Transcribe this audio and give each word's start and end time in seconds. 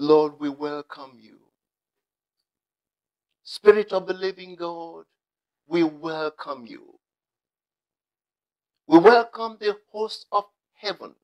Lord, 0.00 0.40
we 0.40 0.48
welcome 0.48 1.18
you. 1.20 1.36
Spirit 3.44 3.92
of 3.92 4.06
the 4.06 4.14
living 4.14 4.56
God, 4.56 5.04
we 5.68 5.82
welcome 5.82 6.66
you. 6.66 6.98
We 8.86 8.98
welcome 8.98 9.58
the 9.60 9.76
host 9.92 10.24
of 10.32 10.44
heaven. 10.72 11.14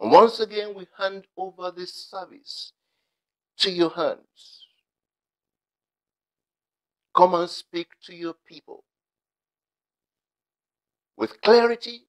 And 0.00 0.12
once 0.12 0.40
again, 0.40 0.74
we 0.76 0.86
hand 0.98 1.24
over 1.38 1.70
this 1.70 1.94
service 1.94 2.74
to 3.60 3.70
your 3.70 3.90
hands. 3.90 4.66
Come 7.16 7.34
and 7.36 7.48
speak 7.48 7.88
to 8.04 8.14
your 8.14 8.34
people 8.46 8.84
with 11.16 11.40
clarity, 11.40 12.02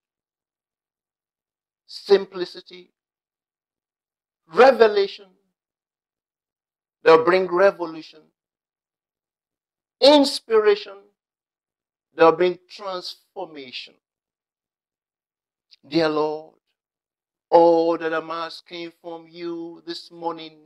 simplicity, 1.88 2.91
revelation. 4.54 5.25
They'll 7.04 7.25
bring 7.25 7.47
revolution, 7.47 8.19
inspiration. 10.01 10.97
They'll 12.15 12.36
bring 12.36 12.60
transformation. 12.69 13.93
Dear 15.87 16.10
Lord, 16.10 16.55
all 17.50 17.97
that 17.97 18.14
I'm 18.14 18.29
asking 18.32 18.91
from 19.01 19.27
you 19.29 19.82
this 19.86 20.11
morning 20.11 20.57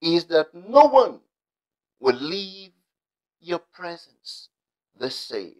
is 0.00 0.24
that 0.26 0.48
no 0.54 0.86
one 0.86 1.20
will 2.00 2.16
leave 2.16 2.70
your 3.40 3.60
presence 3.72 4.48
the 4.98 5.10
same. 5.10 5.54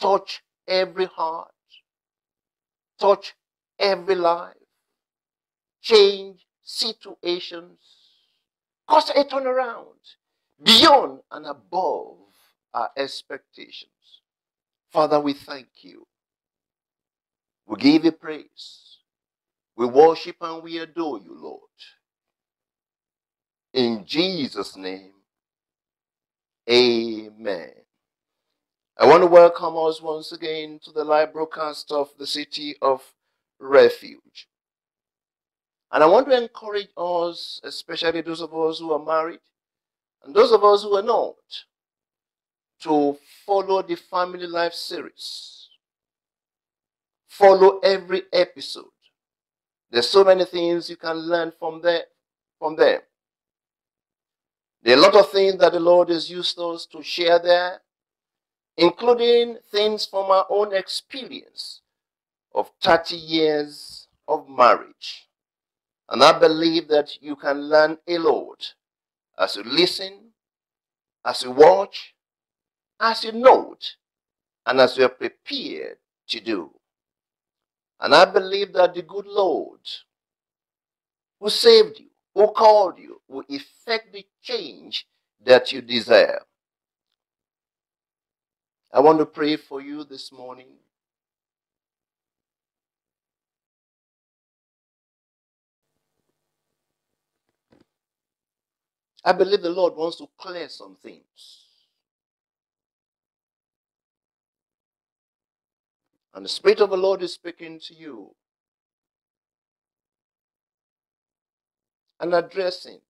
Touch 0.00 0.42
every 0.68 1.06
heart, 1.06 1.52
touch 3.00 3.34
every 3.78 4.14
life, 4.14 4.54
change 5.86 6.44
situations, 6.64 7.78
cause 8.88 9.10
a 9.10 9.24
turnaround 9.24 9.84
beyond 10.62 11.20
and 11.30 11.46
above 11.46 12.16
our 12.74 12.90
expectations. 12.96 13.92
Father, 14.90 15.20
we 15.20 15.32
thank 15.32 15.68
you. 15.82 16.06
We 17.66 17.76
give 17.76 18.04
you 18.04 18.12
praise. 18.12 18.98
We 19.76 19.86
worship 19.86 20.36
and 20.40 20.62
we 20.62 20.78
adore 20.78 21.18
you, 21.20 21.36
Lord. 21.40 21.60
In 23.72 24.04
Jesus' 24.06 24.76
name, 24.76 25.12
amen. 26.68 27.70
I 28.98 29.06
want 29.06 29.22
to 29.22 29.26
welcome 29.26 29.76
us 29.76 30.00
once 30.02 30.32
again 30.32 30.80
to 30.84 30.90
the 30.90 31.04
live 31.04 31.32
broadcast 31.32 31.92
of 31.92 32.10
the 32.18 32.26
City 32.26 32.74
of 32.82 33.02
Refuge. 33.60 34.48
And 35.92 36.02
I 36.02 36.06
want 36.06 36.28
to 36.28 36.36
encourage 36.36 36.88
us, 36.96 37.60
especially 37.62 38.20
those 38.20 38.40
of 38.40 38.52
us 38.54 38.78
who 38.80 38.92
are 38.92 39.04
married 39.04 39.40
and 40.24 40.34
those 40.34 40.52
of 40.52 40.64
us 40.64 40.82
who 40.82 40.96
are 40.96 41.02
not, 41.02 41.36
to 42.80 43.16
follow 43.46 43.82
the 43.82 43.94
Family 43.94 44.46
Life 44.46 44.74
series. 44.74 45.68
Follow 47.28 47.78
every 47.78 48.22
episode. 48.32 48.84
There's 49.90 50.08
so 50.08 50.24
many 50.24 50.44
things 50.44 50.90
you 50.90 50.96
can 50.96 51.16
learn 51.16 51.52
from 51.58 51.80
there, 51.80 52.04
from 52.58 52.76
them. 52.76 53.00
There 54.82 54.96
are 54.96 54.98
a 54.98 55.02
lot 55.02 55.16
of 55.16 55.30
things 55.30 55.58
that 55.58 55.72
the 55.72 55.80
Lord 55.80 56.10
has 56.10 56.28
used 56.30 56.58
us 56.58 56.86
to 56.86 57.02
share 57.02 57.38
there, 57.38 57.80
including 58.76 59.58
things 59.70 60.06
from 60.06 60.30
our 60.30 60.46
own 60.50 60.74
experience 60.74 61.80
of 62.54 62.70
30 62.82 63.16
years 63.16 64.08
of 64.28 64.48
marriage. 64.48 65.25
And 66.08 66.22
I 66.22 66.38
believe 66.38 66.88
that 66.88 67.20
you 67.20 67.36
can 67.36 67.68
learn 67.68 67.98
a 68.06 68.18
lot 68.18 68.74
as 69.38 69.56
you 69.56 69.64
listen, 69.64 70.30
as 71.24 71.42
you 71.42 71.50
watch, 71.50 72.14
as 73.00 73.24
you 73.24 73.32
note, 73.32 73.96
and 74.66 74.80
as 74.80 74.96
you 74.96 75.04
are 75.04 75.10
prepared 75.10 75.98
to 76.28 76.40
do. 76.40 76.70
And 78.00 78.14
I 78.14 78.24
believe 78.24 78.72
that 78.74 78.94
the 78.94 79.02
good 79.02 79.26
Lord 79.26 79.80
who 81.40 81.50
saved 81.50 82.00
you, 82.00 82.06
who 82.34 82.52
called 82.52 82.98
you, 82.98 83.20
will 83.28 83.44
effect 83.48 84.12
the 84.12 84.24
change 84.42 85.06
that 85.44 85.72
you 85.72 85.82
desire. 85.82 86.42
I 88.92 89.00
want 89.00 89.18
to 89.18 89.26
pray 89.26 89.56
for 89.56 89.80
you 89.80 90.04
this 90.04 90.32
morning. 90.32 90.68
I 99.26 99.32
believe 99.32 99.62
the 99.62 99.70
Lord 99.70 99.96
wants 99.96 100.18
to 100.18 100.28
clear 100.38 100.68
some 100.68 100.94
things. 100.94 101.64
And 106.32 106.44
the 106.44 106.48
Spirit 106.48 106.80
of 106.80 106.90
the 106.90 106.96
Lord 106.96 107.22
is 107.22 107.34
speaking 107.34 107.80
to 107.80 107.94
you 107.94 108.34
and 112.20 112.34
addressing 112.34 113.00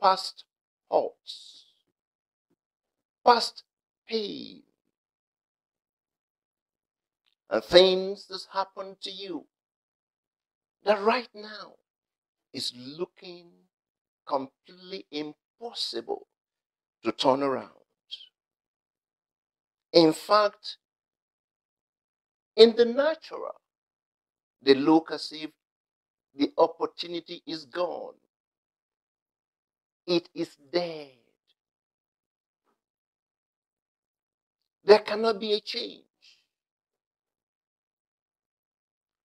past 0.00 0.44
hurts, 0.90 1.66
past 3.26 3.64
pain, 4.08 4.62
and 7.50 7.62
things 7.62 8.26
that 8.28 8.40
happened 8.52 8.96
to 9.02 9.10
you 9.10 9.44
that 10.84 11.02
right 11.02 11.28
now 11.34 11.74
is 12.54 12.72
looking 12.76 13.48
completely 14.26 15.06
impossible 15.10 16.26
to 17.04 17.12
turn 17.12 17.42
around. 17.42 17.70
In 19.92 20.12
fact, 20.12 20.78
in 22.56 22.74
the 22.76 22.84
natural, 22.84 23.60
they 24.62 24.74
look 24.74 25.10
as 25.12 25.32
if 25.32 25.50
the 26.34 26.52
opportunity 26.58 27.42
is 27.46 27.64
gone. 27.66 28.14
It 30.06 30.28
is 30.34 30.56
dead. 30.72 31.10
There 34.84 35.00
cannot 35.00 35.40
be 35.40 35.54
a 35.54 35.60
change. 35.60 36.04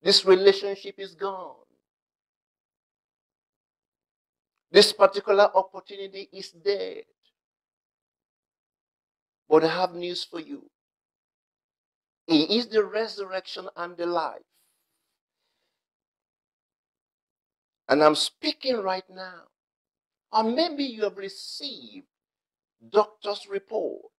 This 0.01 0.25
relationship 0.25 0.95
is 0.99 1.15
gone. 1.15 1.60
This 4.71 4.93
particular 4.93 5.49
opportunity 5.53 6.29
is 6.31 6.51
dead. 6.51 7.03
But 9.49 9.65
I 9.65 9.67
have 9.67 9.93
news 9.93 10.23
for 10.23 10.39
you. 10.39 10.69
He 12.27 12.57
is 12.57 12.67
the 12.67 12.85
resurrection 12.85 13.67
and 13.75 13.97
the 13.97 14.05
life. 14.05 14.41
And 17.89 18.01
I'm 18.01 18.15
speaking 18.15 18.77
right 18.77 19.03
now. 19.09 19.43
Or 20.31 20.43
maybe 20.43 20.85
you 20.85 21.03
have 21.03 21.17
received 21.17 22.07
doctor's 22.89 23.47
report 23.49 24.13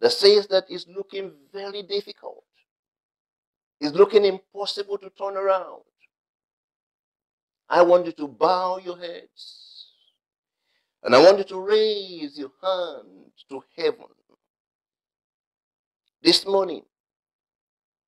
that 0.00 0.10
says 0.10 0.48
that 0.48 0.64
it's 0.68 0.86
looking 0.88 1.32
very 1.52 1.82
difficult. 1.82 2.44
It's 3.80 3.94
looking 3.94 4.24
impossible 4.24 4.98
to 4.98 5.10
turn 5.10 5.36
around. 5.36 5.82
I 7.68 7.82
want 7.82 8.06
you 8.06 8.12
to 8.12 8.28
bow 8.28 8.78
your 8.78 8.98
heads. 8.98 9.92
And 11.02 11.14
I 11.14 11.18
want 11.18 11.38
you 11.38 11.44
to 11.44 11.60
raise 11.60 12.38
your 12.38 12.50
hand 12.62 13.30
to 13.50 13.62
heaven 13.76 14.06
this 16.22 16.46
morning. 16.46 16.82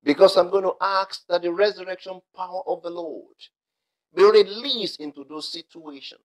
Because 0.03 0.35
I'm 0.35 0.49
going 0.49 0.63
to 0.63 0.73
ask 0.81 1.25
that 1.27 1.43
the 1.43 1.51
resurrection 1.51 2.21
power 2.35 2.61
of 2.67 2.81
the 2.81 2.89
Lord 2.89 3.35
be 4.15 4.23
released 4.23 4.99
into 4.99 5.23
those 5.23 5.51
situations 5.51 6.19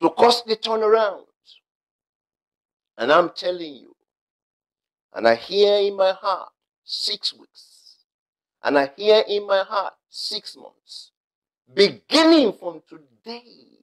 to 0.00 0.10
cause 0.10 0.42
the 0.44 0.56
turnaround. 0.56 1.26
And 2.98 3.12
I'm 3.12 3.30
telling 3.30 3.74
you, 3.74 3.94
and 5.14 5.28
I 5.28 5.34
hear 5.34 5.76
in 5.76 5.96
my 5.96 6.12
heart 6.12 6.50
six 6.84 7.32
weeks, 7.32 7.96
and 8.62 8.78
I 8.78 8.90
hear 8.96 9.22
in 9.28 9.46
my 9.46 9.62
heart 9.62 9.94
six 10.12 10.56
months, 10.56 11.12
beginning 11.74 12.54
from 12.54 12.82
today, 12.88 13.80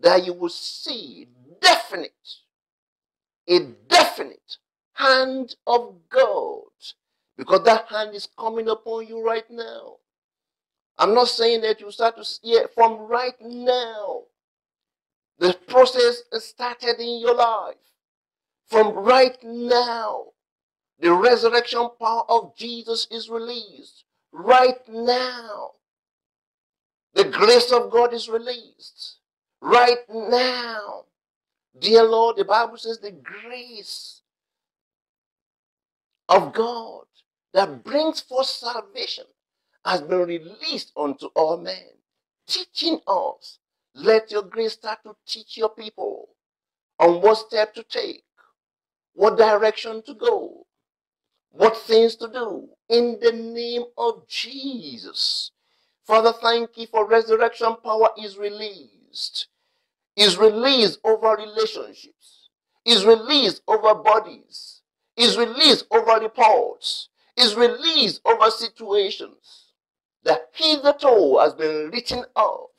that 0.00 0.26
you 0.26 0.34
will 0.34 0.50
see 0.50 1.28
definite, 1.62 2.12
a 3.48 3.60
definite 3.88 4.58
hand 4.94 5.56
of 5.66 5.96
God 6.10 6.64
because 7.38 7.64
that 7.64 7.86
hand 7.88 8.14
is 8.14 8.28
coming 8.38 8.68
upon 8.68 9.06
you 9.08 9.24
right 9.24 9.50
now. 9.50 9.96
I'm 10.98 11.14
not 11.14 11.28
saying 11.28 11.62
that 11.62 11.80
you 11.80 11.90
start 11.92 12.16
to 12.18 12.24
see 12.24 12.52
it 12.52 12.72
from 12.74 12.98
right 13.08 13.34
now. 13.42 14.22
The 15.38 15.54
process 15.68 16.22
started 16.40 17.00
in 17.00 17.20
your 17.20 17.34
life. 17.36 17.76
From 18.68 18.94
right 18.94 19.36
now, 19.44 20.26
The 21.00 21.12
resurrection 21.12 21.90
power 22.00 22.24
of 22.30 22.56
Jesus 22.56 23.08
is 23.12 23.30
released 23.30 24.04
right 24.38 24.78
now. 24.88 25.72
The 27.14 27.24
grace 27.24 27.72
of 27.72 27.90
God 27.90 28.14
is 28.14 28.28
released 28.28 29.16
right 29.60 29.98
now. 30.08 31.04
Dear 31.78 32.04
Lord, 32.04 32.36
the 32.36 32.44
Bible 32.44 32.76
says 32.76 32.98
the 32.98 33.12
grace 33.12 34.22
of 36.28 36.52
God 36.52 37.04
that 37.52 37.82
brings 37.82 38.20
forth 38.20 38.46
salvation 38.46 39.24
has 39.84 40.02
been 40.02 40.20
released 40.20 40.92
unto 40.96 41.26
all 41.34 41.56
men, 41.56 41.88
teaching 42.46 43.00
us. 43.06 43.58
Let 43.94 44.30
your 44.30 44.42
grace 44.42 44.74
start 44.74 45.00
to 45.04 45.16
teach 45.26 45.56
your 45.56 45.70
people 45.70 46.28
on 47.00 47.20
what 47.20 47.38
step 47.38 47.74
to 47.74 47.82
take, 47.82 48.22
what 49.14 49.36
direction 49.36 50.02
to 50.02 50.14
go, 50.14 50.66
what 51.50 51.76
things 51.76 52.14
to 52.16 52.28
do 52.28 52.68
in 52.88 53.18
the 53.20 53.32
name 53.32 53.84
of 53.96 54.26
Jesus. 54.28 55.50
Father, 56.06 56.32
thank 56.32 56.70
you 56.76 56.86
for 56.86 57.06
resurrection 57.06 57.76
power 57.84 58.08
is 58.22 58.38
released. 58.38 59.48
Is 60.16 60.38
released 60.38 60.98
over 61.04 61.36
relationships. 61.36 62.48
Is 62.84 63.04
released 63.04 63.62
over 63.68 63.94
bodies. 63.94 64.80
Is 65.16 65.36
released 65.36 65.86
over 65.90 66.20
reports. 66.20 67.08
Is 67.36 67.54
released 67.54 68.20
over 68.24 68.50
situations. 68.50 69.74
The 70.24 70.40
hitherto 70.52 71.38
has 71.38 71.54
been 71.54 71.90
written 71.90 72.24
off. 72.34 72.70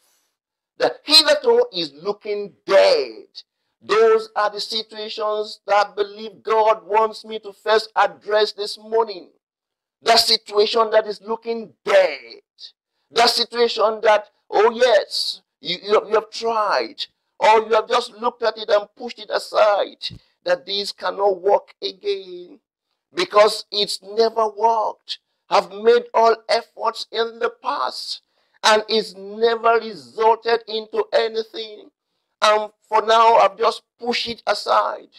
The 0.78 0.96
hitherto 1.04 1.66
is 1.74 1.94
looking 1.94 2.54
dead. 2.66 3.26
Those 3.82 4.30
are 4.36 4.50
the 4.50 4.60
situations 4.60 5.62
that 5.68 5.88
I 5.88 5.96
believe 5.96 6.44
God 6.44 6.86
wants 6.86 7.24
me 7.24 7.40
to 7.40 7.54
first 7.54 7.92
address 7.96 8.54
this 8.54 8.78
morning. 8.78 9.30
The 10.02 10.18
situation 10.18 10.90
that 10.92 11.08
is 11.08 11.22
looking 11.22 11.74
dead. 11.84 12.42
The 13.12 13.28
situation 13.28 14.00
that, 14.04 14.30
oh 14.50 14.72
yes, 14.72 15.42
you, 15.62 15.78
you, 15.84 16.02
you 16.08 16.16
have 16.16 16.30
tried, 16.32 17.06
or 17.40 17.60
you 17.68 17.74
have 17.74 17.88
just 17.88 18.14
looked 18.14 18.44
at 18.44 18.58
it 18.58 18.70
and 18.70 18.88
pushed 18.96 19.20
it 19.20 19.30
aside, 19.30 20.20
that 20.44 20.66
this 20.66 20.92
cannot 20.92 21.42
work 21.42 21.74
again 21.82 22.60
because 23.14 23.66
it's 23.72 24.02
never 24.02 24.48
worked. 24.48 25.20
Have 25.50 25.72
made 25.72 26.04
all 26.14 26.36
efforts 26.48 27.08
in 27.12 27.40
the 27.40 27.52
past 27.62 28.22
and 28.64 28.84
it's 28.88 29.16
never 29.16 29.80
resulted 29.80 30.62
into 30.68 31.04
anything. 31.14 31.90
And 32.42 32.72
for 32.88 33.02
now, 33.02 33.36
I've 33.36 33.58
just 33.58 33.82
pushed 34.00 34.28
it 34.28 34.44
aside. 34.46 35.10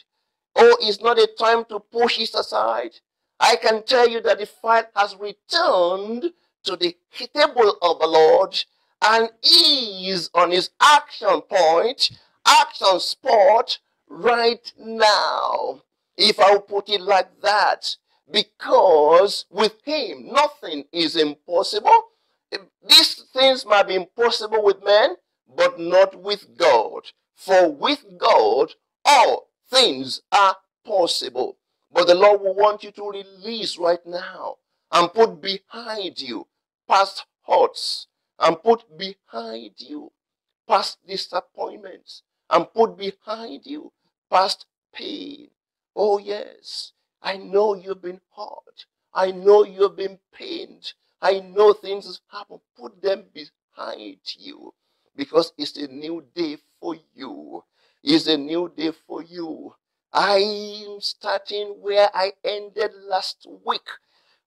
Oh, 0.55 0.77
it's 0.81 1.01
not 1.01 1.19
a 1.19 1.29
time 1.39 1.65
to 1.67 1.81
push 1.81 2.19
it 2.19 2.35
aside. 2.35 2.93
I 3.41 3.57
can 3.57 3.83
tell 3.85 4.07
you 4.09 4.21
that 4.23 4.39
the 4.39 4.47
fight 4.47 4.87
has 4.95 5.17
returned 5.17 6.33
to 6.65 6.77
the 6.77 6.95
table 7.35 7.77
of 7.81 7.99
the 7.99 8.07
Lord 8.07 8.63
and 9.03 9.31
is 9.43 10.29
on 10.35 10.51
his 10.51 10.71
action 10.81 11.41
point, 11.43 12.11
action 12.47 13.01
spot 13.01 13.79
right 14.09 14.73
now. 14.79 15.83
If 16.19 16.39
I 16.39 16.59
put 16.59 16.91
it 16.91 17.01
like 17.01 17.41
that, 17.41 17.97
because 18.31 19.47
with 19.51 19.77
him 19.85 20.31
nothing 20.33 20.85
is 20.93 21.17
impossible. 21.17 22.05
These 22.87 23.25
things 23.33 23.65
might 23.65 23.89
be 23.89 23.95
impossible 23.95 24.63
with 24.63 24.85
men, 24.85 25.17
but 25.57 25.81
not 25.81 26.21
with 26.21 26.59
God. 26.59 27.05
For 27.35 27.73
with 27.73 28.05
God, 28.19 28.75
all 29.05 29.49
things 29.71 30.21
are 30.31 30.57
possible. 30.85 31.57
But 31.93 32.07
the 32.07 32.15
Lord 32.15 32.41
will 32.41 32.55
want 32.55 32.85
you 32.85 32.91
to 32.93 33.11
release 33.11 33.77
right 33.77 34.05
now 34.07 34.57
and 34.93 35.13
put 35.13 35.41
behind 35.41 36.21
you 36.21 36.47
past 36.89 37.27
hurts 37.47 38.07
and 38.39 38.63
put 38.63 38.97
behind 38.97 39.73
you 39.79 40.13
past 40.69 40.99
disappointments 41.07 42.23
and 42.49 42.73
put 42.73 42.97
behind 42.97 43.67
you 43.67 43.93
past 44.31 44.67
pain. 44.93 45.49
Oh, 45.97 46.19
yes, 46.19 46.93
I 47.21 47.37
know 47.37 47.75
you've 47.75 48.03
been 48.03 48.21
hurt. 48.37 48.87
I 49.13 49.33
know 49.33 49.65
you've 49.65 49.97
been 49.97 50.19
pained. 50.33 50.93
I 51.21 51.41
know 51.41 51.73
things 51.73 52.07
have 52.07 52.41
happened. 52.41 52.61
Put 52.77 53.03
them 53.03 53.25
behind 53.35 54.21
you 54.39 54.75
because 55.17 55.53
it's 55.59 55.77
a 55.77 55.89
new 55.89 56.25
day 56.35 56.59
for 56.81 56.97
you. 57.15 57.65
It's 58.03 58.27
a 58.29 58.39
new 58.39 58.73
day 58.75 58.93
for 59.07 59.23
you. 59.23 59.75
I'm 60.13 61.01
starting 61.01 61.77
where 61.81 62.09
I 62.15 62.33
ended 62.45 62.93
last 63.09 63.47
week 63.65 63.89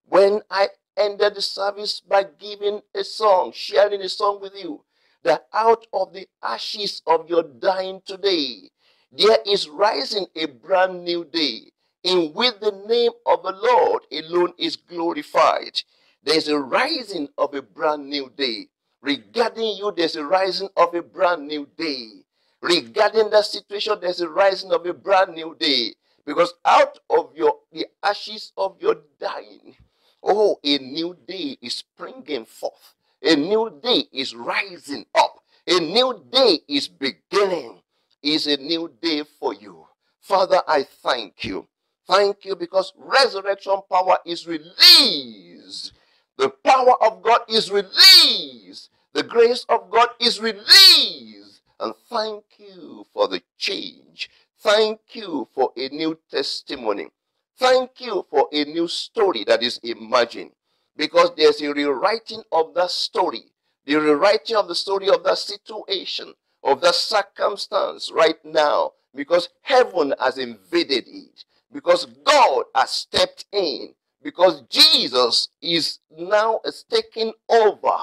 when 0.06 0.42
I 0.50 0.70
ended 0.98 1.36
the 1.36 1.42
service 1.42 2.00
by 2.02 2.24
giving 2.24 2.82
a 2.94 3.04
song, 3.04 3.52
sharing 3.54 4.02
a 4.02 4.10
song 4.10 4.42
with 4.42 4.54
you. 4.56 4.84
That 5.24 5.48
out 5.54 5.88
of 5.94 6.14
the 6.14 6.28
ashes 6.44 7.02
of 7.08 7.30
your 7.30 7.44
dying 7.44 8.02
today, 8.06 8.70
there 9.12 9.40
is 9.46 9.70
rising 9.70 10.28
a 10.36 10.48
brand 10.48 11.06
new 11.06 11.24
day 11.24 11.72
in 12.04 12.34
which 12.34 12.56
the 12.60 12.72
name 12.86 13.12
of 13.26 13.44
the 13.44 13.54
Lord 13.54 14.04
alone 14.12 14.54
is 14.58 14.76
glorified. 14.76 15.82
There's 16.24 16.50
a 16.50 16.60
rising 16.60 17.30
of 17.38 17.54
a 17.54 17.62
brand 17.62 18.10
new 18.10 18.32
day. 18.36 18.68
Regarding 19.02 19.78
you, 19.78 19.94
there's 19.96 20.18
a 20.18 20.26
rising 20.26 20.70
of 20.76 20.94
a 20.94 21.02
brand 21.02 21.48
new 21.48 21.70
day. 21.78 22.26
Regarding 22.64 23.30
that 23.32 23.44
situation, 23.44 23.98
there's 24.00 24.22
a 24.22 24.30
rising 24.30 24.72
of 24.72 24.86
a 24.86 24.94
brand 24.94 25.36
new 25.36 25.54
day. 25.60 25.96
Because 26.26 26.54
out 26.64 26.98
of 27.10 27.32
your 27.36 27.58
the 27.74 27.86
ashes 28.02 28.54
of 28.56 28.78
your 28.80 28.96
dying, 29.20 29.76
oh, 30.24 30.58
a 30.64 30.78
new 30.78 31.18
day 31.28 31.58
is 31.62 31.76
springing 31.76 32.46
forth. 32.46 32.96
A 33.22 33.36
new 33.36 33.70
day 33.84 34.06
is 34.14 34.34
rising 34.34 35.06
up. 35.14 35.44
A 35.68 35.78
new 35.82 36.24
day 36.32 36.60
is 36.70 36.88
beginning. 36.88 37.82
Is 38.22 38.48
a 38.48 38.56
new 38.56 38.90
day 39.02 39.24
for 39.42 39.54
you. 39.54 39.86
Father, 40.22 40.62
I 40.66 40.84
thank 40.84 41.44
you. 41.44 41.68
Thank 42.08 42.46
you 42.46 42.56
because 42.56 42.94
resurrection 42.96 43.82
power 43.92 44.20
is 44.26 44.48
released. 44.48 45.92
The 46.38 46.48
power 46.64 46.96
of 47.04 47.22
God 47.24 47.42
is 47.50 47.70
released. 47.70 48.90
The 49.12 49.24
grace 49.24 49.66
of 49.68 49.92
God 49.92 50.08
is 50.22 50.40
released. 50.40 51.53
And 51.84 51.94
thank 52.10 52.44
you 52.58 53.06
for 53.14 53.28
the 53.28 53.44
change. 53.58 54.30
Thank 54.60 55.00
you 55.12 55.48
for 55.54 55.72
a 55.78 55.90
new 55.90 56.18
testimony. 56.32 57.10
Thank 57.60 58.00
you 58.00 58.26
for 58.30 58.48
a 58.52 58.64
new 58.64 58.88
story 58.88 59.44
that 59.46 59.62
is 59.62 59.80
emerging. 59.84 60.52
Because 60.98 61.32
there's 61.38 61.62
a 61.62 61.74
rewriting 61.74 62.44
of 62.52 62.74
that 62.76 62.92
story. 62.92 63.52
The 63.86 63.96
rewriting 63.96 64.56
of 64.56 64.68
the 64.68 64.76
story 64.76 65.10
of 65.10 65.24
that 65.26 65.38
situation, 65.38 66.34
of 66.64 66.82
that 66.82 66.96
circumstance 66.96 68.12
right 68.12 68.44
now. 68.46 68.94
Because 69.14 69.50
heaven 69.62 70.14
has 70.20 70.38
invaded 70.38 71.04
it 71.08 71.44
because 71.74 72.06
God 72.24 72.66
has 72.76 72.92
stepped 72.92 73.46
in, 73.52 73.94
because 74.22 74.62
Jesus 74.70 75.50
is 75.62 76.00
now 76.16 76.62
taking 76.90 77.34
over, 77.50 77.98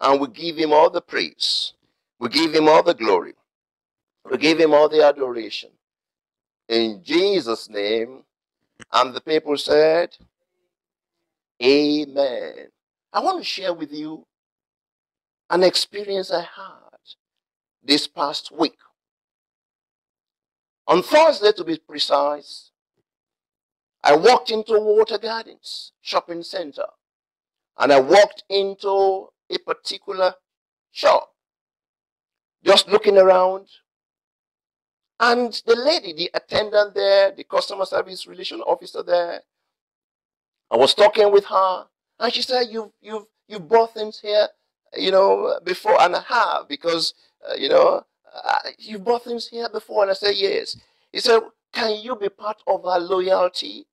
and 0.00 0.20
we 0.20 0.28
give 0.28 0.56
him 0.56 0.72
all 0.72 0.90
the 0.90 1.00
praise, 1.00 1.72
we 2.24 2.30
give 2.30 2.54
him 2.54 2.68
all 2.70 2.82
the 2.82 2.94
glory, 2.94 3.34
we 4.30 4.38
give 4.38 4.58
him 4.58 4.72
all 4.72 4.88
the 4.88 5.04
adoration. 5.04 5.68
In 6.70 7.02
Jesus' 7.04 7.68
name, 7.68 8.22
and 8.94 9.12
the 9.12 9.20
people 9.20 9.58
said, 9.58 10.16
Amen. 11.62 12.68
I 13.12 13.20
want 13.20 13.40
to 13.40 13.44
share 13.44 13.74
with 13.74 13.92
you 13.92 14.24
an 15.50 15.62
experience 15.62 16.32
I 16.32 16.40
had 16.40 17.02
this 17.82 18.08
past 18.08 18.50
week. 18.50 18.78
On 20.86 21.02
Thursday, 21.02 21.52
to 21.52 21.62
be 21.62 21.76
precise, 21.76 22.70
I 24.02 24.16
walked 24.16 24.50
into 24.50 24.80
Water 24.80 25.18
Gardens 25.18 25.92
shopping 26.00 26.42
center 26.42 26.86
and 27.78 27.92
I 27.92 28.00
walked 28.00 28.44
into 28.48 29.28
a 29.50 29.58
particular 29.58 30.32
shop, 30.90 31.33
just 32.64 32.88
looking 32.88 33.18
around. 33.18 33.66
And 35.20 35.52
the 35.66 35.76
lady, 35.76 36.12
the 36.12 36.30
attendant 36.34 36.94
there, 36.94 37.32
the 37.32 37.44
customer 37.44 37.84
service 37.84 38.26
relation 38.26 38.60
officer 38.60 39.02
there, 39.02 39.42
I 40.70 40.76
was 40.76 40.94
talking 40.94 41.30
with 41.32 41.44
her, 41.46 41.84
and 42.18 42.32
she 42.32 42.42
said, 42.42 42.64
"You've 42.70 42.90
you've 43.00 43.26
you 43.46 43.60
bought 43.60 43.94
things 43.94 44.18
here, 44.18 44.48
you 44.96 45.12
know, 45.12 45.60
before, 45.64 46.00
and 46.00 46.16
I 46.16 46.22
have 46.22 46.68
because 46.68 47.14
uh, 47.48 47.54
you 47.54 47.68
know 47.68 48.02
uh, 48.44 48.58
you 48.78 48.98
bought 48.98 49.24
things 49.24 49.46
here 49.48 49.68
before." 49.68 50.02
And 50.02 50.10
I 50.10 50.14
said, 50.14 50.34
"Yes." 50.34 50.76
He 51.12 51.20
said, 51.20 51.40
"Can 51.72 52.00
you 52.02 52.16
be 52.16 52.28
part 52.28 52.62
of 52.66 52.84
our 52.86 52.98
loyalty?" 52.98 53.86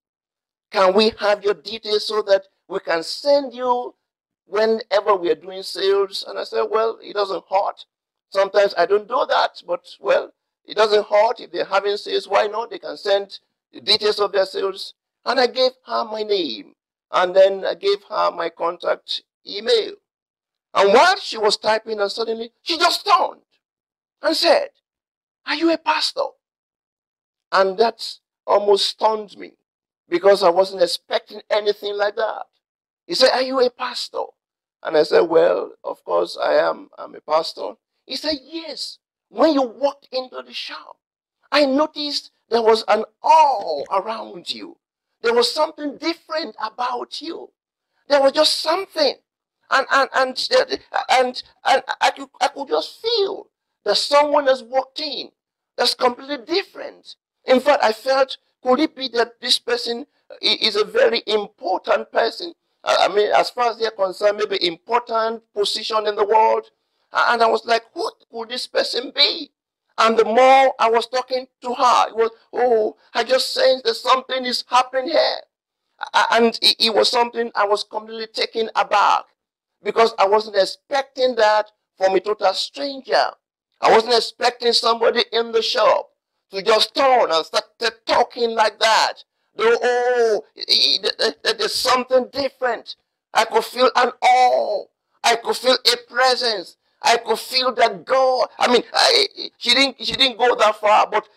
Can 0.72 0.94
we 0.94 1.12
have 1.20 1.44
your 1.44 1.54
details 1.54 2.08
so 2.08 2.22
that 2.24 2.48
we 2.68 2.80
can 2.80 3.04
send 3.04 3.54
you 3.54 3.94
whenever 4.46 5.16
we 5.16 5.30
are 5.30 5.36
doing 5.36 5.64
sales? 5.64 6.24
And 6.28 6.40
I 6.40 6.46
said, 6.46 6.64
well, 6.72 6.98
it 7.02 7.14
doesn't 7.14 7.44
hurt. 7.50 7.86
Sometimes 8.32 8.74
I 8.78 8.86
don't 8.86 9.08
do 9.08 9.26
that, 9.28 9.62
but 9.68 9.86
well, 10.00 10.32
it 10.66 10.78
doesn't 10.78 11.06
hurt. 11.06 11.40
If 11.40 11.52
they're 11.52 11.66
having 11.66 11.98
sales, 11.98 12.28
why 12.28 12.48
not? 12.48 12.70
They 12.70 12.80
can 12.80 12.98
send 12.98 13.40
the 13.74 13.82
details 13.82 14.20
of 14.20 14.32
their 14.32 14.46
sales. 14.46 14.94
And 15.26 15.40
I 15.40 15.48
gave 15.48 15.72
her 15.86 16.06
my 16.06 16.24
name. 16.24 16.74
And 17.12 17.36
then 17.36 17.66
I 17.66 17.76
gave 17.76 18.04
her 18.10 18.32
my 18.32 18.50
contact 18.50 19.24
email. 19.46 19.94
And 20.74 20.94
while 20.94 21.18
she 21.18 21.38
was 21.38 21.58
typing, 21.58 22.00
and 22.00 22.10
suddenly 22.10 22.52
she 22.62 22.78
just 22.78 23.06
turned 23.06 23.42
and 24.22 24.36
said, 24.36 24.70
Are 25.46 25.56
you 25.56 25.72
a 25.74 25.78
pastor? 25.78 26.28
And 27.52 27.78
that 27.78 28.02
almost 28.48 28.86
stunned 28.88 29.38
me 29.38 29.52
because 30.08 30.42
I 30.42 30.50
wasn't 30.50 30.84
expecting 30.84 31.42
anything 31.50 31.98
like 31.98 32.16
that. 32.16 32.44
He 33.06 33.14
said, 33.14 33.32
Are 33.34 33.42
you 33.42 33.60
a 33.60 33.70
pastor? 33.70 34.24
And 34.84 34.96
I 34.96 35.04
said, 35.04 35.22
Well, 35.22 35.74
of 35.84 36.02
course 36.06 36.38
I 36.42 36.54
am. 36.54 36.90
I'm 36.98 37.14
a 37.16 37.20
pastor. 37.22 37.74
He 38.06 38.16
said, 38.16 38.38
Yes. 38.44 38.98
When 39.30 39.54
you 39.54 39.62
walked 39.62 40.10
into 40.12 40.42
the 40.42 40.54
shop, 40.54 40.98
I 41.52 41.66
noticed 41.66 42.32
there 42.50 42.62
was 42.62 42.84
an 42.88 43.06
awe 43.22 43.84
around 43.90 44.54
you. 44.54 44.78
There 45.22 45.34
was 45.34 45.54
something 45.54 45.98
different 45.98 46.56
about 46.62 47.22
you. 47.22 47.52
There 48.10 48.22
was 48.22 48.34
just 48.34 48.60
something. 48.60 49.16
And 49.70 49.88
and 49.90 50.10
and 50.14 50.50
and, 51.10 51.44
and 51.66 51.84
I, 52.02 52.12
could, 52.12 52.30
I 52.42 52.48
could 52.50 52.68
just 52.68 53.02
feel 53.02 53.48
that 53.86 53.96
someone 53.96 54.48
has 54.48 54.62
walked 54.62 55.00
in 55.00 55.32
that's 55.78 55.94
completely 55.94 56.46
different. 56.46 57.16
In 57.46 57.60
fact, 57.60 57.84
I 57.84 57.92
felt, 57.94 58.38
could 58.64 58.80
it 58.80 58.96
be 58.96 59.08
that 59.10 59.40
this 59.42 59.58
person 59.60 60.06
is 60.42 60.76
a 60.76 60.84
very 60.84 61.24
important 61.26 62.12
person? 62.12 62.54
I 62.84 63.08
mean, 63.08 63.32
as 63.32 63.50
far 63.50 63.72
as 63.72 63.80
they're 63.80 63.92
concerned, 63.92 64.38
maybe 64.38 64.66
important 64.66 65.44
position 65.54 66.08
in 66.08 66.16
the 66.16 66.26
world. 66.26 66.70
And 67.14 67.42
I 67.42 67.48
was 67.48 67.66
like, 67.66 67.84
what 67.94 68.14
could 68.32 68.50
this 68.50 68.68
person 68.68 69.12
be? 69.16 69.52
And 69.98 70.18
the 70.18 70.26
more 70.26 70.74
I 70.80 70.90
was 70.90 71.08
talking 71.08 71.48
to 71.62 71.74
her, 71.74 72.08
it 72.10 72.16
was, 72.16 72.32
oh, 72.54 72.96
I 73.14 73.24
just 73.24 73.54
sensed 73.54 73.86
that 73.86 73.96
something 73.96 74.46
is 74.46 74.64
happening 74.68 75.12
here. 75.12 75.38
And 76.32 76.58
it, 76.62 76.94
was 76.96 77.12
something 77.12 77.52
I 77.54 77.66
was 77.66 77.84
completely 77.84 78.28
taken 78.28 78.70
aback 78.76 79.26
because 79.84 80.14
I 80.18 80.28
wasn't 80.28 80.56
expecting 80.56 81.36
that 81.36 81.72
from 81.98 82.16
a 82.16 82.20
total 82.20 82.54
stranger. 82.54 83.28
I 83.82 83.92
wasn't 83.92 84.16
expecting 84.16 84.74
somebody 84.74 85.24
in 85.32 85.52
the 85.52 85.62
shop 85.62 86.10
to 86.52 86.62
just 86.62 86.96
turn 86.96 87.32
and 87.32 87.46
start 87.46 87.66
talking 88.06 88.52
like 88.52 88.80
that. 88.80 89.24
Though, 89.56 89.78
oh, 89.84 90.44
there's 91.44 91.76
something 91.76 92.30
different. 92.32 92.96
I 93.34 93.46
could 93.46 93.66
feel 93.66 93.92
an 93.96 94.12
awe. 94.22 94.86
I 95.24 95.36
could 95.36 95.58
feel 95.58 95.78
a 95.86 96.12
presence. 96.12 96.78
I 97.04 97.18
could 97.18 97.40
feel 97.40 97.74
that 97.76 98.06
God. 98.06 98.50
I 98.60 98.72
mean, 98.72 98.84
I, 98.94 99.28
she 99.58 99.74
didn't 99.76 99.98
she 100.06 100.14
didn't 100.14 100.38
go 100.38 100.56
that 100.56 100.76
far, 100.78 101.08
but 101.10 101.28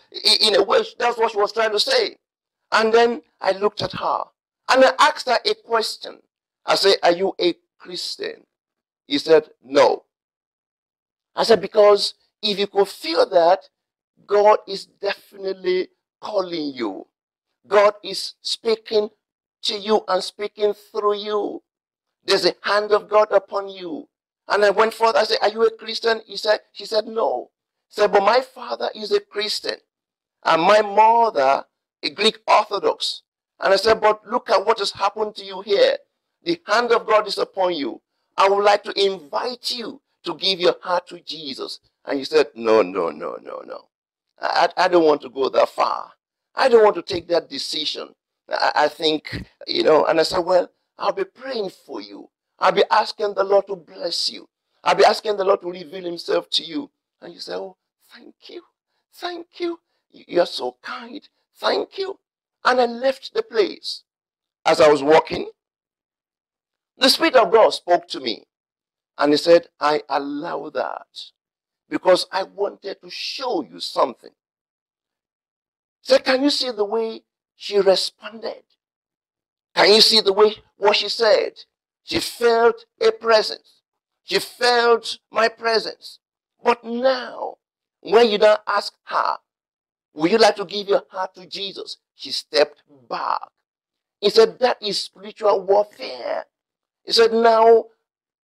in 0.41 0.57
a 0.57 0.63
way, 0.63 0.83
that's 0.99 1.19
what 1.19 1.33
she 1.33 1.39
was 1.39 1.53
trying 1.53 1.73
to 1.73 1.81
say. 1.81 2.17
And 2.73 2.93
then 2.93 3.23
I 3.41 3.53
looked 3.53 3.83
at 3.83 3.93
her 3.93 4.25
and 4.71 4.85
I 4.85 4.93
asked 5.01 5.29
her 5.29 5.39
a 5.45 5.55
question. 5.67 6.19
I 6.67 6.75
said, 6.77 6.97
"Are 7.03 7.13
you 7.13 7.35
a 7.41 7.55
Christian?" 7.79 8.47
He 9.07 9.19
said, 9.19 9.51
"No." 9.65 10.05
I 11.37 11.45
said, 11.45 11.61
"Because 11.61 12.15
if 12.43 12.59
you 12.59 12.67
could 12.67 12.89
feel 12.89 13.29
that, 13.31 13.69
God 14.27 14.59
is 14.69 14.87
definitely 14.87 15.89
calling 16.21 16.75
you. 16.75 17.07
God 17.67 17.95
is 18.05 18.35
speaking 18.43 19.11
to 19.63 19.75
you 19.79 20.05
and 20.09 20.23
speaking 20.23 20.75
through 20.75 21.17
you. 21.19 21.63
There's 22.25 22.47
a 22.47 22.55
hand 22.63 22.93
of 22.93 23.09
God 23.09 23.33
upon 23.33 23.69
you. 23.69 24.09
And 24.49 24.65
I 24.65 24.71
went 24.71 24.95
forth. 24.95 25.17
I 25.17 25.25
said, 25.25 25.39
Are 25.43 25.49
you 25.49 25.67
a 25.67 25.71
Christian? 25.71 26.21
He 26.27 26.37
said, 26.37 26.61
She 26.73 26.85
said, 26.87 27.07
No. 27.07 27.51
He 27.89 27.95
said, 28.01 28.13
But 28.13 28.23
my 28.23 28.41
father 28.41 28.91
is 28.95 29.13
a 29.13 29.21
Christian. 29.21 29.77
And 30.45 30.63
my 30.63 30.83
mother, 30.83 31.65
a 32.03 32.11
Greek 32.11 32.39
Orthodox. 32.47 33.23
And 33.61 33.73
I 33.73 33.77
said, 33.77 34.01
But 34.01 34.27
look 34.27 34.51
at 34.51 34.65
what 34.65 34.79
has 34.79 34.93
happened 34.93 35.35
to 35.37 35.45
you 35.45 35.63
here. 35.63 35.97
The 36.45 36.61
hand 36.67 36.93
of 36.93 37.07
God 37.07 37.27
is 37.27 37.39
upon 37.39 37.75
you. 37.75 38.01
I 38.37 38.49
would 38.49 38.65
like 38.65 38.83
to 38.85 38.93
invite 39.03 39.71
you 39.71 40.01
to 40.25 40.35
give 40.35 40.61
your 40.61 40.77
heart 40.83 41.07
to 41.09 41.21
Jesus. 41.21 41.81
And 42.05 42.19
he 42.19 42.25
said, 42.25 42.49
No, 42.55 42.83
no, 42.83 43.11
no, 43.11 43.39
no, 43.43 43.63
no. 43.65 43.89
I, 44.41 44.69
I 44.77 44.89
don't 44.89 45.05
want 45.07 45.23
to 45.23 45.31
go 45.31 45.49
that 45.49 45.71
far. 45.71 46.13
I 46.55 46.69
don't 46.69 46.85
want 46.85 46.97
to 46.97 47.03
take 47.03 47.29
that 47.29 47.49
decision. 47.49 48.09
I, 48.51 48.73
I 48.75 48.89
think, 48.89 49.47
you 49.67 49.83
know, 49.83 50.05
and 50.05 50.21
I 50.21 50.23
said, 50.25 50.41
Well, 50.41 50.71
I'll 50.99 51.13
be 51.13 51.25
praying 51.25 51.71
for 51.71 52.03
you. 52.03 52.29
I'll 52.59 52.73
be 52.73 52.85
asking 52.91 53.35
the 53.35 53.45
Lord 53.45 53.67
to 53.69 53.77
bless 53.77 54.31
you. 54.31 54.49
I'll 54.83 54.95
be 54.95 55.05
asking 55.05 55.37
the 55.37 55.45
Lord 55.45 55.61
to 55.63 55.71
reveal 55.71 56.05
himself 56.05 56.49
to 56.51 56.65
you. 56.65 56.91
And 57.21 57.33
you 57.35 57.41
say, 57.41 57.55
Oh, 57.55 57.77
thank 58.13 58.35
you. 58.49 58.63
Thank 59.13 59.47
you. 59.59 59.81
You're 60.11 60.47
so 60.47 60.77
kind. 60.83 61.27
Thank 61.57 61.99
you. 61.99 62.19
And 62.65 62.81
I 62.81 62.87
left 62.87 63.35
the 63.35 63.43
place. 63.43 64.05
As 64.65 64.81
I 64.81 64.89
was 64.89 65.03
walking, 65.03 65.51
the 66.97 67.09
Spirit 67.09 67.37
of 67.37 67.53
God 67.53 67.71
spoke 67.71 68.09
to 68.09 68.21
me. 68.21 68.45
And 69.19 69.33
he 69.33 69.37
said, 69.37 69.69
I 69.81 70.03
allow 70.09 70.71
that 70.71 71.07
because 71.89 72.27
I 72.33 72.45
wanted 72.45 73.01
to 73.03 73.11
show 73.11 73.63
you 73.63 73.81
something. 73.81 74.31
So 76.03 76.19
can 76.19 76.43
you 76.43 76.51
see 76.51 76.71
the 76.71 76.85
way 76.85 77.23
she 77.57 77.79
responded? 77.79 78.63
Can 79.75 79.93
you 79.95 80.01
see 80.01 80.21
the 80.21 80.33
way 80.33 80.57
what 80.77 80.97
she 80.97 81.09
said? 81.09 81.53
She 82.05 82.21
felt 82.21 82.85
a 83.01 83.11
presence. 83.13 83.83
She 84.25 84.39
felt 84.39 85.19
my 85.33 85.49
presence. 85.49 86.21
But 86.63 86.85
now, 86.85 87.57
when 88.01 88.29
you 88.29 88.39
don't 88.39 88.61
ask 88.67 88.93
her, 89.05 89.37
would 90.15 90.31
you 90.31 90.39
like 90.39 90.57
to 90.57 90.65
give 90.65 90.89
your 90.89 91.03
heart 91.11 91.35
to 91.35 91.47
Jesus? 91.47 91.97
She 92.15 92.31
stepped 92.31 92.83
back. 93.09 93.41
He 94.21 94.31
said, 94.31 94.59
that 94.61 94.79
is 94.81 95.03
spiritual 95.03 95.63
warfare. 95.63 96.45
He 97.05 97.13
said, 97.13 97.33
now 97.33 97.87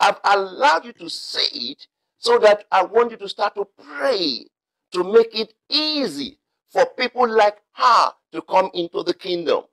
I've 0.00 0.20
allowed 0.24 0.84
you 0.84 0.92
to 0.94 1.08
say 1.10 1.46
it 1.52 1.86
so 2.16 2.38
that 2.38 2.64
I 2.72 2.84
want 2.84 3.10
you 3.10 3.16
to 3.18 3.28
start 3.28 3.54
to 3.56 3.66
pray 3.76 4.46
to 4.92 5.04
make 5.04 5.38
it 5.38 5.54
easy 5.68 6.38
for 6.70 6.86
people 6.96 7.28
like 7.28 7.58
her 7.74 8.12
to 8.32 8.42
come 8.42 8.70
into 8.74 9.02
the 9.02 9.14
kingdom. 9.14 9.64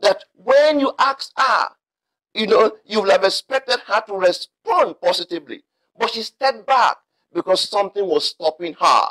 That 0.00 0.24
when 0.34 0.80
you 0.80 0.92
ask 0.98 1.32
her, 1.36 1.68
you 2.34 2.46
know, 2.48 2.72
you 2.84 3.00
will 3.00 3.10
have 3.10 3.24
expected 3.24 3.78
her 3.86 4.02
to 4.08 4.14
respond 4.14 4.96
positively. 5.00 5.62
But 5.96 6.10
she 6.10 6.22
stepped 6.22 6.66
back 6.66 6.96
because 7.32 7.68
something 7.68 8.04
was 8.06 8.28
stopping 8.28 8.74
her. 8.74 9.06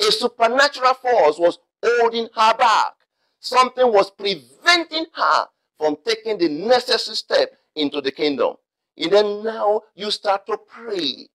A 0.00 0.04
supernatural 0.10 0.94
force 0.94 1.38
was 1.38 1.58
holding 1.84 2.28
her 2.34 2.54
back. 2.56 2.92
Something 3.40 3.92
was 3.92 4.10
preventing 4.10 5.06
her 5.12 5.46
from 5.78 5.96
taking 6.06 6.38
the 6.38 6.48
necessary 6.48 7.16
step 7.16 7.52
into 7.74 8.00
the 8.00 8.10
kingdom. 8.10 8.54
And 8.96 9.12
then 9.12 9.44
now 9.44 9.82
you 9.94 10.10
start 10.10 10.46
to 10.46 10.56
pray. 10.56 11.28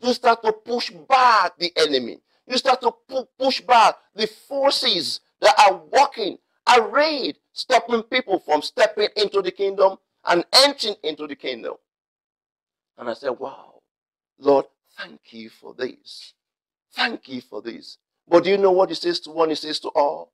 You 0.00 0.12
start 0.12 0.42
to 0.42 0.52
push 0.52 0.90
back 0.90 1.58
the 1.58 1.72
enemy. 1.76 2.18
You 2.46 2.56
start 2.58 2.80
to 2.82 2.92
pu 3.08 3.26
push 3.38 3.60
back 3.60 3.96
the 4.14 4.26
forces 4.26 5.20
that 5.40 5.54
are 5.58 5.80
working, 5.92 6.38
arrayed, 6.76 7.38
stopping 7.52 8.02
people 8.04 8.38
from 8.38 8.62
stepping 8.62 9.08
into 9.16 9.42
the 9.42 9.50
kingdom 9.50 9.96
and 10.26 10.44
entering 10.52 10.96
into 11.02 11.26
the 11.26 11.36
kingdom. 11.36 11.74
And 12.98 13.08
I 13.08 13.14
said, 13.14 13.30
Wow, 13.38 13.82
Lord, 14.38 14.66
thank 14.96 15.20
you 15.32 15.50
for 15.50 15.74
this. 15.74 16.34
Thank 16.94 17.28
you 17.28 17.40
for 17.40 17.62
this. 17.62 17.98
But 18.28 18.44
do 18.44 18.50
you 18.50 18.58
know 18.58 18.72
what 18.72 18.88
he 18.90 18.94
says 18.94 19.20
to 19.20 19.30
one, 19.30 19.50
he 19.50 19.54
says 19.54 19.80
to 19.80 19.88
all? 19.88 20.32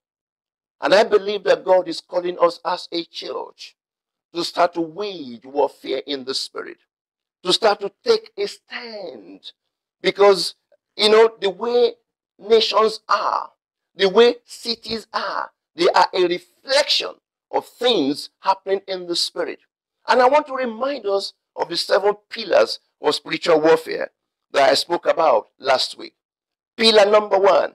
And 0.81 0.95
I 0.95 1.05
believe 1.05 1.45
that 1.45 1.64
God 1.64 1.88
is 1.88 2.00
calling 2.00 2.37
us 2.40 2.61
as 2.64 2.88
a 2.93 3.05
church 3.05 3.76
to 4.35 4.45
start 4.45 4.75
to 4.75 4.81
wage 4.81 5.45
warfare 5.45 6.02
in 6.07 6.25
the 6.25 6.35
spirit, 6.35 6.78
to 7.45 7.52
start 7.52 7.81
to 7.81 7.90
take 8.05 8.31
a 8.37 8.47
stand. 8.47 9.52
Because, 10.02 10.55
you 10.97 11.09
know, 11.09 11.33
the 11.40 11.50
way 11.50 11.95
nations 12.38 13.00
are, 13.09 13.50
the 13.95 14.09
way 14.09 14.37
cities 14.45 15.07
are, 15.12 15.50
they 15.75 15.88
are 15.88 16.09
a 16.12 16.26
reflection 16.26 17.12
of 17.52 17.66
things 17.66 18.31
happening 18.40 18.83
in 18.87 19.07
the 19.07 19.16
spirit. 19.16 19.61
And 20.09 20.23
I 20.23 20.29
want 20.29 20.47
to 20.47 20.55
remind 20.55 21.07
us 21.07 21.33
of 21.55 21.69
the 21.69 21.77
seven 21.77 22.15
pillars 22.31 22.81
of 23.01 23.15
spiritual 23.15 23.61
warfare 23.61 24.11
that 24.53 24.71
I 24.71 24.75
spoke 24.75 25.07
about 25.07 25.49
last 25.59 25.99
week. 25.99 26.15
Pillar 26.77 27.11
number 27.11 27.39
one. 27.39 27.73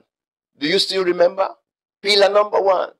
Do 0.58 0.66
you 0.68 0.78
still 0.78 1.04
remember? 1.04 1.48
Pillar 2.02 2.32
number 2.32 2.60
one. 2.60 2.90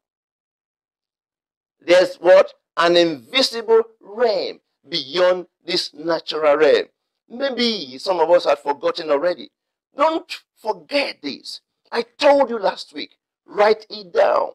There's 1.81 2.17
what? 2.17 2.53
An 2.77 2.97
invisible 2.97 3.83
realm 4.01 4.61
beyond 4.89 5.47
this 5.65 5.93
natural 5.95 6.57
realm. 6.57 6.87
Maybe 7.29 7.99
some 7.99 8.21
of 8.21 8.31
us 8.31 8.45
have 8.45 8.61
forgotten 8.61 9.11
already. 9.11 9.51
Don't 9.97 10.31
forget 10.57 11.19
this. 11.23 11.61
I 11.91 12.03
told 12.19 12.51
you 12.51 12.59
last 12.59 12.93
week. 12.95 13.17
Write 13.47 13.87
it 13.91 14.13
down. 14.13 14.51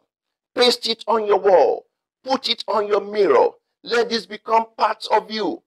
Paste 0.55 0.87
it 0.87 1.03
on 1.07 1.25
your 1.25 1.39
wall. 1.39 1.85
Put 2.23 2.49
it 2.49 2.63
on 2.67 2.87
your 2.87 3.01
mirror. 3.01 3.49
Let 3.83 4.09
this 4.09 4.25
become 4.25 4.67
part 4.77 5.05
of 5.11 5.31
you. 5.31 5.63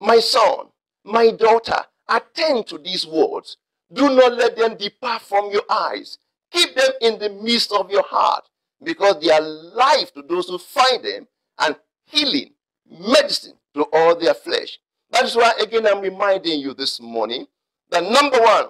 My 0.00 0.20
son, 0.20 0.66
my 1.04 1.30
daughter, 1.30 1.80
attend 2.08 2.66
to 2.68 2.78
these 2.78 3.06
words. 3.06 3.56
Do 3.92 4.14
not 4.14 4.34
let 4.34 4.56
them 4.56 4.76
depart 4.76 5.22
from 5.22 5.50
your 5.50 5.62
eyes. 5.70 6.18
Keep 6.52 6.74
them 6.76 6.90
in 7.00 7.18
the 7.18 7.30
midst 7.30 7.72
of 7.72 7.90
your 7.90 8.04
heart. 8.04 8.44
because 8.82 9.20
they 9.20 9.30
are 9.30 9.40
life 9.40 10.12
to 10.14 10.22
those 10.22 10.48
who 10.48 10.58
find 10.58 11.04
them 11.04 11.26
and 11.58 11.76
healing, 12.06 12.52
medicine 12.88 13.54
to 13.74 13.84
all 13.92 14.16
their 14.16 14.34
flesh. 14.34 14.78
That 15.10 15.24
is 15.24 15.34
why, 15.36 15.52
again, 15.60 15.86
I'm 15.86 16.00
reminding 16.00 16.60
you 16.60 16.74
this 16.74 17.00
morning 17.00 17.46
that 17.90 18.02
number 18.02 18.40
one, 18.40 18.66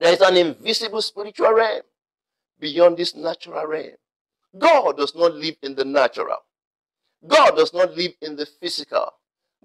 there 0.00 0.12
is 0.12 0.20
an 0.20 0.36
invisible 0.36 1.02
spiritual 1.02 1.52
realm 1.52 1.82
beyond 2.58 2.96
this 2.96 3.14
natural 3.14 3.66
realm. 3.66 3.92
God 4.58 4.96
does 4.96 5.14
not 5.14 5.34
live 5.34 5.56
in 5.62 5.74
the 5.74 5.84
natural. 5.84 6.38
God 7.26 7.56
does 7.56 7.72
not 7.72 7.96
live 7.96 8.12
in 8.22 8.36
the 8.36 8.46
physical. 8.46 9.12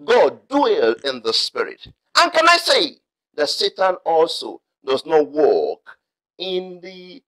God 0.04 0.48
dwells 0.48 1.02
in 1.04 1.22
the 1.22 1.34
spirit. 1.34 1.88
And 2.18 2.32
can 2.34 2.48
I 2.48 2.58
say 2.58 2.98
that 3.36 3.50
Satan 3.50 3.96
also 4.06 4.62
does 4.86 5.06
not 5.06 5.28
walk 5.30 5.98
in 6.38 6.80
the 6.82 7.22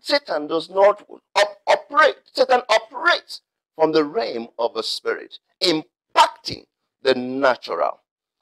Satan 0.00 0.46
does 0.46 0.68
not 0.70 1.04
op 1.36 1.58
operate. 1.66 2.16
Satan 2.32 2.62
operates 2.68 3.42
from 3.76 3.92
the 3.92 4.04
realm 4.04 4.48
of 4.58 4.74
the 4.74 4.82
spirit, 4.82 5.38
impacting 5.62 6.64
the 7.02 7.14
natural. 7.14 8.00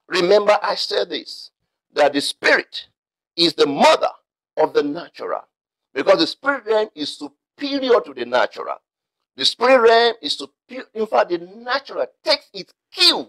Remember, 0.09 0.59
I 0.63 0.75
said 0.75 1.11
this 1.11 1.51
that 1.93 2.13
the 2.13 2.21
spirit 2.21 2.89
is 3.37 3.55
the 3.55 3.67
mother 3.67 4.11
of 4.57 4.73
the 4.73 4.83
natural 4.83 5.43
because 5.93 6.19
the 6.19 6.27
spirit 6.27 6.65
realm 6.67 6.89
is 6.95 7.19
superior 7.19 8.01
to 8.01 8.15
the 8.15 8.25
natural. 8.25 8.77
The 9.37 9.45
spirit 9.45 9.81
realm 9.81 10.15
is 10.23 10.37
superior. 10.37 10.87
In 10.95 11.07
fact, 11.07 11.31
the 11.31 11.39
natural 11.39 12.07
takes 12.25 12.49
its 12.53 12.73
cue 12.93 13.29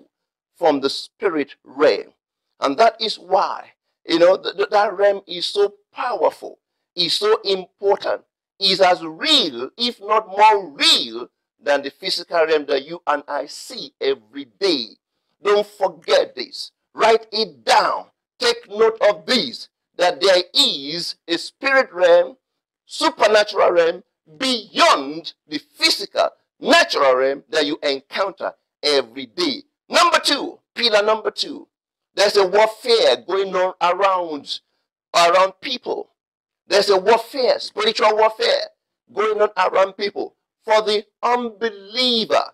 from 0.55 0.81
the 0.81 0.89
spirit 0.89 1.55
realm. 1.63 2.13
And 2.59 2.77
that 2.77 2.99
is 3.01 3.17
why, 3.17 3.71
you 4.07 4.19
know, 4.19 4.37
th 4.37 4.69
that 4.69 4.97
realm 4.97 5.21
is 5.27 5.45
so 5.47 5.73
powerful, 5.93 6.59
is 6.95 7.13
so 7.13 7.39
important, 7.41 8.21
is 8.59 8.81
as 8.81 9.03
real, 9.03 9.69
if 9.77 9.99
not 9.99 10.27
more 10.27 10.69
real, 10.69 11.29
than 11.59 11.81
the 11.81 11.91
physical 11.91 12.45
realm 12.45 12.65
that 12.65 12.85
you 12.85 13.01
and 13.07 13.23
I 13.27 13.45
see 13.47 13.93
every 14.01 14.45
day. 14.59 14.97
Don't 15.43 15.65
forget 15.65 16.35
this. 16.35 16.71
Write 16.93 17.27
it 17.31 17.63
down. 17.65 18.05
Take 18.39 18.69
note 18.69 18.97
of 19.09 19.25
this 19.25 19.69
that 19.97 20.21
there 20.21 20.43
is 20.53 21.15
a 21.27 21.37
spirit 21.37 21.91
realm, 21.93 22.37
supernatural 22.85 23.71
realm, 23.71 24.03
beyond 24.37 25.33
the 25.47 25.59
physical, 25.75 26.29
natural 26.59 27.15
realm 27.15 27.43
that 27.49 27.65
you 27.65 27.77
encounter 27.83 28.53
every 28.83 29.25
day. 29.25 29.63
Number 29.89 30.19
two, 30.19 30.59
pillar 30.75 31.03
number 31.03 31.31
two, 31.31 31.67
there's 32.15 32.37
a 32.37 32.47
warfare 32.47 33.17
going 33.27 33.55
on 33.55 33.73
around, 33.81 34.59
around 35.15 35.53
people. 35.61 36.09
There's 36.67 36.89
a 36.89 36.99
warfare, 36.99 37.59
spiritual 37.59 38.15
warfare 38.15 38.69
going 39.13 39.41
on 39.41 39.49
around 39.57 39.93
people 39.93 40.35
for 40.63 40.81
the 40.81 41.05
unbeliever. 41.21 42.45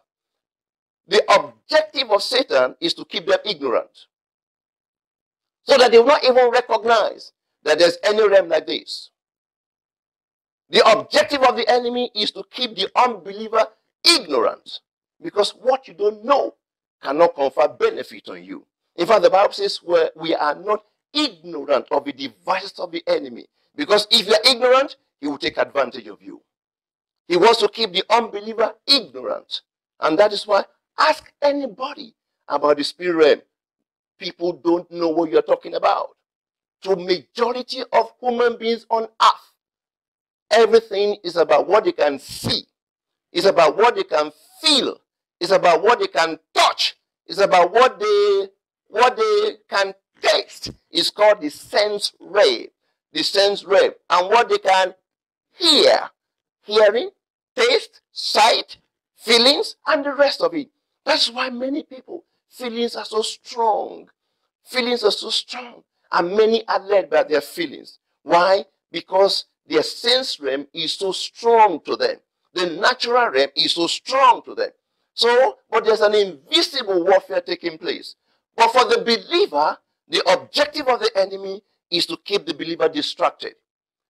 The 1.08 1.24
objective 1.34 2.12
of 2.12 2.22
Satan 2.22 2.76
is 2.80 2.94
to 2.96 3.06
keep 3.06 3.28
them 3.28 3.40
ignorant. 3.46 4.08
So 5.64 5.78
that 5.78 5.92
they 5.92 6.00
will 6.00 6.08
not 6.08 6.24
even 6.24 6.50
recognize 6.50 7.34
that 7.64 7.80
there's 7.80 7.98
any 8.04 8.28
realm 8.28 8.50
like 8.50 8.68
this. 8.68 9.12
The 10.70 10.86
objective 10.90 11.44
of 11.44 11.56
the 11.56 11.68
enemy 11.70 12.12
is 12.14 12.32
to 12.32 12.44
keep 12.52 12.76
the 12.76 12.90
unbeliever 12.96 13.66
ignorant. 14.04 14.80
Because 15.22 15.52
what 15.52 15.88
you 15.88 15.94
don't 15.94 16.24
know 16.26 16.56
cannot 17.02 17.36
confer 17.36 17.68
benefit 17.68 18.28
on 18.30 18.44
you. 18.44 18.66
In 18.96 19.08
fact, 19.08 19.22
the 19.22 19.30
Bible 19.30 19.54
says 19.54 19.78
where 19.84 20.12
we 20.16 20.36
are 20.36 20.56
not 20.56 20.84
ignorant 21.14 21.88
of 21.92 22.06
the 22.06 22.12
devices 22.12 22.80
of 22.80 22.92
the 22.92 23.04
enemy. 23.08 23.46
Because 23.76 24.08
if 24.12 24.28
you're 24.28 24.36
ignorant, 24.46 24.98
he 25.22 25.28
will 25.28 25.38
take 25.38 25.58
advantage 25.58 26.08
of 26.08 26.22
you. 26.22 26.42
He 27.28 27.38
wants 27.38 27.60
to 27.60 27.68
keep 27.68 27.92
the 27.94 28.04
unbeliever 28.10 28.74
ignorant. 28.88 29.62
And 30.00 30.18
that 30.20 30.34
is 30.34 30.46
why 30.48 30.66
ask 30.98 31.32
anybody 31.42 32.16
about 32.48 32.78
the 32.78 32.84
spirit 32.84 33.16
realm. 33.16 33.42
People 34.20 34.54
don't 34.54 34.90
know 34.92 35.10
what 35.10 35.30
you're 35.32 35.42
talking 35.42 35.76
about. 35.76 36.10
To 36.84 36.96
majority 36.96 37.84
of 37.92 38.12
human 38.22 38.58
beings 38.58 38.86
on 38.90 39.04
earth, 39.04 39.47
Everything 40.52 41.18
is 41.24 41.36
about 41.36 41.68
what 41.68 41.84
they 41.84 41.92
can 41.92 42.20
see. 42.20 42.64
It's 43.32 43.46
about 43.46 43.78
what 43.78 43.96
they 43.96 44.04
can 44.04 44.32
feel. 44.62 44.98
It's 45.40 45.52
about 45.52 45.84
what 45.84 46.00
they 46.00 46.08
can 46.08 46.40
touch. 46.54 46.96
It's 47.26 47.40
about 47.40 47.72
what 47.72 48.00
they 48.00 48.48
what 48.88 49.18
they 49.18 49.58
can 49.70 49.94
taste. 50.22 50.72
It's 50.90 51.10
called 51.10 51.42
the 51.42 51.50
sense 51.50 52.14
ray. 52.20 52.70
The 53.12 53.24
sense 53.24 53.64
ray. 53.66 53.92
And 54.10 54.30
what 54.30 54.50
they 54.50 54.58
can 54.58 54.94
hear. 55.52 56.10
Hearing, 56.64 57.10
taste, 57.56 58.02
sight, 58.12 58.78
feelings, 59.16 59.76
and 59.86 60.06
the 60.06 60.14
rest 60.14 60.42
of 60.42 60.54
it. 60.54 60.70
That's 61.06 61.30
why 61.30 61.50
many 61.50 61.84
people, 61.84 62.24
feelings 62.50 62.96
are 62.96 63.06
so 63.06 63.22
strong. 63.22 64.10
Feelings 64.66 65.04
are 65.04 65.12
so 65.12 65.30
strong. 65.30 65.84
And 66.12 66.36
many 66.36 66.68
are 66.68 66.80
led 66.80 67.10
by 67.10 67.24
their 67.24 67.42
feelings. 67.42 68.00
Why? 68.24 68.66
Because 68.92 69.46
their 69.68 69.84
sense 69.84 70.40
realm 70.40 70.68
is 70.74 70.94
so 70.94 71.12
strong 71.12 71.82
to 71.86 71.96
them. 71.96 72.18
The 72.54 72.70
natural 72.72 73.30
realm 73.30 73.50
is 73.56 73.74
so 73.74 73.88
strong 73.88 74.42
to 74.46 74.56
them. 74.56 74.70
So, 75.14 75.58
but 75.70 75.84
there's 75.84 76.02
an 76.02 76.16
invisible 76.16 77.04
warfare 77.04 77.42
taking 77.42 77.78
place. 77.78 78.16
But 78.56 78.72
for 78.72 78.86
the 78.86 79.04
believer, 79.04 79.78
the 80.08 80.24
objective 80.32 80.88
of 80.88 81.00
the 81.00 81.12
enemy 81.16 81.64
is 81.92 82.06
to 82.08 82.18
keep 82.18 82.46
the 82.46 82.54
believer 82.54 82.88
distracted. 82.90 83.56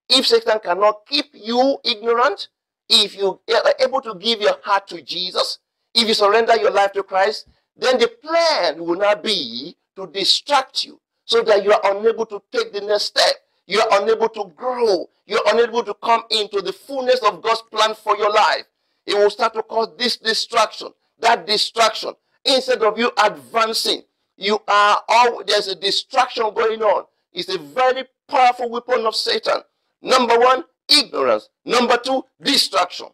If 0.10 0.28
Satan 0.28 0.60
cannot 0.60 1.06
keep 1.08 1.26
you 1.34 1.78
ignorant, 1.84 2.50
if 2.90 3.16
you 3.18 3.40
are 3.50 3.74
able 3.80 4.02
to 4.02 4.16
give 4.16 4.40
your 4.42 4.58
heart 4.64 4.88
to 4.88 5.02
Jesus, 5.02 5.60
if 5.94 6.08
you 6.08 6.14
surrender 6.14 6.56
your 6.56 6.72
life 6.72 6.94
to 6.94 7.04
Christ, 7.04 7.48
then 7.76 8.00
the 8.00 8.08
plan 8.08 8.84
will 8.84 8.98
not 8.98 9.24
be 9.24 9.76
to 9.96 10.08
distract 10.08 10.84
you 10.84 11.00
so 11.26 11.42
that 11.42 11.64
you 11.64 11.74
are 11.74 11.98
unable 11.98 12.26
to 12.28 12.42
take 12.52 12.72
the 12.72 12.82
next 12.82 13.04
step. 13.06 13.36
You 13.68 13.82
are 13.82 14.02
unable 14.02 14.30
to 14.30 14.52
grow. 14.56 15.10
You're 15.26 15.42
unable 15.48 15.84
to 15.84 15.94
come 15.96 16.24
into 16.32 16.62
the 16.62 16.74
fullness 16.74 17.20
of 17.20 17.42
God's 17.42 17.62
plan 17.64 17.94
for 17.96 18.18
your 18.18 18.32
life. 18.32 18.64
It 19.06 19.16
will 19.16 19.30
start 19.30 19.54
to 19.54 19.64
cause 19.64 19.90
this 19.98 20.18
distraction, 20.18 20.90
that 21.20 21.46
distraction. 21.46 22.14
Instead 22.46 22.82
of 22.82 22.98
you 22.98 23.12
advancing, 23.22 24.04
you 24.38 24.60
are 24.68 25.02
all 25.10 25.44
there's 25.46 25.68
a 25.68 25.76
distraction 25.76 26.46
going 26.54 26.82
on. 26.82 27.06
It's 27.34 27.54
a 27.54 27.58
very 27.58 28.06
powerful 28.28 28.70
weapon 28.70 29.06
of 29.06 29.16
Satan. 29.16 29.62
Number 30.02 30.40
one, 30.40 30.64
ignorance. 30.88 31.50
Number 31.66 31.98
two, 31.98 32.24
distraction. 32.42 33.08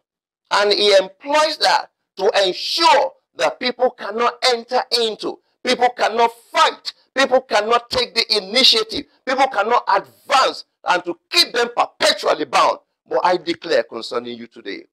And 0.50 0.72
he 0.72 0.94
employs 0.94 1.58
that 1.58 1.90
to 2.16 2.30
ensure 2.46 3.12
that 3.36 3.58
people 3.58 3.90
cannot 3.90 4.34
enter 4.52 4.82
into, 5.00 5.40
people 5.64 5.88
cannot 5.96 6.30
fight, 6.52 6.92
people 7.14 7.40
cannot 7.42 7.90
take 7.90 8.14
the 8.14 8.36
initiative, 8.36 9.06
people 9.24 9.46
cannot 9.48 9.84
advance 9.88 10.64
and 10.84 11.04
to 11.04 11.18
keep 11.30 11.52
them 11.52 11.68
perpetually 11.76 12.44
bound. 12.44 12.78
But 13.08 13.20
I 13.22 13.36
declare 13.36 13.82
concerning 13.82 14.38
you 14.38 14.46
today 14.46 14.86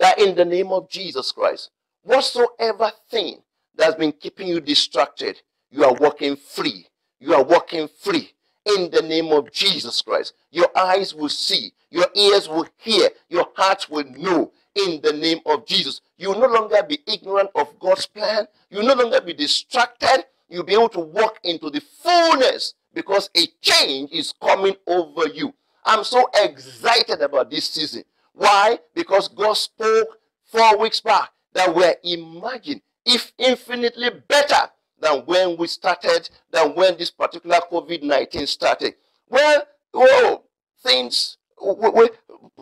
that 0.00 0.18
in 0.18 0.34
the 0.34 0.44
name 0.44 0.72
of 0.72 0.88
Jesus 0.88 1.32
Christ, 1.32 1.70
whatsoever 2.02 2.90
thing 3.10 3.42
that's 3.76 3.96
been 3.96 4.12
keeping 4.12 4.48
you 4.48 4.60
distracted, 4.60 5.40
you 5.70 5.84
are 5.84 5.94
walking 5.94 6.36
free. 6.36 6.86
You 7.20 7.34
are 7.34 7.42
walking 7.42 7.88
free 7.88 8.32
in 8.64 8.90
the 8.90 9.02
name 9.02 9.32
of 9.32 9.52
Jesus 9.52 10.00
Christ. 10.02 10.34
Your 10.50 10.68
eyes 10.76 11.14
will 11.14 11.28
see, 11.28 11.72
your 11.90 12.06
ears 12.14 12.48
will 12.48 12.66
hear, 12.78 13.08
your 13.28 13.48
heart 13.56 13.88
will 13.90 14.04
know 14.16 14.52
in 14.74 15.00
the 15.02 15.12
name 15.12 15.38
of 15.46 15.66
Jesus. 15.66 16.00
You 16.16 16.30
will 16.30 16.40
no 16.40 16.48
longer 16.48 16.82
be 16.82 16.98
ignorant 17.06 17.50
of 17.54 17.78
God's 17.78 18.06
plan. 18.06 18.46
You 18.70 18.78
will 18.78 18.94
no 18.96 19.02
longer 19.02 19.20
be 19.20 19.34
distracted. 19.34 20.24
You'll 20.54 20.62
be 20.62 20.74
able 20.74 20.88
to 20.90 21.00
walk 21.00 21.40
into 21.42 21.68
the 21.68 21.80
fullness 21.80 22.74
because 22.94 23.28
a 23.36 23.48
change 23.60 24.12
is 24.12 24.32
coming 24.40 24.76
over 24.86 25.26
you. 25.26 25.52
I'm 25.84 26.04
so 26.04 26.30
excited 26.32 27.22
about 27.22 27.50
this 27.50 27.68
season. 27.70 28.04
Why? 28.34 28.78
Because 28.94 29.26
God 29.26 29.54
spoke 29.54 30.16
four 30.44 30.78
weeks 30.78 31.00
back 31.00 31.30
that 31.54 31.74
we're 31.74 31.96
imagined, 32.04 32.82
if 33.04 33.32
infinitely 33.36 34.10
better 34.28 34.70
than 35.00 35.22
when 35.26 35.56
we 35.56 35.66
started, 35.66 36.30
than 36.52 36.76
when 36.76 36.96
this 36.98 37.10
particular 37.10 37.58
COVID-19 37.72 38.46
started. 38.46 38.94
Well, 39.28 39.64
whoa, 39.92 40.44
things, 40.84 41.36
wait, 41.60 41.94
wait, 41.94 42.10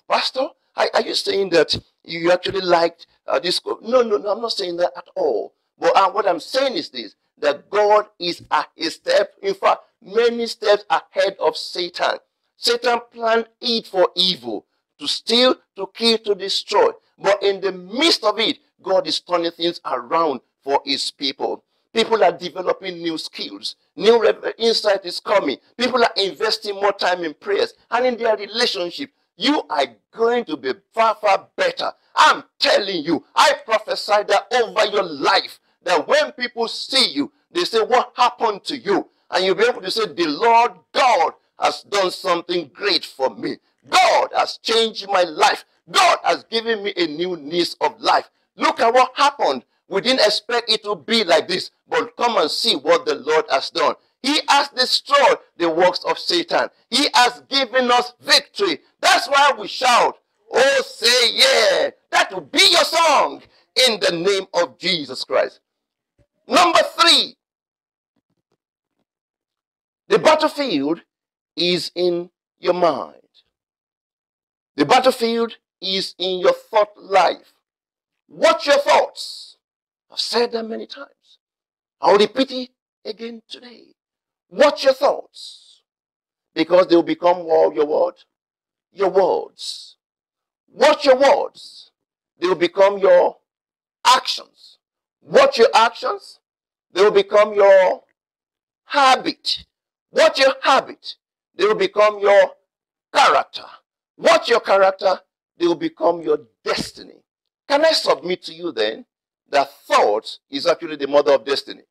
Pastor, 0.09 0.47
are, 0.77 0.89
are, 0.95 1.03
you 1.03 1.15
saying 1.15 1.51
that 1.51 1.79
you 2.05 2.33
actually 2.33 2.63
liked 2.63 3.07
uh, 3.27 3.39
this? 3.39 3.61
No, 3.83 4.01
no, 4.01 4.17
no, 4.17 4.31
I'm 4.33 4.41
not 4.41 4.53
saying 4.53 4.79
that 4.79 4.93
at 4.97 5.09
all. 5.15 5.53
But 5.79 5.97
uh, 5.97 6.11
what 6.11 6.27
I'm 6.27 6.41
saying 6.41 6.75
is 6.75 6.91
this, 6.91 7.17
that 7.43 7.69
God 7.69 8.07
is 8.19 8.43
a 8.51 8.65
step, 8.91 9.35
in 9.43 9.55
fact, 9.55 9.81
many 10.01 10.47
steps 10.47 10.85
ahead 10.89 11.37
of 11.39 11.57
Satan. 11.57 12.19
Satan 12.57 13.01
planned 13.13 13.49
it 13.61 13.87
for 13.87 14.09
evil, 14.17 14.67
to 14.99 15.07
steal, 15.07 15.57
to 15.77 15.89
kill, 15.93 16.19
to 16.19 16.35
destroy. 16.35 16.91
But 17.19 17.43
in 17.43 17.61
the 17.61 17.73
midst 17.73 18.25
of 18.25 18.39
it, 18.39 18.59
God 18.83 19.07
is 19.07 19.21
turning 19.21 19.51
things 19.53 19.81
around 19.85 20.41
for 20.63 20.81
his 20.85 21.11
people. 21.11 21.65
People 21.93 22.25
are 22.25 22.33
developing 22.33 22.99
new 22.99 23.19
skills. 23.19 23.77
New 23.97 24.25
insight 24.59 25.05
is 25.05 25.21
coming. 25.21 25.59
People 25.77 26.03
are 26.03 26.13
investing 26.17 26.77
more 26.77 26.93
time 26.93 27.25
in 27.25 27.35
prayers 27.35 27.75
and 27.91 28.07
in 28.07 28.17
their 28.17 28.37
relationship. 28.37 29.11
you 29.37 29.63
are 29.71 29.87
going 30.13 30.45
to 30.45 30.57
be 30.57 30.73
far, 30.93 31.17
far 31.17 31.49
better. 31.57 31.91
I'm 32.15 32.45
telling 32.59 33.05
you, 33.05 33.25
I 33.35 33.55
prophesy 33.65 34.23
that 34.29 34.47
over 34.53 34.85
your 34.91 35.03
life, 35.05 35.59
that 35.85 36.07
when 36.07 36.33
people 36.33 36.69
see 36.69 37.13
you, 37.13 37.33
they 37.53 37.65
say, 37.65 37.81
What 37.81 38.13
happened 38.17 38.65
to 38.65 38.77
you? 38.77 39.09
And 39.31 39.45
you'll 39.45 39.55
be 39.55 39.65
able 39.65 39.83
to 39.83 39.91
say, 39.91 40.07
The 40.07 40.27
Lord 40.27 40.73
God 40.93 41.35
has 41.61 41.83
done 41.85 42.11
something 42.11 42.71
great 42.73 43.05
for 43.05 43.31
me. 43.31 43.57
God 43.89 44.29
has 44.35 44.59
changed 44.59 45.07
my 45.09 45.23
life. 45.23 45.65
God 45.91 46.19
has 46.25 46.45
given 46.45 46.83
me 46.85 46.93
a 46.97 47.07
new 47.07 47.37
lease 47.37 47.75
of 47.81 48.01
life. 48.01 48.31
Look 48.57 48.81
at 48.81 48.93
what 48.93 49.13
happened. 49.17 49.65
We 49.89 50.01
didn't 50.01 50.27
expect 50.27 50.71
it 50.71 50.83
to 50.85 50.97
be 50.97 51.25
like 51.25 51.49
this, 51.49 51.71
but 51.89 52.17
come 52.17 52.39
and 52.39 52.51
see 52.51 52.77
what 52.77 53.05
the 53.05 53.17
Lord 53.17 53.45
has 53.51 53.71
done. 53.71 53.95
He 54.23 54.41
has 54.49 54.69
destroyed 54.69 55.39
the 55.57 55.69
works 55.69 56.05
of 56.05 56.19
Satan. 56.19 56.69
He 56.91 57.09
has 57.15 57.43
given 57.49 57.91
us 57.91 58.15
victory. 58.21 58.79
That's 59.01 59.29
why 59.29 59.53
we 59.59 59.67
shout, 59.69 60.19
Oh, 60.55 60.83
say 60.85 61.33
yeah. 61.33 61.91
That 62.11 62.33
will 62.33 62.43
be 62.43 62.67
your 62.71 62.85
song 62.85 63.43
in 63.87 64.01
the 64.01 64.13
name 64.13 64.47
of 64.55 64.79
Jesus 64.79 65.25
Christ. 65.25 65.61
Number 66.47 66.81
three, 66.99 67.37
the 70.09 70.19
battlefield 70.19 71.03
is 71.57 71.91
in 71.95 72.31
your 72.59 72.75
mind. 72.75 73.17
The 74.77 74.85
battlefield 74.85 75.57
is 75.81 76.15
in 76.19 76.41
your 76.41 76.53
thought 76.53 76.97
life. 76.97 77.53
Watch 78.29 78.67
your 78.67 78.79
thoughts. 78.79 79.57
I've 80.11 80.21
said 80.21 80.53
that 80.53 80.65
many 80.65 80.87
times. 80.87 81.39
I'll 82.01 82.19
repeat 82.19 82.51
it 82.51 82.71
again 83.05 83.43
today. 83.49 83.95
Watch 84.51 84.85
your 84.85 84.95
thoughts 84.95 85.83
because 86.55 86.87
they 86.87 86.97
will 86.97 87.03
become 87.03 87.47
your 87.47 87.87
word, 87.87 88.15
your 88.93 89.11
words. 89.11 89.97
Watch 90.71 91.05
your 91.05 91.17
words. 91.17 91.91
They 92.39 92.49
will 92.49 92.55
become 92.55 92.99
your 92.99 93.37
actions. 94.07 94.72
Watch 95.23 95.59
your 95.59 95.69
actions. 95.75 96.41
They 96.93 97.03
will 97.03 97.11
become 97.11 97.55
your 97.55 98.03
habit. 98.85 99.65
Watch 100.11 100.39
your 100.39 100.55
habit. 100.63 101.15
They 101.55 101.65
will 101.65 101.75
become 101.75 102.19
your 102.19 102.51
character. 103.15 103.65
Watch 104.17 104.49
your 104.49 104.61
character. 104.61 105.21
They 105.57 105.67
will 105.67 105.75
become 105.75 106.23
your 106.23 106.41
destiny. 106.65 107.23
Can 107.69 107.85
I 107.85 107.93
submit 107.93 108.43
to 108.45 108.53
you 108.53 108.73
then 108.73 109.07
that 109.51 109.71
thought 109.87 110.39
is 110.51 110.67
actually 110.67 110.97
the 110.97 111.07
mother 111.07 111.33
of 111.33 111.45
destiny? 111.45 111.83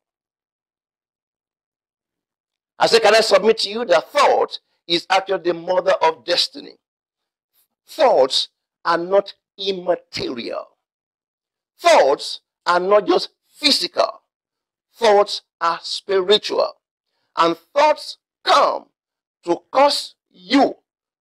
I 2.78 2.86
say, 2.86 3.00
can 3.00 3.14
I 3.14 3.20
submit 3.20 3.58
to 3.58 3.70
you 3.70 3.84
that 3.86 4.10
thought 4.10 4.58
is 4.86 5.06
actually 5.08 5.42
the 5.42 5.54
mother 5.54 5.94
of 6.02 6.24
destiny? 6.24 6.76
Thoughts 7.86 8.48
are 8.84 8.98
not 8.98 9.34
immaterial. 9.56 10.66
Thoughts 11.78 12.40
are 12.66 12.80
not 12.80 13.06
just 13.06 13.30
physical. 13.48 14.22
Thoughts 14.94 15.42
are 15.60 15.80
spiritual. 15.82 16.72
And 17.36 17.56
thoughts 17.74 18.18
come 18.44 18.86
to 19.44 19.62
cause 19.70 20.14
you 20.30 20.76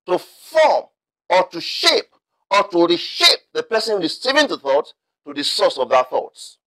to 0.07 0.17
form 0.17 0.85
or 1.29 1.47
to 1.47 1.61
shape 1.61 2.13
or 2.49 2.63
to 2.63 2.85
reshape 2.87 3.39
the 3.53 3.63
person 3.63 4.01
receiving 4.01 4.47
the 4.47 4.57
thought 4.57 4.93
to 5.25 5.33
the 5.33 5.43
source 5.43 5.77
of 5.77 5.89
that 5.89 6.09
thoughts. 6.09 6.57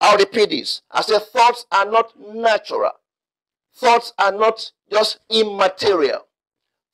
I'll 0.00 0.18
repeat 0.18 0.50
this. 0.50 0.82
I 0.90 1.02
said 1.02 1.22
thoughts 1.22 1.66
are 1.70 1.84
not 1.84 2.12
natural. 2.18 2.92
Thoughts 3.74 4.12
are 4.18 4.32
not 4.32 4.72
just 4.90 5.20
immaterial. 5.28 6.26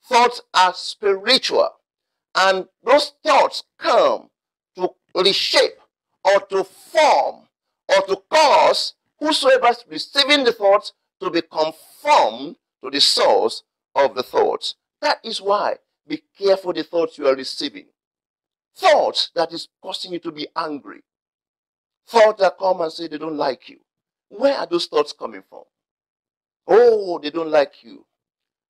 Thoughts 0.07 0.41
are 0.53 0.73
spiritual. 0.73 1.69
And 2.35 2.67
those 2.83 3.13
thoughts 3.25 3.63
come 3.79 4.29
to 4.75 4.89
reshape 5.15 5.73
or 6.27 6.39
to 6.41 6.63
form 6.63 7.47
or 7.87 8.01
to 8.07 8.21
cause 8.29 8.93
whosoever 9.19 9.67
is 9.67 9.85
receiving 9.89 10.43
the 10.43 10.51
thoughts 10.51 10.93
to 11.21 11.29
be 11.29 11.41
conformed 11.41 12.55
to 12.83 12.89
the 12.91 12.99
source 13.01 13.63
of 13.95 14.15
the 14.15 14.23
thoughts. 14.23 14.75
That 15.01 15.19
is 15.23 15.41
why 15.41 15.77
be 16.07 16.23
careful 16.37 16.73
the 16.73 16.83
thoughts 16.83 17.17
you 17.17 17.27
are 17.27 17.35
receiving. 17.35 17.85
Thoughts 18.75 19.31
that 19.35 19.51
is 19.53 19.67
causing 19.81 20.13
you 20.13 20.19
to 20.19 20.31
be 20.31 20.47
angry. 20.55 21.01
Thoughts 22.07 22.41
that 22.41 22.57
come 22.57 22.81
and 22.81 22.91
say 22.91 23.07
they 23.07 23.17
don't 23.17 23.37
like 23.37 23.69
you. 23.69 23.79
Where 24.29 24.57
are 24.57 24.67
those 24.67 24.85
thoughts 24.85 25.13
coming 25.13 25.43
from? 25.49 25.63
Oh, 26.67 27.19
they 27.19 27.29
don't 27.29 27.49
like 27.49 27.83
you. 27.83 28.05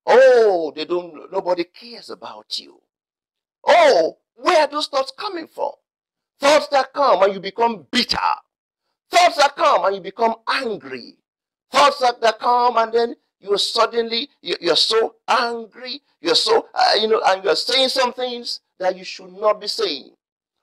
Oh, 0.06 0.72
they 0.74 0.84
don't, 0.84 1.30
nobody 1.30 1.64
cares 1.64 2.10
about 2.10 2.58
you. 2.58 2.80
Oh, 3.66 4.18
where 4.36 4.60
are 4.60 4.66
those 4.66 4.86
thoughts 4.86 5.12
coming 5.16 5.46
from? 5.46 5.72
Thoughts 6.40 6.68
that 6.68 6.92
come 6.92 7.22
and 7.22 7.34
you 7.34 7.40
become 7.40 7.86
bitter. 7.90 8.18
Thoughts 9.10 9.36
that 9.38 9.56
come 9.56 9.84
and 9.86 9.96
you 9.96 10.00
become 10.00 10.36
angry. 10.48 11.16
Thoughts 11.72 12.00
that, 12.00 12.20
that 12.20 12.38
come 12.38 12.76
and 12.76 12.92
then 12.92 13.16
you 13.40 13.56
suddenly, 13.58 14.28
you, 14.42 14.56
you're 14.60 14.76
so 14.76 15.16
angry. 15.28 16.02
You're 16.20 16.34
so, 16.34 16.68
uh, 16.74 16.94
you 17.00 17.08
know, 17.08 17.22
and 17.26 17.44
you're 17.44 17.56
saying 17.56 17.88
some 17.88 18.12
things 18.12 18.60
that 18.78 18.96
you 18.96 19.04
should 19.04 19.32
not 19.32 19.60
be 19.60 19.68
saying. 19.68 20.10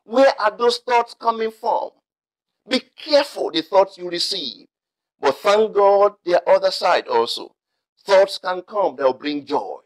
Where 0.03 0.33
are 0.39 0.55
those 0.55 0.77
thoughts 0.79 1.15
coming 1.19 1.51
from? 1.51 1.89
Be 2.67 2.81
careful 2.95 3.51
the 3.51 3.61
thoughts 3.61 3.97
you 3.97 4.09
receive. 4.09 4.67
But 5.19 5.37
thank 5.37 5.73
God, 5.73 6.13
the 6.25 6.41
other 6.49 6.71
side 6.71 7.07
also. 7.07 7.55
Thoughts 8.05 8.37
can 8.37 8.61
come 8.63 8.95
that 8.97 9.03
will 9.05 9.13
bring 9.13 9.45
joy. 9.45 9.79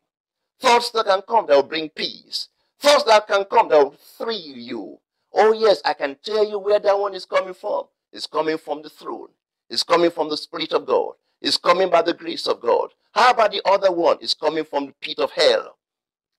Thoughts 0.59 0.91
that 0.91 1.05
can 1.05 1.21
come 1.21 1.45
that 1.47 1.55
will 1.55 1.63
bring 1.63 1.89
peace. 1.89 2.49
Thoughts 2.79 3.03
that 3.05 3.27
can 3.27 3.45
come 3.45 3.69
that 3.69 3.77
will 3.77 3.95
thrill 4.17 4.37
you. 4.39 4.99
Oh, 5.33 5.53
yes, 5.53 5.81
I 5.85 5.93
can 5.93 6.17
tell 6.23 6.47
you 6.47 6.59
where 6.59 6.79
that 6.79 6.99
one 6.99 7.13
is 7.13 7.25
coming 7.25 7.53
from. 7.53 7.83
It's 8.11 8.27
coming 8.27 8.57
from 8.57 8.81
the 8.81 8.89
throne. 8.89 9.29
It's 9.69 9.83
coming 9.83 10.09
from 10.11 10.29
the 10.29 10.37
Spirit 10.37 10.73
of 10.73 10.85
God. 10.85 11.13
It's 11.41 11.57
coming 11.57 11.89
by 11.89 12.01
the 12.01 12.13
grace 12.13 12.47
of 12.47 12.61
God. 12.61 12.89
How 13.13 13.31
about 13.31 13.51
the 13.51 13.61
other 13.65 13.91
one? 13.91 14.17
It's 14.21 14.33
coming 14.33 14.65
from 14.65 14.87
the 14.87 14.93
pit 15.01 15.19
of 15.19 15.31
hell. 15.31 15.77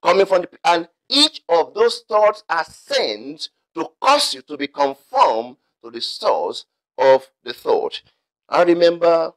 Coming 0.03 0.27
from 0.27 0.43
the 0.43 0.51
and 0.65 0.89
each 1.09 1.43
of 1.49 1.75
those 1.75 2.01
thoughts 2.09 2.45
are 2.49 2.65
sent 2.65 3.51
to 3.75 3.89
cause 4.01 4.35
you 4.35 4.43
to 4.43 4.57
be 4.57 4.67
conformed 4.67 5.57
to 5.85 5.91
the 5.91 6.01
source 6.01 6.67
of 6.99 7.29
the 7.45 7.53
thought. 7.53 8.03
I 8.49 8.63
remember 8.63 9.33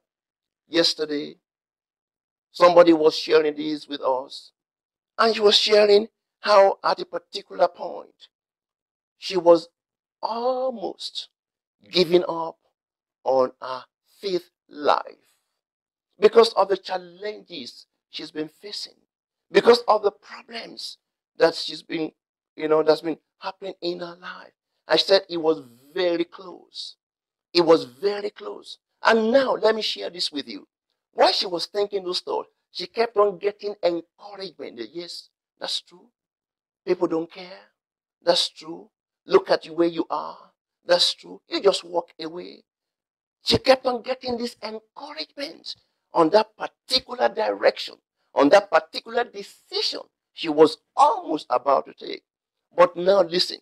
yesterday 0.68 1.38
somebody 2.52 2.94
was 2.94 3.16
sharing 3.18 3.56
this 3.56 3.88
with 3.88 4.02
us, 4.02 4.52
and 5.18 5.36
she 5.36 5.42
was 5.42 5.58
sharing 5.58 6.08
how 6.42 6.80
at 6.84 7.00
a 7.00 7.06
particular 7.06 7.68
point 7.68 8.30
she 9.24 9.38
was 9.38 9.70
almost 10.22 11.30
giving 11.90 12.26
up 12.28 12.58
on 13.24 13.54
her 13.62 13.86
faith 14.20 14.50
life 14.68 15.32
because 16.20 16.52
of 16.56 16.68
the 16.68 16.76
challenges 16.76 17.86
she's 18.10 18.32
been 18.32 18.50
facing, 18.50 18.98
because 19.50 19.80
of 19.88 20.04
the 20.04 20.12
problems 20.12 20.98
that 21.38 21.56
she's 21.56 21.82
been, 21.82 22.12
you 22.58 22.68
know, 22.68 22.84
that's 22.84 23.00
been 23.00 23.18
happening 23.40 23.76
in 23.82 24.00
her 24.00 24.18
life. 24.22 24.52
I 24.90 24.98
said 24.98 25.22
it 25.30 25.38
was 25.38 25.64
very 25.94 26.26
close. 26.26 26.98
It 27.54 27.62
was 27.62 27.86
very 27.86 28.30
close. 28.30 28.78
And 29.06 29.32
now, 29.32 29.54
let 29.54 29.74
me 29.74 29.82
share 29.82 30.10
this 30.10 30.34
with 30.34 30.50
you. 30.50 30.68
While 31.14 31.32
she 31.32 31.46
was 31.46 31.68
thinking 31.68 32.04
those 32.04 32.20
thoughts, 32.20 32.50
she 32.72 32.88
kept 32.88 33.16
on 33.16 33.38
getting 33.38 33.76
encouragement. 33.82 34.82
Yes, 34.92 35.30
that's 35.62 35.80
true. 35.80 36.10
People 36.86 37.08
don't 37.08 37.32
care. 37.32 37.70
That's 38.22 38.50
true. 38.50 38.90
Look 39.26 39.50
at 39.50 39.66
you 39.66 39.74
where 39.74 39.88
you 39.88 40.06
are. 40.10 40.38
That's 40.86 41.14
true. 41.14 41.42
You 41.48 41.62
just 41.62 41.84
walk 41.84 42.10
away. 42.20 42.64
She 43.44 43.58
kept 43.58 43.86
on 43.86 44.02
getting 44.02 44.38
this 44.38 44.56
encouragement 44.64 45.76
on 46.14 46.30
that 46.32 46.56
particular 46.58 47.30
direction, 47.30 47.96
on 48.36 48.50
that 48.50 48.70
particular 48.72 49.24
decision 49.24 50.02
she 50.34 50.50
was 50.50 50.78
almost 50.96 51.46
about 51.50 51.86
to 51.86 51.94
take. 51.94 52.24
But 52.76 52.96
now 52.98 53.22
listen. 53.22 53.60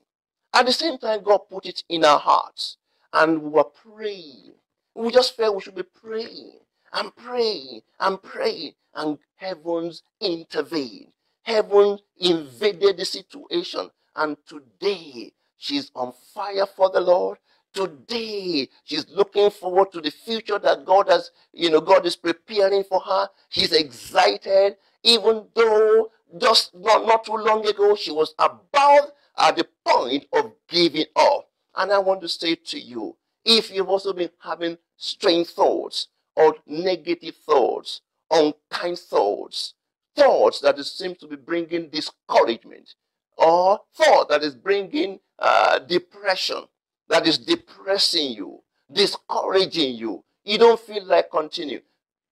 At 0.54 0.66
the 0.66 0.74
same 0.74 0.98
time, 0.98 1.24
God 1.24 1.40
put 1.50 1.66
it 1.66 1.84
in 1.90 2.06
our 2.06 2.20
hearts. 2.20 2.78
And 3.14 3.42
we 3.42 3.50
were 3.50 3.66
praying 3.66 4.54
we 4.96 5.12
just 5.12 5.36
felt 5.36 5.56
we 5.56 5.62
should 5.62 5.76
be 5.76 5.84
praying 5.84 6.60
and 6.94 7.16
praying 7.16 7.82
and 8.00 8.22
praying, 8.22 8.74
and 8.94 9.18
heavens 9.36 10.04
intervened. 10.20 11.14
Heaven 11.44 11.98
invaded 12.18 12.98
the 12.98 13.06
situation, 13.06 13.90
and 14.16 14.38
today 14.46 15.32
she's 15.62 15.92
on 15.96 16.12
fire 16.34 16.66
for 16.66 16.90
the 16.90 17.00
Lord. 17.00 17.38
Today, 17.74 18.68
she's 18.84 19.08
looking 19.10 19.50
forward 19.50 19.92
to 19.94 20.02
the 20.02 20.12
future 20.12 20.60
that 20.60 20.86
God 20.86 21.08
has, 21.08 21.32
you 21.54 21.70
know, 21.70 21.80
God 21.80 22.06
is 22.06 22.18
preparing 22.18 22.84
for 22.84 23.00
her. 23.00 23.30
She's 23.48 23.72
excited, 23.72 24.76
even 25.04 25.46
though 25.56 26.10
just 26.38 26.76
not, 26.76 27.06
not 27.06 27.24
too 27.24 27.36
long 27.38 27.66
ago 27.66 27.96
she 27.96 28.12
was 28.12 28.34
about 28.40 29.12
at 29.38 29.56
the 29.56 29.68
point 29.86 30.26
of 30.34 30.52
giving 30.68 31.06
up. 31.16 31.48
And 31.76 31.92
I 31.94 32.00
want 32.00 32.22
to 32.22 32.30
say 32.30 32.56
to 32.56 32.80
you, 32.80 33.16
if 33.46 33.72
you've 33.72 33.90
also 33.90 34.14
been 34.14 34.32
having 34.42 34.78
strange 34.98 35.48
thoughts 35.48 36.08
or 36.36 36.56
negative 36.66 37.36
thoughts, 37.36 38.02
unkind 38.30 39.00
thoughts, 39.00 39.76
thoughts 40.16 40.60
that 40.62 40.78
seem 40.84 41.16
to 41.16 41.28
be 41.28 41.36
bringing 41.38 41.90
discouragement 41.90 42.96
or 43.38 43.80
thought 43.96 44.30
that 44.30 44.44
is 44.44 44.56
bringing 44.56 45.20
uh, 45.40 45.80
depression, 45.80 46.64
that 47.10 47.28
is 47.28 47.38
depressing 47.38 48.32
you, 48.32 48.62
discouraging 48.92 49.96
you. 49.96 50.24
You 50.44 50.58
don't 50.58 50.80
feel 50.80 51.06
like 51.06 51.32
continue. 51.32 51.82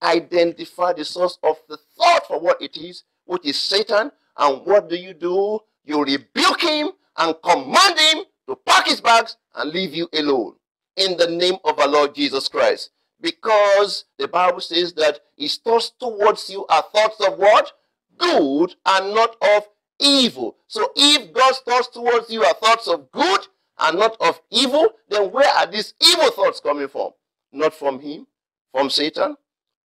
Identify 0.01 0.93
the 0.93 1.05
source 1.05 1.37
of 1.43 1.57
the 1.67 1.77
thought 1.97 2.27
for 2.27 2.39
what 2.39 2.61
it 2.61 2.77
is, 2.77 3.03
which 3.25 3.45
is 3.45 3.59
Satan, 3.59 4.11
and 4.37 4.65
what 4.65 4.89
do 4.89 4.95
you 4.95 5.13
do? 5.13 5.59
You 5.83 6.03
rebuke 6.03 6.61
him 6.61 6.91
and 7.17 7.35
command 7.43 7.99
him 7.99 8.23
to 8.47 8.55
pack 8.55 8.87
his 8.87 9.01
bags 9.01 9.37
and 9.55 9.71
leave 9.71 9.93
you 9.93 10.07
alone 10.13 10.55
in 10.95 11.17
the 11.17 11.27
name 11.27 11.55
of 11.63 11.79
our 11.79 11.87
Lord 11.87 12.15
Jesus 12.15 12.47
Christ. 12.47 12.91
Because 13.21 14.05
the 14.17 14.27
Bible 14.27 14.61
says 14.61 14.93
that 14.93 15.19
his 15.35 15.57
thoughts 15.57 15.91
towards 15.99 16.49
you 16.49 16.65
are 16.67 16.83
thoughts 16.93 17.19
of 17.25 17.37
what? 17.37 17.71
Good 18.17 18.75
and 18.85 19.13
not 19.13 19.35
of 19.41 19.67
evil. 19.99 20.57
So 20.67 20.91
if 20.95 21.33
God's 21.33 21.59
thoughts 21.59 21.87
towards 21.89 22.29
you 22.29 22.43
are 22.43 22.53
thoughts 22.55 22.87
of 22.87 23.11
good 23.11 23.41
and 23.79 23.99
not 23.99 24.17
of 24.19 24.41
evil, 24.51 24.87
then 25.09 25.31
where 25.31 25.49
are 25.55 25.67
these 25.67 25.93
evil 26.01 26.31
thoughts 26.31 26.59
coming 26.59 26.87
from? 26.87 27.11
Not 27.51 27.73
from 27.73 27.99
him, 27.99 28.27
from 28.71 28.89
Satan. 28.89 29.35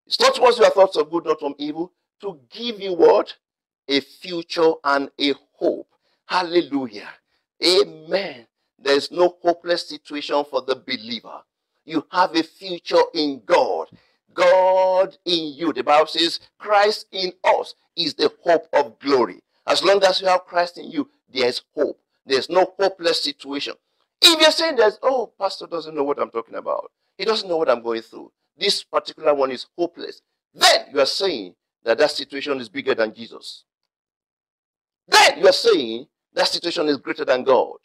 His 0.05 0.15
thoughts 0.15 0.37
towards 0.37 0.57
you 0.57 0.65
are 0.65 0.71
thoughts 0.71 0.97
of 0.97 1.09
good, 1.09 1.25
not 1.25 1.39
from 1.39 1.55
evil, 1.57 1.91
to 2.21 2.39
give 2.49 2.79
you 2.79 2.93
what? 2.93 3.35
A 3.87 3.99
future 3.99 4.73
and 4.83 5.09
a 5.19 5.33
hope. 5.53 5.87
Hallelujah. 6.25 7.09
Amen. 7.63 8.47
There's 8.79 9.11
no 9.11 9.37
hopeless 9.41 9.87
situation 9.87 10.43
for 10.49 10.61
the 10.61 10.75
believer. 10.75 11.41
You 11.85 12.05
have 12.11 12.35
a 12.35 12.43
future 12.43 13.03
in 13.13 13.41
God. 13.45 13.87
God 14.33 15.17
in 15.25 15.53
you. 15.53 15.73
The 15.73 15.83
Bible 15.83 16.07
says 16.07 16.39
Christ 16.57 17.07
in 17.11 17.33
us 17.43 17.75
is 17.95 18.13
the 18.13 18.31
hope 18.43 18.67
of 18.73 18.97
glory. 18.99 19.41
As 19.67 19.83
long 19.83 20.03
as 20.03 20.21
you 20.21 20.27
have 20.27 20.45
Christ 20.45 20.77
in 20.77 20.89
you, 20.89 21.09
there's 21.31 21.61
hope. 21.75 21.99
There's 22.25 22.49
no 22.49 22.73
hopeless 22.79 23.23
situation. 23.23 23.73
If 24.21 24.39
you're 24.39 24.51
saying 24.51 24.75
that, 24.77 24.93
oh, 25.01 25.31
pastor 25.39 25.67
doesn't 25.67 25.95
know 25.95 26.03
what 26.03 26.19
I'm 26.19 26.29
talking 26.29 26.55
about. 26.55 26.91
He 27.17 27.25
doesn't 27.25 27.47
know 27.47 27.57
what 27.57 27.69
I'm 27.69 27.81
going 27.81 28.01
through. 28.01 28.31
This 28.57 28.83
particular 28.83 29.33
one 29.33 29.51
is 29.51 29.67
hopeless. 29.77 30.21
Then 30.53 30.87
you 30.91 30.99
are 30.99 31.05
saying 31.05 31.55
that 31.83 31.97
that 31.97 32.11
situation 32.11 32.59
is 32.59 32.69
bigger 32.69 32.93
than 32.93 33.13
Jesus. 33.13 33.63
Then 35.07 35.39
you 35.39 35.47
are 35.47 35.53
saying 35.53 36.07
that 36.33 36.47
situation 36.47 36.87
is 36.87 36.97
greater 36.97 37.25
than 37.25 37.43
God. 37.43 37.77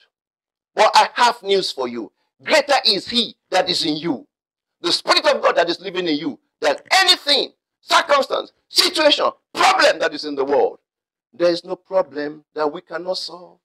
But 0.74 0.90
I 0.94 1.08
have 1.14 1.42
news 1.42 1.72
for 1.72 1.88
you. 1.88 2.12
Greater 2.44 2.74
is 2.84 3.08
he 3.08 3.34
that 3.50 3.68
is 3.70 3.84
in 3.86 3.96
you. 3.96 4.26
The 4.82 4.92
Spirit 4.92 5.26
of 5.26 5.42
God 5.42 5.56
that 5.56 5.70
is 5.70 5.80
living 5.80 6.06
in 6.06 6.16
you. 6.16 6.38
That 6.60 6.82
anything, 7.00 7.52
circumstance, 7.80 8.52
situation, 8.68 9.30
problem 9.54 9.98
that 10.00 10.12
is 10.12 10.24
in 10.24 10.34
the 10.34 10.44
world, 10.44 10.78
there 11.36 11.50
is 11.50 11.64
no 11.64 11.76
problem 11.76 12.44
that 12.54 12.72
we 12.72 12.80
cannot 12.80 13.18
solve. 13.18 13.58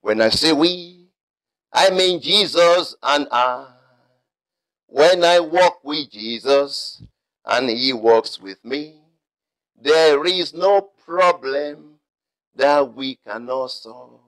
When 0.00 0.20
I 0.20 0.28
say 0.30 0.52
we, 0.52 1.06
I 1.72 1.90
mean 1.90 2.20
Jesus 2.20 2.96
and 3.02 3.28
I. 3.30 3.66
When 4.88 5.24
I 5.24 5.40
walk 5.40 5.80
with 5.84 6.10
Jesus 6.10 7.02
and 7.44 7.68
he 7.68 7.92
walks 7.92 8.40
with 8.40 8.64
me, 8.64 9.00
there 9.80 10.24
is 10.24 10.54
no 10.54 10.90
problem 11.04 11.98
that 12.54 12.94
we 12.94 13.16
cannot 13.16 13.68
solve. 13.68 14.20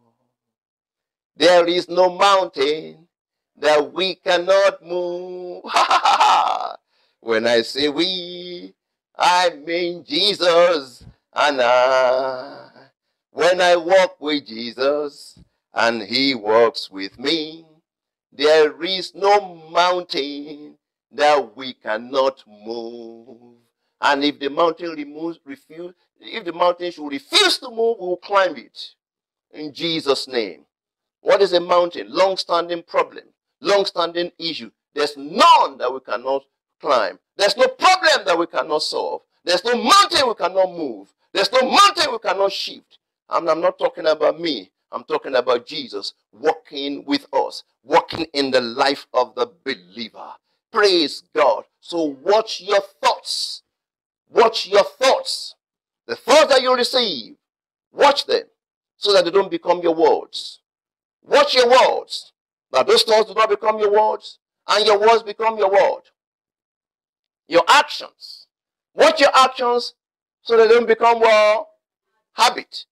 There 1.37 1.67
is 1.67 1.89
no 1.89 2.17
mountain 2.17 3.09
that 3.57 3.93
we 3.93 4.17
cannot 4.17 4.85
move. 4.85 5.63
when 7.21 7.47
I 7.47 7.63
say 7.63 7.89
we, 7.89 8.75
I 9.17 9.51
mean 9.65 10.05
Jesus 10.05 11.05
and 11.39 11.61
I. 11.61 12.69
When 13.31 13.61
I 13.61 13.77
walk 13.77 14.21
with 14.21 14.47
Jesus 14.47 15.39
and 15.73 16.03
he 16.03 16.35
walks 16.35 16.91
with 16.91 17.19
me, 17.19 17.65
there 18.33 18.83
is 18.83 19.15
no 19.15 19.55
mountain 19.71 20.75
that 21.13 21.57
we 21.57 21.75
cannot 21.75 22.43
move. 22.47 23.57
And 24.01 24.25
if 24.25 24.41
the 24.41 24.51
mountain 24.51 24.91
removes, 24.91 25.39
refuse, 25.45 25.95
if 26.21 26.45
the 26.45 26.53
mountain 26.53 26.91
should 26.91 27.09
refuse 27.09 27.59
to 27.59 27.71
move, 27.71 27.99
we 28.01 28.09
will 28.09 28.17
climb 28.17 28.57
it. 28.57 28.95
In 29.53 29.73
Jesus' 29.73 30.27
name. 30.27 30.65
What 31.21 31.41
is 31.41 31.53
a 31.53 31.61
mountain? 31.61 32.07
Long-standing 32.11 32.83
problem, 32.83 33.25
long-standing 33.61 34.33
issue. 34.39 34.71
There's 34.95 35.17
none 35.17 35.79
that 35.79 35.93
we 35.93 36.01
cannot 36.01 36.43
climb. 36.81 37.19
There's 37.37 37.57
no 37.57 37.69
problem 37.69 38.25
that 38.27 38.39
we 38.39 38.47
cannot 38.47 38.83
solve. 38.83 39.23
There's 39.45 39.65
no 39.65 39.77
mountain 39.77 40.29
we 40.29 40.35
cannot 40.35 40.71
move. 40.71 41.13
There's 41.33 41.53
no 41.53 41.63
mountain 41.63 42.13
we 42.13 42.19
cannot 42.19 42.53
shift. 42.53 42.99
And 43.29 43.49
I'm 43.49 43.61
not 43.61 43.79
talking 43.79 44.07
about 44.07 44.41
me. 44.41 44.71
I'm 44.91 45.05
talking 45.05 45.35
about 45.35 45.67
Jesus 45.67 46.15
walking 46.33 47.05
with 47.05 47.27
us, 47.33 47.65
walking 47.85 48.27
in 48.33 48.51
the 48.51 48.61
life 48.61 49.07
of 49.13 49.35
the 49.35 49.51
believer. 49.65 50.33
Praise 50.73 51.23
God. 51.35 51.65
So 51.81 52.17
watch 52.23 52.61
your 52.63 52.81
thoughts. 53.03 53.63
Watch 54.31 54.67
your 54.67 54.85
thoughts. 54.85 55.55
The 56.07 56.17
thoughts 56.17 56.55
that 56.55 56.63
you 56.63 56.75
receive, 56.75 57.37
watch 57.93 58.25
them 58.27 58.45
so 58.97 59.13
that 59.13 59.25
they 59.25 59.31
don't 59.31 59.51
become 59.51 59.81
your 59.83 59.95
words. 59.95 60.61
Watch 61.23 61.55
your 61.55 61.69
words. 61.69 62.33
That 62.73 62.87
those 62.87 63.03
thoughts 63.03 63.29
do 63.29 63.35
not 63.35 63.51
become 63.51 63.79
your 63.79 63.93
words, 63.93 64.39
and 64.69 64.87
your 64.87 64.99
words 64.99 65.23
become 65.23 65.59
your 65.59 65.71
word. 65.71 66.03
Your 67.49 67.65
actions. 67.69 68.47
Watch 68.95 69.21
your 69.21 69.31
actions 69.35 69.95
so 70.49 70.57
they 70.57 70.67
don't 70.67 70.89
become 70.89 71.21
well 71.21 71.69
habit. 72.33 72.87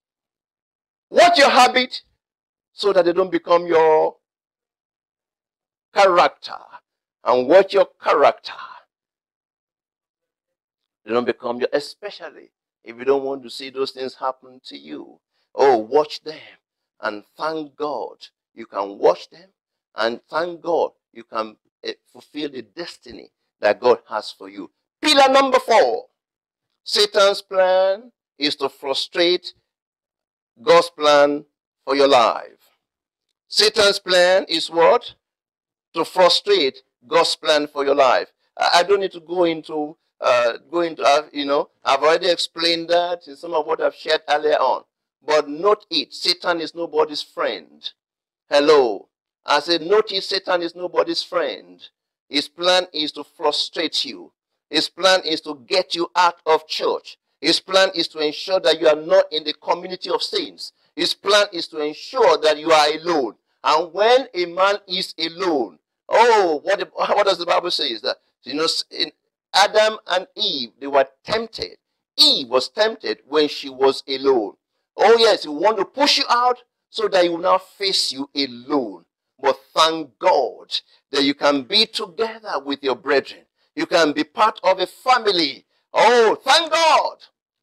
Watch 1.09 1.39
your 1.39 1.49
habit 1.49 2.03
so 2.71 2.93
that 2.93 3.05
they 3.05 3.13
don't 3.13 3.31
become 3.31 3.65
your 3.65 4.17
character. 5.91 6.53
And 7.23 7.47
watch 7.47 7.73
your 7.73 7.87
character. 7.99 8.53
They 11.03 11.13
don't 11.13 11.25
become 11.25 11.57
your, 11.59 11.69
especially 11.73 12.51
if 12.83 12.95
you 12.95 13.03
don't 13.03 13.23
want 13.23 13.41
to 13.41 13.49
see 13.49 13.71
those 13.71 13.89
things 13.89 14.13
happen 14.13 14.61
to 14.65 14.77
you. 14.77 15.19
Oh, 15.55 15.77
watch 15.77 16.21
them 16.21 16.59
and 17.01 17.23
thank 17.35 17.75
God 17.75 18.17
you 18.53 18.67
can 18.67 18.99
watch 18.99 19.31
them 19.31 19.49
and 19.95 20.21
thank 20.29 20.61
God 20.61 20.91
you 21.11 21.23
can 21.23 21.57
uh, 21.87 21.91
fulfill 22.13 22.51
the 22.51 22.61
destiny 22.61 23.31
that 23.61 23.79
God 23.79 23.97
has 24.07 24.31
for 24.31 24.47
you. 24.47 24.69
Pillar 25.01 25.33
number 25.33 25.57
four 25.57 26.05
Satan's 26.87 27.41
plan 27.41 28.13
is 28.39 28.55
to 28.55 28.69
frustrate 28.69 29.53
God's 30.61 30.89
plan 30.89 31.43
for 31.83 31.97
your 31.97 32.07
life. 32.07 32.77
Satan's 33.49 33.99
plan 33.99 34.45
is 34.47 34.69
what? 34.69 35.13
To 35.95 36.05
frustrate 36.05 36.83
God's 37.05 37.35
plan 37.35 37.67
for 37.67 37.83
your 37.83 37.93
life. 37.93 38.31
I, 38.55 38.83
don't 38.83 39.01
need 39.01 39.11
to 39.11 39.19
go 39.19 39.43
into 39.43 39.97
uh, 40.21 40.53
go 40.71 40.79
into 40.79 41.03
uh, 41.03 41.23
you 41.33 41.45
know 41.45 41.69
I've 41.83 42.01
already 42.01 42.29
explained 42.31 42.87
that 42.89 43.27
in 43.27 43.35
some 43.35 43.53
of 43.53 43.65
what 43.65 43.81
I've 43.81 43.93
shared 43.93 44.21
earlier 44.29 44.55
on. 44.55 44.83
But 45.25 45.49
note 45.49 45.85
it, 45.91 46.13
Satan 46.13 46.61
is 46.61 46.73
nobody's 46.73 47.21
friend. 47.21 47.87
Hello. 48.49 49.09
I 49.45 49.59
said, 49.59 49.81
notice 49.81 50.29
Satan 50.29 50.61
is 50.61 50.73
nobody's 50.73 51.21
friend. 51.21 51.81
His 52.29 52.47
plan 52.47 52.87
is 52.93 53.11
to 53.13 53.25
frustrate 53.25 54.05
you. 54.05 54.31
His 54.69 54.89
plan 54.89 55.21
is 55.23 55.41
to 55.41 55.63
get 55.67 55.95
you 55.95 56.09
out 56.15 56.35
of 56.45 56.67
church. 56.67 57.17
His 57.39 57.59
plan 57.59 57.89
is 57.95 58.07
to 58.09 58.19
ensure 58.19 58.59
that 58.59 58.79
you 58.79 58.87
are 58.87 58.95
not 58.95 59.25
in 59.31 59.43
the 59.43 59.53
community 59.53 60.09
of 60.09 60.23
saints. 60.23 60.73
His 60.95 61.13
plan 61.13 61.45
is 61.53 61.67
to 61.69 61.79
ensure 61.79 62.37
that 62.39 62.57
you 62.57 62.71
are 62.71 62.87
alone. 62.93 63.35
And 63.63 63.93
when 63.93 64.27
a 64.33 64.45
man 64.45 64.77
is 64.87 65.13
alone, 65.19 65.79
oh, 66.09 66.61
what, 66.63 66.79
the, 66.79 66.85
what 66.93 67.27
does 67.27 67.37
the 67.37 67.45
Bible 67.45 67.71
say 67.71 67.89
is 67.89 68.01
that, 68.01 68.17
you 68.43 68.55
know, 68.55 68.67
in 68.91 69.11
Adam 69.53 69.97
and 70.07 70.27
Eve, 70.35 70.71
they 70.79 70.87
were 70.87 71.07
tempted. 71.23 71.77
Eve 72.17 72.49
was 72.49 72.69
tempted 72.69 73.19
when 73.27 73.47
she 73.47 73.69
was 73.69 74.03
alone. 74.07 74.53
Oh, 74.95 75.15
yes, 75.19 75.43
he 75.43 75.49
want 75.49 75.77
to 75.77 75.85
push 75.85 76.17
you 76.17 76.25
out 76.29 76.63
so 76.89 77.07
that 77.07 77.23
he 77.23 77.29
will 77.29 77.37
not 77.37 77.67
face 77.77 78.11
you 78.11 78.29
alone. 78.35 79.05
But 79.39 79.59
thank 79.75 80.17
God 80.17 80.79
that 81.11 81.23
you 81.23 81.35
can 81.35 81.61
be 81.61 81.85
together 81.85 82.59
with 82.65 82.83
your 82.83 82.95
brethren. 82.95 83.43
You 83.77 83.85
can 83.85 84.11
be 84.13 84.25
part 84.25 84.59
of 84.63 84.79
a 84.79 84.87
family. 84.87 85.65
Oh, 85.93 86.35
thank 86.43 86.71
God 86.71 87.17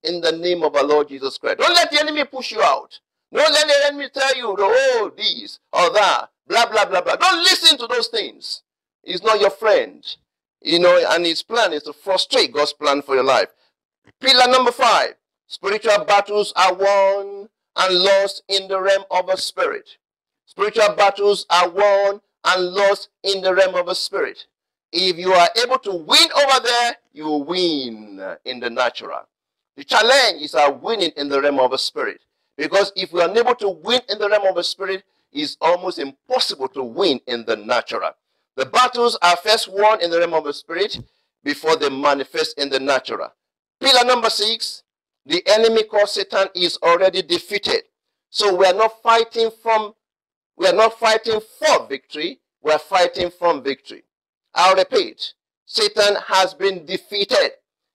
in 0.04 0.20
the 0.22 0.32
name 0.32 0.62
of 0.62 0.76
our 0.76 0.84
Lord 0.84 1.08
Jesus 1.08 1.38
Christ. 1.38 1.58
Don't 1.58 1.74
let 1.74 1.90
the 1.90 2.00
enemy 2.00 2.24
push 2.24 2.52
you 2.52 2.62
out. 2.62 3.00
Don't 3.32 3.52
let 3.52 3.66
the 3.66 3.86
enemy 3.88 4.08
tell 4.14 4.36
you, 4.36 4.54
oh, 4.56 5.12
this 5.16 5.58
or 5.72 5.90
that, 5.92 6.28
blah, 6.48 6.66
blah, 6.70 6.84
blah, 6.86 7.02
blah. 7.02 7.16
Don't 7.16 7.42
listen 7.42 7.76
to 7.78 7.88
those 7.88 8.08
things. 8.08 8.62
He's 9.02 9.24
not 9.24 9.40
your 9.40 9.50
friend. 9.50 10.06
You 10.62 10.78
know, 10.78 11.04
and 11.10 11.26
his 11.26 11.42
plan 11.42 11.72
is 11.72 11.82
to 11.82 11.92
frustrate 11.92 12.54
God's 12.54 12.74
plan 12.74 13.02
for 13.02 13.16
your 13.16 13.24
life. 13.24 13.48
Pillar 14.20 14.50
number 14.52 14.72
five 14.72 15.14
Spiritual 15.48 16.04
battles 16.06 16.52
are 16.56 16.74
won 16.74 17.48
and 17.76 17.94
lost 17.96 18.44
in 18.48 18.68
the 18.68 18.80
realm 18.80 19.04
of 19.10 19.28
a 19.28 19.36
spirit. 19.36 19.98
Spiritual 20.46 20.94
battles 20.96 21.46
are 21.50 21.68
won 21.68 22.20
and 22.44 22.64
lost 22.72 23.08
in 23.24 23.42
the 23.42 23.54
realm 23.54 23.74
of 23.74 23.88
a 23.88 23.94
spirit. 23.96 24.46
If 24.96 25.18
you 25.18 25.32
are 25.32 25.48
able 25.60 25.78
to 25.78 25.92
win 25.92 26.28
over 26.36 26.60
there, 26.62 26.96
you 27.12 27.24
will 27.24 27.42
win 27.42 28.24
in 28.44 28.60
the 28.60 28.70
natural. 28.70 29.22
The 29.76 29.82
challenge 29.82 30.40
is 30.40 30.54
our 30.54 30.72
winning 30.72 31.10
in 31.16 31.28
the 31.28 31.42
realm 31.42 31.58
of 31.58 31.72
the 31.72 31.78
spirit. 31.78 32.20
Because 32.56 32.92
if 32.94 33.12
we 33.12 33.20
are 33.20 33.28
unable 33.28 33.56
to 33.56 33.70
win 33.70 34.00
in 34.08 34.20
the 34.20 34.28
realm 34.28 34.46
of 34.46 34.54
the 34.54 34.62
spirit, 34.62 35.02
it's 35.32 35.56
almost 35.60 35.98
impossible 35.98 36.68
to 36.68 36.84
win 36.84 37.20
in 37.26 37.44
the 37.44 37.56
natural. 37.56 38.12
The 38.54 38.66
battles 38.66 39.18
are 39.20 39.36
first 39.36 39.66
won 39.68 40.00
in 40.00 40.12
the 40.12 40.20
realm 40.20 40.32
of 40.32 40.44
the 40.44 40.54
spirit 40.54 41.00
before 41.42 41.74
they 41.74 41.90
manifest 41.90 42.56
in 42.56 42.68
the 42.68 42.78
natural. 42.78 43.32
Pillar 43.80 44.04
number 44.04 44.30
six, 44.30 44.84
the 45.26 45.42
enemy 45.48 45.82
called 45.82 46.08
Satan 46.08 46.46
is 46.54 46.78
already 46.84 47.20
defeated. 47.22 47.82
So 48.30 48.54
we 48.54 48.64
are 48.64 48.74
not 48.74 49.02
fighting 49.02 49.50
from, 49.60 49.94
we 50.56 50.68
are 50.68 50.72
not 50.72 51.00
fighting 51.00 51.40
for 51.58 51.84
victory, 51.88 52.38
we 52.62 52.70
are 52.70 52.78
fighting 52.78 53.32
from 53.36 53.60
victory. 53.64 54.04
I'll 54.54 54.76
repeat, 54.76 55.34
Satan 55.66 56.16
has 56.28 56.54
been 56.54 56.86
defeated. 56.86 57.52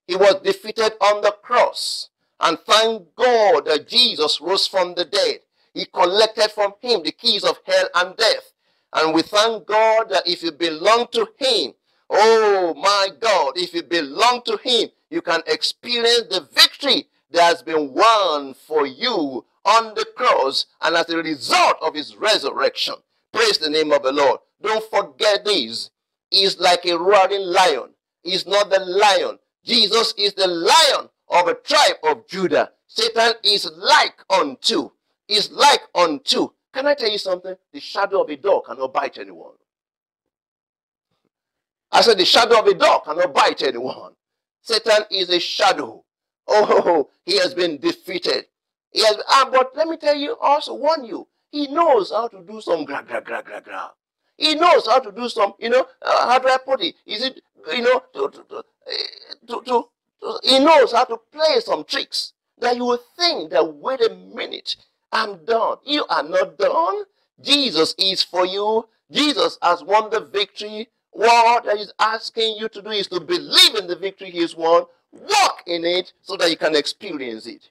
He 0.08 0.16
was 0.16 0.42
defeated 0.44 0.94
on 1.02 1.22
the 1.22 1.36
cross. 1.42 2.10
And 2.40 2.58
thank 2.60 3.16
God 3.16 3.66
that 3.66 3.88
Jesus 3.88 4.42
rose 4.42 4.68
from 4.68 4.96
the 4.96 5.06
dead. 5.06 5.40
He 5.74 5.86
collected 5.86 6.52
from 6.52 6.74
him 6.82 7.04
the 7.04 7.12
keys 7.12 7.44
of 7.44 7.60
hell 7.66 7.88
and 7.96 8.18
death. 8.18 8.54
And 8.94 9.14
we 9.14 9.22
thank 9.22 9.68
God 9.68 10.10
that 10.10 10.28
if 10.28 10.42
you 10.42 10.52
belong 10.52 11.08
to 11.12 11.28
him, 11.38 11.74
oh 12.10 12.74
my 12.76 13.10
God, 13.20 13.54
if 13.56 13.74
you 13.74 13.84
belong 13.84 14.42
to 14.46 14.58
him, 14.58 14.90
you 15.10 15.22
can 15.22 15.42
experience 15.48 16.24
the 16.30 16.48
victory 16.54 17.08
that 17.32 17.44
has 17.44 17.62
been 17.62 17.94
won 17.94 18.54
for 18.54 18.88
you 18.88 19.46
on 19.66 19.94
the 19.94 20.06
cross 20.16 20.66
and 20.82 20.96
as 20.96 21.10
a 21.10 21.18
result 21.18 21.76
of 21.82 21.94
his 21.94 22.16
resurrection. 22.16 22.96
Praise 23.32 23.60
the 23.60 23.70
name 23.70 23.92
of 23.92 24.02
the 24.02 24.12
Lord. 24.12 24.40
Don't 24.62 24.84
forget 24.90 25.46
this. 25.46 25.92
He's 26.32 26.60
like 26.60 26.86
a 26.86 26.98
roaring 26.98 27.42
lion. 27.42 27.90
He's 28.24 28.46
not 28.48 28.70
the 28.70 28.80
lion. 28.80 29.40
Jesus 29.66 30.14
is 30.18 30.34
the 30.34 30.48
lion 30.48 31.10
of 31.30 31.48
a 31.48 31.56
tribe 31.56 31.98
of 32.04 32.28
Judah. 32.28 32.72
Satan 32.88 33.34
is 33.44 33.70
like 33.78 34.16
unto. 34.30 34.92
Is 35.28 35.52
like 35.52 35.82
unto. 35.96 36.50
Can 36.74 36.88
I 36.88 36.94
tell 36.94 37.10
you 37.10 37.18
something? 37.18 37.56
The 37.74 37.80
shadow 37.80 38.24
of 38.24 38.30
a 38.30 38.38
dog 38.38 38.66
cannot 38.66 38.94
bite 38.94 39.18
anyone. 39.18 39.54
I 41.92 42.02
said 42.02 42.18
the 42.18 42.26
shadow 42.26 42.60
of 42.60 42.68
a 42.68 42.74
dog 42.74 43.06
cannot 43.06 43.34
bite 43.34 43.64
anyone. 43.64 44.14
Satan 44.62 45.04
is 45.12 45.30
a 45.30 45.40
shadow. 45.40 46.04
Oh, 46.48 47.10
he 47.26 47.38
has 47.38 47.54
been 47.54 47.78
defeated. 47.80 48.46
He 48.92 49.02
has, 49.02 49.18
uh, 49.30 49.50
but 49.52 49.76
let 49.76 49.88
me 49.88 49.98
tell 49.98 50.16
you, 50.16 50.36
also 50.42 50.74
warn 50.76 51.06
you, 51.06 51.28
he 51.52 51.68
knows 51.68 52.12
how 52.12 52.28
to 52.28 52.42
do 52.44 52.62
some 52.62 52.86
gra 52.86 53.04
gra 53.08 53.22
gra 53.22 53.42
gra 53.44 53.62
gra. 53.62 53.92
He 54.40 54.56
knows 54.56 54.88
how 54.88 55.00
to 55.00 55.12
do 55.12 55.30
some, 55.30 55.54
you 55.60 55.70
know, 55.70 55.86
uh, 56.02 56.30
how 56.30 56.40
do 56.40 56.48
I 56.48 56.58
put 56.66 56.82
it? 56.82 56.96
Is 57.06 57.24
it, 57.24 57.42
you 57.76 57.84
know, 57.84 58.04
to, 58.14 58.30
to, 58.30 58.44
to, 58.50 58.64
to, 59.48 59.64
to, 59.66 60.40
he 60.44 60.60
knows 60.60 60.94
how 60.94 61.04
to 61.06 61.18
play 61.32 61.60
some 61.60 61.84
tricks 61.84 62.34
that 62.60 62.78
you 62.78 62.86
will 62.86 63.02
think 63.18 63.52
that, 63.52 63.76
wait 63.76 64.02
a 64.02 64.16
minute, 64.16 64.78
I'm 65.12 65.44
done. 65.46 65.78
You 65.86 66.06
are 66.10 66.24
not 66.24 66.58
done. 66.58 67.04
Jesus 67.42 67.96
is 67.98 68.24
for 68.24 68.46
you. 68.46 68.88
Jesus 69.12 69.58
has 69.62 69.84
won 69.84 70.10
the 70.10 70.22
victory. 70.22 70.88
What 71.12 71.66
he 71.66 71.84
is 71.84 71.94
asking 72.00 72.58
you 72.58 72.70
to 72.70 72.82
do 72.82 72.92
is 72.92 73.08
to 73.08 73.20
believe 73.20 73.76
in 73.76 73.88
the 73.88 73.98
victory 73.98 74.30
he 74.32 74.40
has 74.42 74.56
won, 74.56 74.86
walk 75.12 75.64
in 75.68 75.84
it 75.84 76.14
so 76.22 76.38
that 76.38 76.50
you 76.50 76.58
can 76.58 76.76
experience 76.76 77.46
it. 77.46 77.70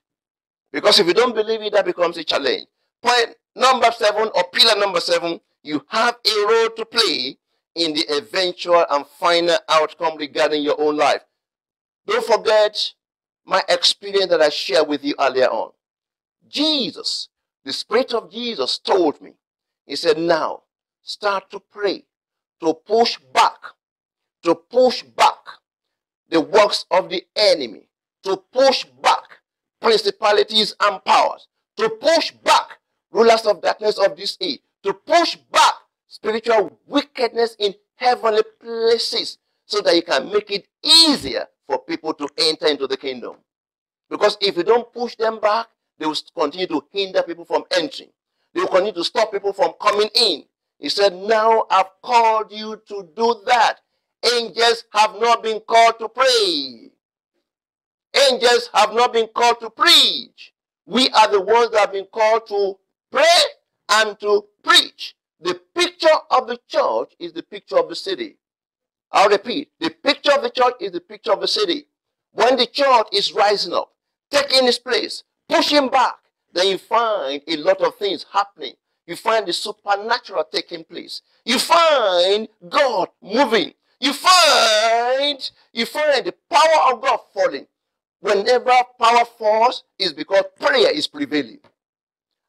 Because 0.73 0.99
if 0.99 1.07
you 1.07 1.15
don't 1.15 1.35
believe 1.35 1.63
it, 1.63 1.73
that 1.73 1.87
becomes 1.87 2.19
a 2.19 2.25
challenge. 2.25 2.67
Point 3.03 3.37
number 3.57 3.91
seven 3.93 4.31
or 4.35 4.45
pillar 4.53 4.79
number 4.79 5.01
seven, 5.01 5.41
you 5.63 5.85
have 5.89 6.17
a 6.25 6.47
role 6.47 6.71
to 6.77 6.85
play 6.85 7.39
in 7.75 7.95
the 7.95 8.05
eventual 8.17 8.85
and 8.91 9.07
final 9.07 9.57
outcome 9.69 10.17
regarding 10.17 10.63
your 10.63 10.81
own 10.81 10.97
life. 10.97 11.23
Don't 12.07 12.25
forget 12.25 12.95
my 13.45 13.63
experience 13.69 14.29
that 14.31 14.41
I 14.41 14.49
shared 14.49 14.89
with 14.89 15.05
you 15.05 15.15
earlier 15.19 15.47
on. 15.47 15.73
Jesus, 16.49 17.29
the 17.65 17.73
Spirit 17.73 18.13
of 18.15 18.31
Jesus 18.31 18.79
told 18.79 19.21
me, 19.21 19.35
He 19.87 19.97
said, 19.97 20.19
now 20.19 20.63
start 21.03 21.51
to 21.51 21.61
pray, 21.61 22.05
to 22.61 22.75
push 22.75 23.19
back, 23.33 23.59
to 24.43 24.55
push 24.55 25.03
back 25.03 25.39
the 26.29 26.41
works 26.41 26.85
of 26.91 27.09
the 27.09 27.25
enemy, 27.37 27.89
to 28.25 28.37
push 28.53 28.85
back 29.03 29.23
principalities 29.81 30.75
and 30.81 31.03
powers, 31.05 31.49
to 31.77 31.89
push 31.89 32.31
back 32.31 32.79
rulers 33.11 33.47
of 33.47 33.63
darkness 33.63 33.99
of 33.99 34.17
this 34.17 34.37
age, 34.41 34.61
to 34.83 34.93
push 34.93 35.37
back 35.51 35.75
spiritual 36.07 36.79
wickedness 36.87 37.57
in 37.59 37.75
heavenly 37.97 38.43
places 38.61 39.39
so 39.67 39.81
that 39.83 39.95
you 39.95 40.03
can 40.03 40.33
make 40.33 40.51
it 40.51 40.67
easier 40.83 41.47
for 41.67 41.79
people 41.81 42.15
to 42.15 42.29
enter 42.39 42.67
into 42.67 42.87
the 42.87 42.97
kingdom. 42.97 43.37
Because 44.09 44.39
if 44.41 44.57
you 44.57 44.63
don't 44.63 44.93
push 44.93 45.15
them 45.17 45.39
back, 45.41 45.67
they 45.99 46.07
will 46.07 46.17
continue 46.35 46.67
to 46.69 46.83
hinder 46.91 47.23
people 47.23 47.45
from 47.45 47.65
entering. 47.77 48.11
They 48.55 48.61
will 48.61 48.69
continue 48.69 48.93
to 48.93 49.05
stop 49.05 49.33
people 49.33 49.53
from 49.53 49.73
coming 49.81 50.09
in. 50.15 50.45
He 50.79 50.89
said, 50.89 51.15
Now 51.15 51.67
I've 51.71 51.91
called 52.03 52.53
you 52.53 52.81
to 52.89 53.09
do 53.15 53.43
that. 53.47 53.81
Angels 54.25 54.85
have 54.93 55.17
not 55.21 55.43
been 55.43 55.61
called 55.61 55.99
to 55.99 56.09
pray. 56.09 56.91
Angels 58.31 58.71
have 58.73 58.95
not 58.95 59.13
been 59.13 59.29
called 59.35 59.61
to 59.61 59.71
preach. 59.71 60.53
We 60.87 61.09
are 61.11 61.31
the 61.31 61.41
ones 61.41 61.71
that 61.73 61.81
have 61.81 61.93
been 61.93 62.07
called 62.07 62.47
to 62.49 62.79
pray 63.13 63.43
and 63.91 64.19
to 64.21 64.47
preach. 64.69 65.17
The 65.41 65.61
picture 65.75 66.17
of 66.31 66.47
the 66.47 66.59
church 66.69 67.15
is 67.19 67.33
the 67.33 67.43
picture 67.43 67.79
of 67.79 67.89
the 67.89 67.97
city. 67.97 68.37
I'll 69.13 69.31
repeat. 69.31 69.71
The 69.81 69.91
picture 69.91 70.33
of 70.33 70.43
the 70.43 70.51
church 70.51 70.75
is 70.81 70.93
the 70.93 71.01
picture 71.01 71.33
of 71.33 71.41
the 71.41 71.49
city. 71.49 71.87
When 72.33 72.57
the 72.57 72.67
church 72.67 73.07
is 73.13 73.33
rising 73.33 73.73
up, 73.73 73.93
taking 74.31 74.69
its 74.69 74.79
place, 74.79 75.23
pushing 75.49 75.89
back, 75.89 76.17
then 76.53 76.69
you 76.69 76.79
find 76.79 77.41
a 77.47 77.57
lot 77.57 77.81
of 77.81 77.97
things 77.97 78.27
happening. 78.33 78.75
You 79.07 79.17
find 79.17 79.47
the 79.47 79.53
supernatural 79.53 80.45
taking 80.53 80.85
place. 80.85 81.23
You 81.45 81.59
find 81.59 82.49
God 82.69 83.09
moving. 83.23 83.73
You 84.01 84.13
find 84.13 85.51
you 85.73 85.87
find 85.87 86.25
the 86.27 86.35
power 86.51 86.93
of 86.93 87.01
God 87.03 87.21
falling. 87.33 87.67
Whenever 88.21 88.73
power 89.01 89.25
falls, 89.39 89.85
is 89.99 90.13
because 90.13 90.45
prayer 90.61 90.91
is 90.91 91.07
prevailing. 91.07 91.61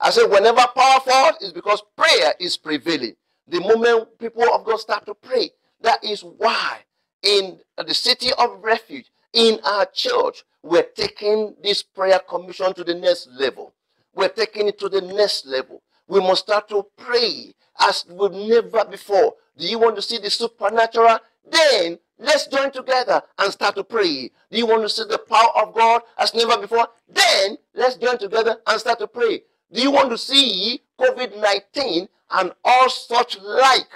I 0.01 0.11
said, 0.11 0.29
whenever 0.29 0.61
power 0.75 0.99
falls, 1.01 1.41
is 1.41 1.51
because 1.51 1.83
prayer 1.97 2.33
is 2.39 2.57
prevailing. 2.57 3.15
The 3.47 3.59
moment 3.59 4.17
people 4.17 4.43
of 4.53 4.63
God 4.65 4.79
start 4.79 5.05
to 5.07 5.13
pray, 5.13 5.51
that 5.81 6.03
is 6.03 6.21
why 6.21 6.79
in 7.23 7.59
the 7.77 7.93
city 7.93 8.31
of 8.37 8.63
refuge, 8.63 9.11
in 9.33 9.59
our 9.63 9.85
church, 9.87 10.43
we're 10.63 10.83
taking 10.83 11.55
this 11.61 11.83
prayer 11.83 12.19
commission 12.19 12.73
to 12.73 12.83
the 12.83 12.95
next 12.95 13.29
level. 13.31 13.73
We're 14.13 14.29
taking 14.29 14.67
it 14.67 14.79
to 14.79 14.89
the 14.89 15.01
next 15.01 15.45
level. 15.45 15.81
We 16.07 16.19
must 16.19 16.43
start 16.43 16.67
to 16.69 16.85
pray 16.97 17.53
as 17.79 18.05
we've 18.09 18.31
never 18.31 18.85
before. 18.85 19.35
Do 19.57 19.67
you 19.67 19.79
want 19.79 19.95
to 19.97 20.01
see 20.01 20.17
the 20.17 20.29
supernatural? 20.29 21.19
Then 21.49 21.99
let's 22.17 22.47
join 22.47 22.71
together 22.71 23.21
and 23.37 23.51
start 23.51 23.75
to 23.75 23.83
pray. 23.83 24.31
Do 24.51 24.57
you 24.57 24.65
want 24.65 24.81
to 24.83 24.89
see 24.89 25.03
the 25.07 25.19
power 25.19 25.49
of 25.61 25.73
God 25.73 26.01
as 26.17 26.33
never 26.33 26.57
before? 26.59 26.87
Then 27.07 27.57
let's 27.75 27.95
join 27.95 28.17
together 28.17 28.57
and 28.65 28.79
start 28.79 28.99
to 28.99 29.07
pray. 29.07 29.43
Do 29.71 29.81
you 29.81 29.91
want 29.91 30.09
to 30.09 30.17
see 30.17 30.81
COVID 30.99 31.39
19 31.39 32.07
and 32.31 32.53
all 32.63 32.89
such 32.89 33.39
like? 33.39 33.89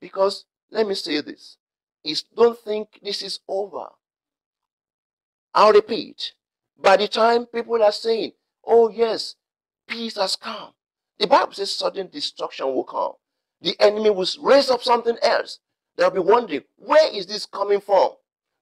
Because 0.00 0.44
let 0.70 0.86
me 0.86 0.94
say 0.94 1.20
this 1.20 1.58
is 2.04 2.22
don't 2.34 2.58
think 2.58 2.98
this 3.02 3.22
is 3.22 3.40
over. 3.48 3.86
I'll 5.54 5.72
repeat. 5.72 6.32
By 6.80 6.96
the 6.96 7.08
time 7.08 7.46
people 7.46 7.82
are 7.82 7.92
saying, 7.92 8.32
oh 8.64 8.88
yes, 8.88 9.36
peace 9.86 10.16
has 10.16 10.34
come, 10.34 10.72
the 11.18 11.26
Bible 11.26 11.52
says 11.52 11.70
sudden 11.70 12.08
destruction 12.08 12.66
will 12.66 12.84
come. 12.84 13.12
The 13.60 13.76
enemy 13.80 14.10
will 14.10 14.26
raise 14.40 14.70
up 14.70 14.82
something 14.82 15.16
else. 15.22 15.60
They'll 15.96 16.10
be 16.10 16.18
wondering, 16.18 16.62
where 16.76 17.14
is 17.14 17.26
this 17.26 17.46
coming 17.46 17.80
from? 17.80 18.12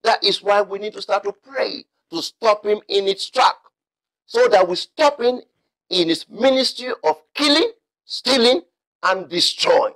That 0.02 0.22
is 0.22 0.42
why 0.42 0.62
we 0.62 0.78
need 0.78 0.92
to 0.94 1.02
start 1.02 1.22
to 1.24 1.32
pray 1.32 1.84
to 2.10 2.22
stop 2.22 2.66
him 2.66 2.80
in 2.88 3.06
its 3.06 3.30
track. 3.30 3.54
So 4.26 4.46
that 4.48 4.68
we 4.68 4.76
stop 4.76 5.20
him 5.20 5.40
in 5.90 6.08
his 6.08 6.28
ministry 6.28 6.92
of 7.04 7.20
killing, 7.34 7.72
stealing, 8.04 8.62
and 9.02 9.28
destroying. 9.28 9.94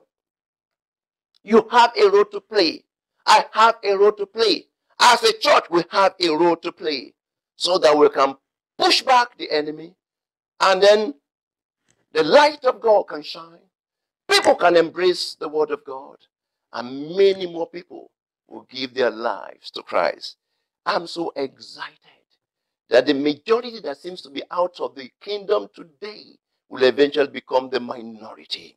You 1.43 1.67
have 1.71 1.93
a 1.97 2.09
role 2.11 2.25
to 2.27 2.41
play. 2.41 2.85
I 3.27 3.45
have 3.53 3.77
a 3.85 3.97
role 3.97 4.13
to 4.13 4.27
play. 4.27 4.67
As 5.01 5.23
a 5.23 5.33
church, 5.39 5.65
we 5.71 5.85
have 5.91 6.15
a 6.21 6.29
role 6.31 6.57
to 6.57 6.73
play 6.73 7.15
so 7.57 7.79
that 7.79 7.97
we 7.97 8.09
can 8.09 8.37
push 8.79 9.03
back 9.03 9.37
the 9.39 9.51
enemy 9.51 9.95
and 10.61 10.83
then 10.83 11.15
the 12.13 12.23
light 12.23 12.65
of 12.65 12.81
God 12.81 13.05
can 13.05 13.23
shine. 13.23 13.59
People 14.29 14.55
can 14.55 14.77
embrace 14.77 15.35
the 15.35 15.49
word 15.49 15.71
of 15.71 15.85
God 15.85 16.17
and 16.73 17.17
many 17.17 17.47
more 17.47 17.69
people 17.69 18.11
will 18.49 18.67
give 18.71 18.95
their 18.95 19.11
lives 19.11 19.71
to 19.73 19.83
Christ. 19.83 20.37
I'm 20.87 21.07
so 21.07 21.33
excited 21.37 21.99
that 22.91 23.07
the 23.07 23.15
majority 23.15 23.81
that 23.81 23.99
seems 23.99 24.23
to 24.23 24.31
be 24.31 24.43
out 24.51 24.79
of 24.81 24.95
the 24.95 25.11
kingdom 25.21 25.69
today 25.75 26.25
will 26.69 26.83
eventually 26.85 27.29
become 27.29 27.71
the 27.71 27.81
minority. 27.81 28.77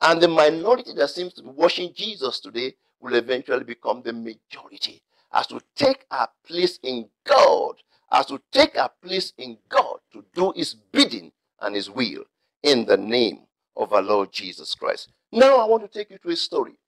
And 0.00 0.20
the 0.20 0.28
minority 0.28 0.92
that 0.94 1.10
seems 1.10 1.32
to 1.34 1.42
be 1.42 1.50
worshiping 1.50 1.92
Jesus 1.94 2.40
today 2.40 2.74
will 3.00 3.14
eventually 3.14 3.64
become 3.64 4.02
the 4.02 4.12
majority 4.12 5.02
as 5.32 5.46
to 5.48 5.60
take 5.74 6.04
our 6.10 6.28
place 6.46 6.78
in 6.82 7.08
God 7.24 7.76
as 8.12 8.26
to 8.26 8.40
take 8.52 8.76
a 8.76 8.90
place 9.02 9.32
in 9.38 9.58
God 9.68 9.98
to 10.12 10.24
do 10.34 10.52
his 10.54 10.74
bidding 10.74 11.32
and 11.60 11.74
his 11.74 11.90
will 11.90 12.24
in 12.62 12.84
the 12.86 12.96
name 12.96 13.40
of 13.76 13.92
our 13.92 14.02
Lord 14.02 14.32
Jesus 14.32 14.74
Christ. 14.74 15.10
Now 15.32 15.56
I 15.56 15.64
want 15.66 15.82
to 15.82 15.88
take 15.98 16.10
you 16.10 16.18
to 16.18 16.30
a 16.30 16.36
story. 16.36 16.78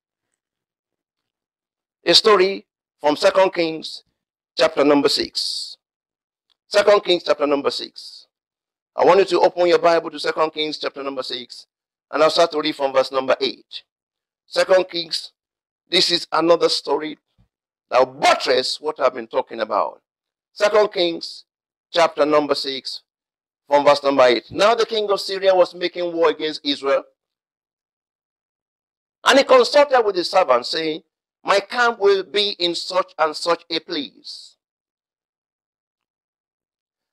A 2.04 2.14
story 2.14 2.66
from 3.00 3.16
Second 3.16 3.52
Kings 3.52 4.04
chapter 4.56 4.84
number 4.84 5.08
6. 5.08 5.77
Second 6.70 7.02
Kings 7.02 7.22
chapter 7.24 7.46
number 7.46 7.70
6. 7.70 8.26
I 8.94 9.02
want 9.02 9.20
you 9.20 9.24
to 9.24 9.40
open 9.40 9.68
your 9.68 9.78
Bible 9.78 10.10
to 10.10 10.20
Second 10.20 10.50
Kings 10.50 10.76
chapter 10.76 11.02
number 11.02 11.22
6 11.22 11.66
and 12.10 12.22
I'll 12.22 12.28
start 12.28 12.52
to 12.52 12.60
read 12.60 12.76
from 12.76 12.92
verse 12.92 13.10
number 13.10 13.34
8. 13.40 13.64
Second 14.46 14.86
Kings, 14.90 15.32
this 15.88 16.10
is 16.10 16.26
another 16.30 16.68
story 16.68 17.16
that 17.90 18.20
buttress 18.20 18.82
what 18.82 19.00
I've 19.00 19.14
been 19.14 19.26
talking 19.26 19.60
about. 19.60 20.02
Second 20.52 20.92
Kings 20.92 21.46
chapter 21.90 22.26
number 22.26 22.54
6 22.54 23.00
from 23.66 23.86
verse 23.86 24.02
number 24.02 24.24
8. 24.24 24.50
Now 24.50 24.74
the 24.74 24.84
king 24.84 25.10
of 25.10 25.22
Syria 25.22 25.54
was 25.54 25.74
making 25.74 26.12
war 26.12 26.28
against 26.28 26.60
Israel. 26.64 27.04
And 29.24 29.38
he 29.38 29.44
consulted 29.44 30.02
with 30.04 30.16
his 30.16 30.30
servants, 30.30 30.68
saying, 30.68 31.02
My 31.42 31.60
camp 31.60 31.98
will 31.98 32.24
be 32.24 32.50
in 32.58 32.74
such 32.74 33.14
and 33.18 33.34
such 33.34 33.64
a 33.70 33.80
place. 33.80 34.57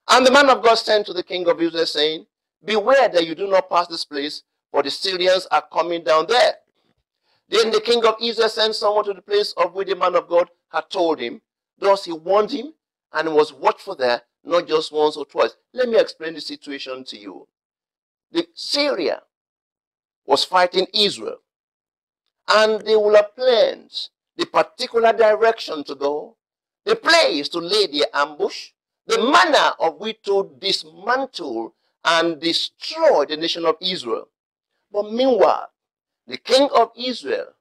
And 0.08 0.24
the 0.24 0.30
man 0.30 0.48
of 0.50 0.62
God 0.62 0.76
sent 0.76 1.06
to 1.06 1.12
the 1.12 1.22
king 1.22 1.48
of 1.48 1.60
Israel, 1.60 1.86
saying, 1.86 2.26
Beware 2.64 3.08
that 3.08 3.26
you 3.26 3.34
do 3.34 3.46
not 3.46 3.68
pass 3.68 3.86
this 3.88 4.04
place, 4.04 4.42
for 4.70 4.82
the 4.82 4.90
Syrians 4.90 5.46
are 5.50 5.64
coming 5.72 6.04
down 6.04 6.26
there. 6.28 6.54
Then 7.48 7.70
the 7.70 7.80
king 7.80 8.04
of 8.04 8.16
Israel 8.20 8.48
sent 8.48 8.74
someone 8.74 9.04
to 9.04 9.14
the 9.14 9.22
place 9.22 9.52
of 9.56 9.74
which 9.74 9.88
the 9.88 9.96
man 9.96 10.16
of 10.16 10.28
God 10.28 10.50
had 10.70 10.90
told 10.90 11.20
him. 11.20 11.40
Thus 11.78 12.04
he 12.04 12.12
warned 12.12 12.50
him 12.50 12.72
and 13.12 13.34
was 13.34 13.52
watchful 13.52 13.94
there 13.94 14.22
not 14.46 14.68
just 14.68 14.92
once 14.92 15.16
or 15.16 15.26
twice. 15.26 15.56
Let 15.74 15.88
me 15.88 15.98
explain 15.98 16.34
the 16.34 16.40
situation 16.40 17.04
to 17.04 17.18
you. 17.18 17.48
The 18.30 18.46
Syria 18.54 19.22
was 20.24 20.44
fighting 20.44 20.86
Israel, 20.94 21.38
and 22.48 22.80
they 22.80 22.96
will 22.96 23.14
have 23.14 23.34
planned 23.34 24.08
the 24.36 24.46
particular 24.46 25.12
direction 25.12 25.84
to 25.84 25.94
go, 25.94 26.36
the 26.84 26.96
place 26.96 27.48
to 27.50 27.58
lay 27.58 27.86
their 27.86 28.06
ambush, 28.14 28.70
the 29.06 29.18
manner 29.18 29.72
of 29.80 29.98
which 29.98 30.22
to 30.24 30.50
dismantle 30.58 31.74
and 32.04 32.40
destroy 32.40 33.24
the 33.26 33.36
nation 33.36 33.64
of 33.66 33.76
Israel. 33.80 34.28
But 34.92 35.12
meanwhile, 35.12 35.68
the 36.26 36.36
king 36.38 36.68
of 36.74 36.90
Israel 36.96 37.54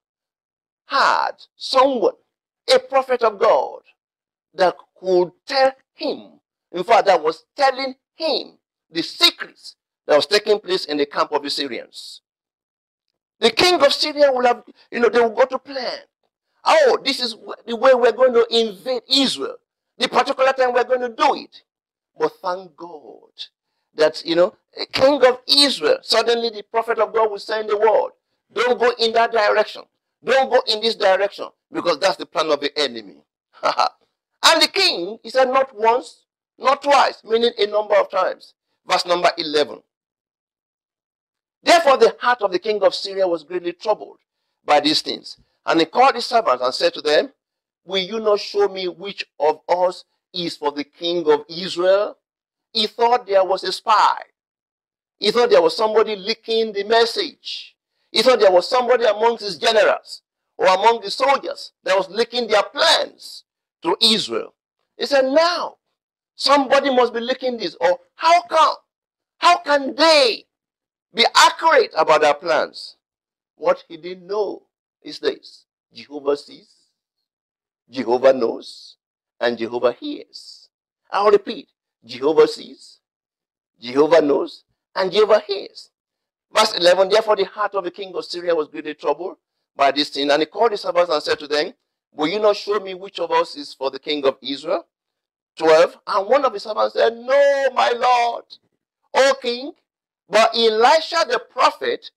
had 0.87 1.33
someone, 1.55 2.13
a 2.73 2.79
prophet 2.79 3.23
of 3.23 3.39
God, 3.39 3.81
that 4.53 4.75
could 4.99 5.31
tell 5.45 5.73
him 5.93 6.35
in 6.75 6.83
fact, 6.83 7.07
that 7.07 7.23
was 7.23 7.45
telling 7.55 7.95
him 8.15 8.57
the 8.91 9.01
secrets 9.01 9.77
that 10.07 10.15
was 10.17 10.25
taking 10.27 10.59
place 10.59 10.85
in 10.85 10.97
the 10.97 11.05
camp 11.05 11.31
of 11.31 11.41
the 11.41 11.49
Syrians. 11.49 12.21
The 13.39 13.49
king 13.49 13.81
of 13.81 13.93
Syria 13.93 14.31
will 14.31 14.45
have, 14.45 14.63
you 14.91 14.99
know, 14.99 15.07
they 15.07 15.21
will 15.21 15.29
go 15.29 15.45
to 15.45 15.57
plan. 15.57 15.99
Oh, 16.65 16.99
this 17.03 17.21
is 17.21 17.37
the 17.65 17.75
way 17.77 17.93
we're 17.93 18.11
going 18.11 18.33
to 18.33 18.45
invade 18.49 19.03
Israel. 19.09 19.55
The 19.97 20.07
particular 20.09 20.51
time 20.53 20.73
we're 20.73 20.83
going 20.83 21.01
to 21.01 21.09
do 21.09 21.35
it. 21.35 21.63
But 22.17 22.33
thank 22.41 22.75
God 22.75 23.29
that, 23.95 24.25
you 24.25 24.35
know, 24.35 24.55
a 24.79 24.85
king 24.85 25.23
of 25.25 25.39
Israel, 25.47 25.97
suddenly 26.01 26.49
the 26.49 26.63
prophet 26.63 26.99
of 26.99 27.13
God 27.13 27.31
will 27.31 27.39
send 27.39 27.69
the 27.69 27.77
word. 27.77 28.11
Don't 28.53 28.79
go 28.79 28.91
in 28.99 29.13
that 29.13 29.31
direction. 29.31 29.83
Don't 30.23 30.49
go 30.49 30.61
in 30.67 30.81
this 30.81 30.95
direction 30.95 31.47
because 31.71 31.99
that's 31.99 32.17
the 32.17 32.25
plan 32.25 32.51
of 32.51 32.59
the 32.61 32.77
enemy. 32.77 33.17
and 33.63 34.61
the 34.61 34.67
king, 34.67 35.17
he 35.23 35.29
said, 35.29 35.45
not 35.45 35.75
once, 35.77 36.25
not 36.57 36.81
twice, 36.81 37.21
meaning 37.23 37.51
a 37.57 37.67
number 37.67 37.95
of 37.95 38.09
times. 38.09 38.53
Verse 38.87 39.05
number 39.05 39.29
11. 39.37 39.81
Therefore, 41.63 41.97
the 41.97 42.15
heart 42.19 42.41
of 42.41 42.51
the 42.51 42.59
king 42.59 42.81
of 42.83 42.93
Syria 42.93 43.27
was 43.27 43.43
greatly 43.43 43.73
troubled 43.73 44.19
by 44.65 44.79
these 44.79 45.01
things. 45.01 45.37
And 45.65 45.79
he 45.79 45.85
called 45.85 46.15
his 46.15 46.25
servants 46.25 46.63
and 46.63 46.73
said 46.73 46.93
to 46.93 47.01
them, 47.01 47.31
Will 47.85 48.03
you 48.03 48.19
not 48.19 48.39
show 48.39 48.67
me 48.67 48.87
which 48.87 49.25
of 49.39 49.61
us 49.69 50.05
is 50.33 50.57
for 50.57 50.71
the 50.71 50.83
king 50.83 51.29
of 51.31 51.45
Israel? 51.49 52.17
He 52.73 52.87
thought 52.87 53.27
there 53.27 53.45
was 53.45 53.63
a 53.63 53.71
spy. 53.71 54.17
He 55.19 55.31
thought 55.31 55.49
there 55.49 55.61
was 55.61 55.77
somebody 55.77 56.15
leaking 56.15 56.73
the 56.73 56.83
message. 56.83 57.75
He 58.11 58.21
thought 58.21 58.39
there 58.39 58.51
was 58.51 58.69
somebody 58.69 59.05
amongst 59.05 59.43
his 59.43 59.57
generals 59.57 60.21
or 60.57 60.67
among 60.67 61.01
the 61.01 61.11
soldiers 61.11 61.71
that 61.83 61.97
was 61.97 62.09
leaking 62.09 62.47
their 62.47 62.63
plans 62.63 63.43
to 63.83 63.95
Israel. 64.01 64.53
He 64.97 65.05
said, 65.05 65.25
Now, 65.25 65.75
Somebody 66.35 66.93
must 66.93 67.13
be 67.13 67.21
leaking 67.21 67.57
this. 67.57 67.75
Or 67.79 67.99
how 68.15 68.41
come? 68.43 68.75
How 69.37 69.57
can 69.59 69.95
they 69.95 70.45
be 71.13 71.25
accurate 71.35 71.91
about 71.97 72.21
their 72.21 72.33
plans? 72.33 72.97
What 73.55 73.83
he 73.87 73.97
didn't 73.97 74.27
know 74.27 74.63
is 75.01 75.19
this. 75.19 75.65
Jehovah 75.93 76.35
sees, 76.35 76.74
Jehovah 77.89 78.33
knows, 78.33 78.97
and 79.39 79.57
Jehovah 79.57 79.93
hears. 79.93 80.69
I'll 81.11 81.31
repeat. 81.31 81.69
Jehovah 82.03 82.47
sees, 82.47 82.99
Jehovah 83.79 84.21
knows, 84.21 84.63
and 84.95 85.11
Jehovah 85.11 85.41
hears. 85.45 85.89
Verse 86.53 86.73
11, 86.77 87.09
Therefore 87.09 87.35
the 87.35 87.45
heart 87.45 87.75
of 87.75 87.83
the 87.83 87.91
king 87.91 88.13
of 88.15 88.25
Syria 88.25 88.55
was 88.55 88.67
greatly 88.67 88.93
troubled 88.93 89.37
by 89.75 89.91
this 89.91 90.09
thing. 90.09 90.29
And 90.31 90.41
he 90.41 90.45
called 90.45 90.71
his 90.71 90.81
servants 90.81 91.11
and 91.11 91.21
said 91.21 91.39
to 91.39 91.47
them, 91.47 91.73
Will 92.13 92.27
you 92.27 92.39
not 92.39 92.55
show 92.55 92.79
me 92.79 92.93
which 92.93 93.19
of 93.19 93.31
us 93.31 93.55
is 93.57 93.73
for 93.73 93.91
the 93.91 93.99
king 93.99 94.25
of 94.25 94.37
Israel? 94.41 94.85
12. 95.57 95.97
And 96.07 96.27
one 96.27 96.45
of 96.45 96.53
his 96.53 96.63
servants 96.63 96.93
said, 96.93 97.15
No, 97.17 97.69
my 97.73 97.91
Lord, 97.95 98.45
O 99.13 99.33
king, 99.41 99.71
but 100.29 100.55
Elisha 100.55 101.25
the 101.27 101.41
prophet, 101.49 102.11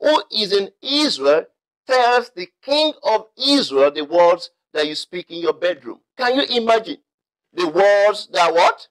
who 0.00 0.22
is 0.32 0.52
in 0.52 0.70
Israel, 0.82 1.44
tells 1.86 2.30
the 2.30 2.48
king 2.62 2.92
of 3.02 3.26
Israel 3.38 3.90
the 3.90 4.04
words 4.04 4.50
that 4.74 4.86
you 4.86 4.94
speak 4.94 5.30
in 5.30 5.38
your 5.40 5.54
bedroom. 5.54 6.00
Can 6.18 6.36
you 6.36 6.62
imagine? 6.62 6.98
The 7.54 7.68
words 7.68 8.28
that 8.32 8.52
what? 8.52 8.88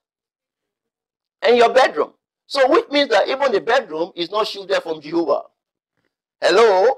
In 1.46 1.56
your 1.56 1.72
bedroom. 1.72 2.12
So 2.46 2.68
which 2.70 2.90
means 2.90 3.10
that 3.10 3.28
even 3.28 3.52
the 3.52 3.60
bedroom 3.60 4.12
is 4.16 4.30
not 4.30 4.48
shielded 4.48 4.82
from 4.82 5.00
Jehovah. 5.00 5.42
Hello? 6.40 6.96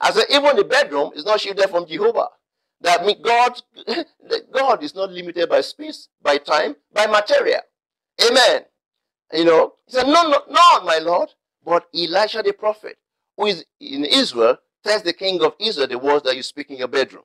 I 0.00 0.10
said 0.12 0.24
even 0.30 0.56
the 0.56 0.64
bedroom 0.64 1.12
is 1.14 1.24
not 1.24 1.40
shielded 1.40 1.70
from 1.70 1.86
Jehovah. 1.86 2.28
That 2.82 3.04
means 3.06 3.20
God, 3.22 3.62
God 4.52 4.82
is 4.82 4.94
not 4.94 5.10
limited 5.12 5.48
by 5.48 5.62
space, 5.62 6.08
by 6.22 6.38
time, 6.38 6.76
by 6.92 7.06
material. 7.06 7.60
Amen. 8.28 8.62
You 9.32 9.44
know, 9.44 9.74
he 9.86 9.92
said, 9.92 10.06
No, 10.06 10.22
no, 10.30 10.42
no, 10.50 10.84
my 10.84 10.98
Lord. 10.98 11.30
But 11.64 11.86
Elisha 11.94 12.42
the 12.42 12.52
prophet, 12.52 12.96
who 13.36 13.46
is 13.46 13.64
in 13.80 14.04
Israel, 14.04 14.58
tells 14.84 15.02
the 15.02 15.12
king 15.12 15.42
of 15.42 15.54
Israel 15.58 15.88
the 15.88 15.98
words 15.98 16.24
that 16.24 16.36
you 16.36 16.42
speak 16.42 16.70
in 16.70 16.76
your 16.78 16.88
bedroom. 16.88 17.24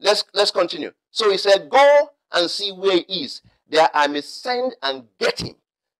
Let's 0.00 0.24
let's 0.32 0.50
continue. 0.50 0.92
So 1.10 1.30
he 1.30 1.36
said, 1.38 1.68
Go 1.68 2.10
and 2.32 2.50
see 2.50 2.72
where 2.72 2.96
he 3.06 3.24
is, 3.24 3.42
that 3.70 3.90
I 3.94 4.06
may 4.06 4.22
send 4.22 4.74
and 4.82 5.04
get 5.18 5.40
him. 5.40 5.54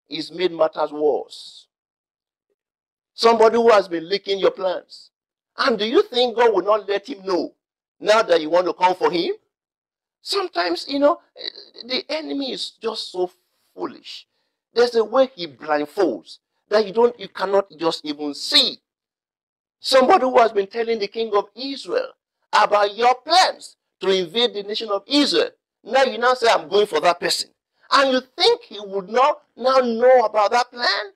He's 0.08 0.32
made 0.32 0.52
matters 0.52 0.92
worse. 0.92 1.66
Somebody 3.14 3.56
who 3.56 3.70
has 3.70 3.86
been 3.86 4.08
leaking 4.08 4.38
your 4.38 4.50
plans. 4.50 5.10
And 5.58 5.78
do 5.78 5.84
you 5.84 6.02
think 6.02 6.36
God 6.36 6.54
will 6.54 6.64
not 6.64 6.88
let 6.88 7.08
him 7.08 7.24
know 7.24 7.54
now 8.00 8.22
that 8.22 8.40
you 8.40 8.48
want 8.48 8.66
to 8.66 8.72
come 8.72 8.94
for 8.94 9.10
him? 9.10 9.34
Sometimes, 10.22 10.86
you 10.88 10.98
know, 10.98 11.20
the 11.86 12.04
enemy 12.08 12.52
is 12.52 12.70
just 12.82 13.12
so 13.12 13.30
foolish. 13.74 14.26
There's 14.72 14.94
a 14.94 15.04
way 15.04 15.30
he 15.34 15.46
blindfolds 15.46 16.38
that 16.68 16.86
you 16.86 16.92
don't, 16.92 17.18
you 17.18 17.28
cannot 17.28 17.66
just 17.76 18.04
even 18.04 18.32
see. 18.34 18.78
Somebody 19.80 20.24
who 20.24 20.38
has 20.38 20.52
been 20.52 20.66
telling 20.66 20.98
the 20.98 21.08
king 21.08 21.32
of 21.34 21.46
Israel 21.54 22.12
about 22.52 22.94
your 22.96 23.14
plans 23.16 23.76
to 24.00 24.10
invade 24.10 24.54
the 24.54 24.62
nation 24.62 24.88
of 24.90 25.02
Israel. 25.06 25.50
Now 25.84 26.02
you 26.04 26.18
now 26.18 26.34
say, 26.34 26.48
I'm 26.50 26.68
going 26.68 26.86
for 26.86 27.00
that 27.00 27.20
person. 27.20 27.50
And 27.90 28.12
you 28.12 28.20
think 28.36 28.62
he 28.62 28.78
would 28.80 29.08
not 29.08 29.42
now 29.56 29.78
know 29.78 30.24
about 30.24 30.52
that 30.52 30.70
plan? 30.70 31.12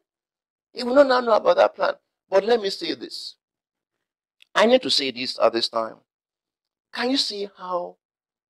He 0.73 0.83
would 0.83 0.95
not 0.95 1.07
now 1.07 1.21
know 1.21 1.33
about 1.35 1.57
that 1.57 1.75
plan. 1.75 1.95
But 2.29 2.45
let 2.45 2.61
me 2.61 2.71
say 2.71 2.95
this. 2.95 3.37
I 4.55 4.67
need 4.67 4.83
to 4.83 4.91
say 4.91 5.11
this 5.11 5.39
at 5.41 5.53
this 5.53 5.69
time. 5.69 5.97
Can 6.93 7.11
you 7.11 7.17
see 7.17 7.49
how 7.57 7.97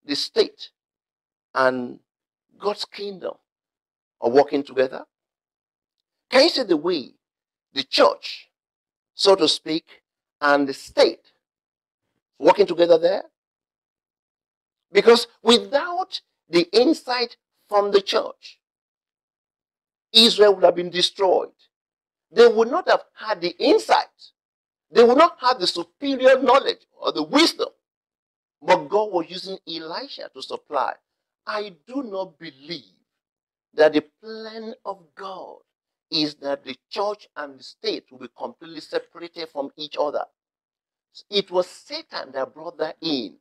the 0.05 0.15
state 0.15 0.71
and 1.55 1.99
God's 2.59 2.85
kingdom 2.85 3.35
are 4.21 4.31
working 4.31 4.63
together? 4.63 5.05
Can 6.31 6.45
you 6.45 6.49
see 6.49 6.63
the 6.63 6.77
way 6.77 7.15
the 7.73 7.83
church, 7.83 8.49
so 9.15 9.35
to 9.35 9.49
speak, 9.49 10.03
and 10.41 10.69
the 10.69 10.75
state 10.75 11.33
working 12.39 12.67
together 12.67 12.99
there? 12.99 13.25
Because 14.95 15.29
without 15.45 16.23
the 16.51 16.69
insight 16.73 17.39
from 17.69 17.93
the 17.93 18.03
church, 18.03 18.61
Israel 20.13 20.57
would 20.57 20.65
have 20.65 20.77
been 20.77 20.91
destroyed. 20.91 21.51
They 22.33 22.49
would 22.49 22.71
not 22.71 22.89
have 22.89 23.05
had 23.15 23.41
the 23.43 23.57
insight. 23.59 24.09
They 24.93 25.05
would 25.05 25.19
not 25.19 25.39
have 25.41 25.61
the 25.61 25.67
superior 25.69 26.41
knowledge 26.43 26.87
or 27.01 27.13
the 27.13 27.25
wisdom 27.25 27.69
but 28.63 28.89
God 28.89 29.13
was 29.13 29.27
using 29.31 29.59
Elisha 29.69 30.31
to 30.35 30.43
supply. 30.43 30.95
I 31.47 31.75
do 31.87 32.03
not 32.05 32.39
believe 32.39 32.85
that 33.75 33.95
the 33.95 34.05
plan 34.23 34.75
of 34.85 35.01
God 35.17 35.59
is 36.11 36.37
that 36.37 36.65
the 36.65 36.77
church 36.91 37.29
and 37.37 37.59
the 37.59 37.65
state 37.65 38.05
will 38.11 38.21
be 38.21 38.29
completely 38.39 38.81
separated 38.81 39.49
from 39.51 39.71
each 39.77 39.97
other. 40.01 40.25
It 41.31 41.51
was 41.51 41.69
Satan 41.69 42.33
that 42.35 42.55
brought 42.55 42.79
that 42.79 42.97
in. 43.03 43.37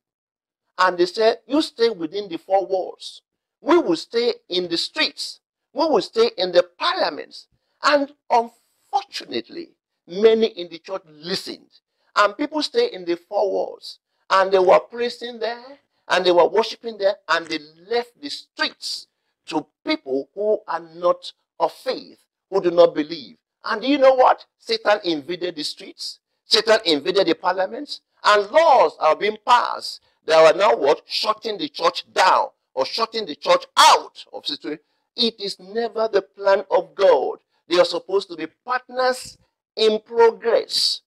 And 0.77 0.97
they 0.97 1.05
said, 1.05 1.39
You 1.47 1.61
stay 1.61 1.89
within 1.89 2.29
the 2.29 2.37
four 2.37 2.65
walls. 2.65 3.21
We 3.61 3.77
will 3.77 3.95
stay 3.95 4.33
in 4.49 4.67
the 4.67 4.77
streets. 4.77 5.39
We 5.73 5.85
will 5.85 6.01
stay 6.01 6.31
in 6.37 6.51
the 6.51 6.63
parliaments. 6.77 7.47
And 7.83 8.11
unfortunately, 8.29 9.69
many 10.07 10.47
in 10.47 10.69
the 10.69 10.79
church 10.79 11.03
listened. 11.07 11.69
And 12.15 12.37
people 12.37 12.61
stay 12.61 12.91
in 12.91 13.05
the 13.05 13.15
four 13.15 13.51
walls. 13.51 13.99
And 14.29 14.51
they 14.51 14.59
were 14.59 14.79
praising 14.79 15.39
there, 15.39 15.63
and 16.09 16.25
they 16.25 16.31
were 16.31 16.47
worshiping 16.47 16.97
there, 16.97 17.15
and 17.29 17.45
they 17.47 17.59
left 17.89 18.19
the 18.21 18.29
streets 18.29 19.07
to 19.47 19.65
people 19.85 20.29
who 20.33 20.59
are 20.67 20.79
not 20.95 21.31
of 21.59 21.71
faith, 21.71 22.19
who 22.49 22.61
do 22.61 22.71
not 22.71 22.95
believe. 22.95 23.37
And 23.65 23.81
do 23.81 23.87
you 23.87 23.97
know 23.97 24.13
what? 24.13 24.45
Satan 24.59 24.99
invaded 25.03 25.55
the 25.55 25.63
streets. 25.63 26.19
Satan 26.45 26.79
invaded 26.85 27.27
the 27.27 27.35
parliaments. 27.35 28.01
And 28.23 28.49
laws 28.51 28.95
are 28.99 29.15
being 29.15 29.37
passed 29.45 30.01
that 30.25 30.55
are 30.55 30.57
now 30.57 30.75
what? 30.75 31.01
Shutting 31.05 31.57
the 31.57 31.69
church 31.69 32.05
down 32.13 32.47
or 32.73 32.85
shutting 32.85 33.25
the 33.25 33.35
church 33.35 33.65
out 33.77 34.25
of 34.33 34.45
situation. 34.45 34.79
It 35.15 35.39
is 35.39 35.59
never 35.59 36.09
the 36.11 36.21
plan 36.21 36.63
of 36.71 36.95
God. 36.95 37.39
They 37.67 37.79
are 37.79 37.85
supposed 37.85 38.29
to 38.29 38.35
be 38.35 38.47
partners 38.65 39.37
in 39.75 39.99
progress. 40.05 41.01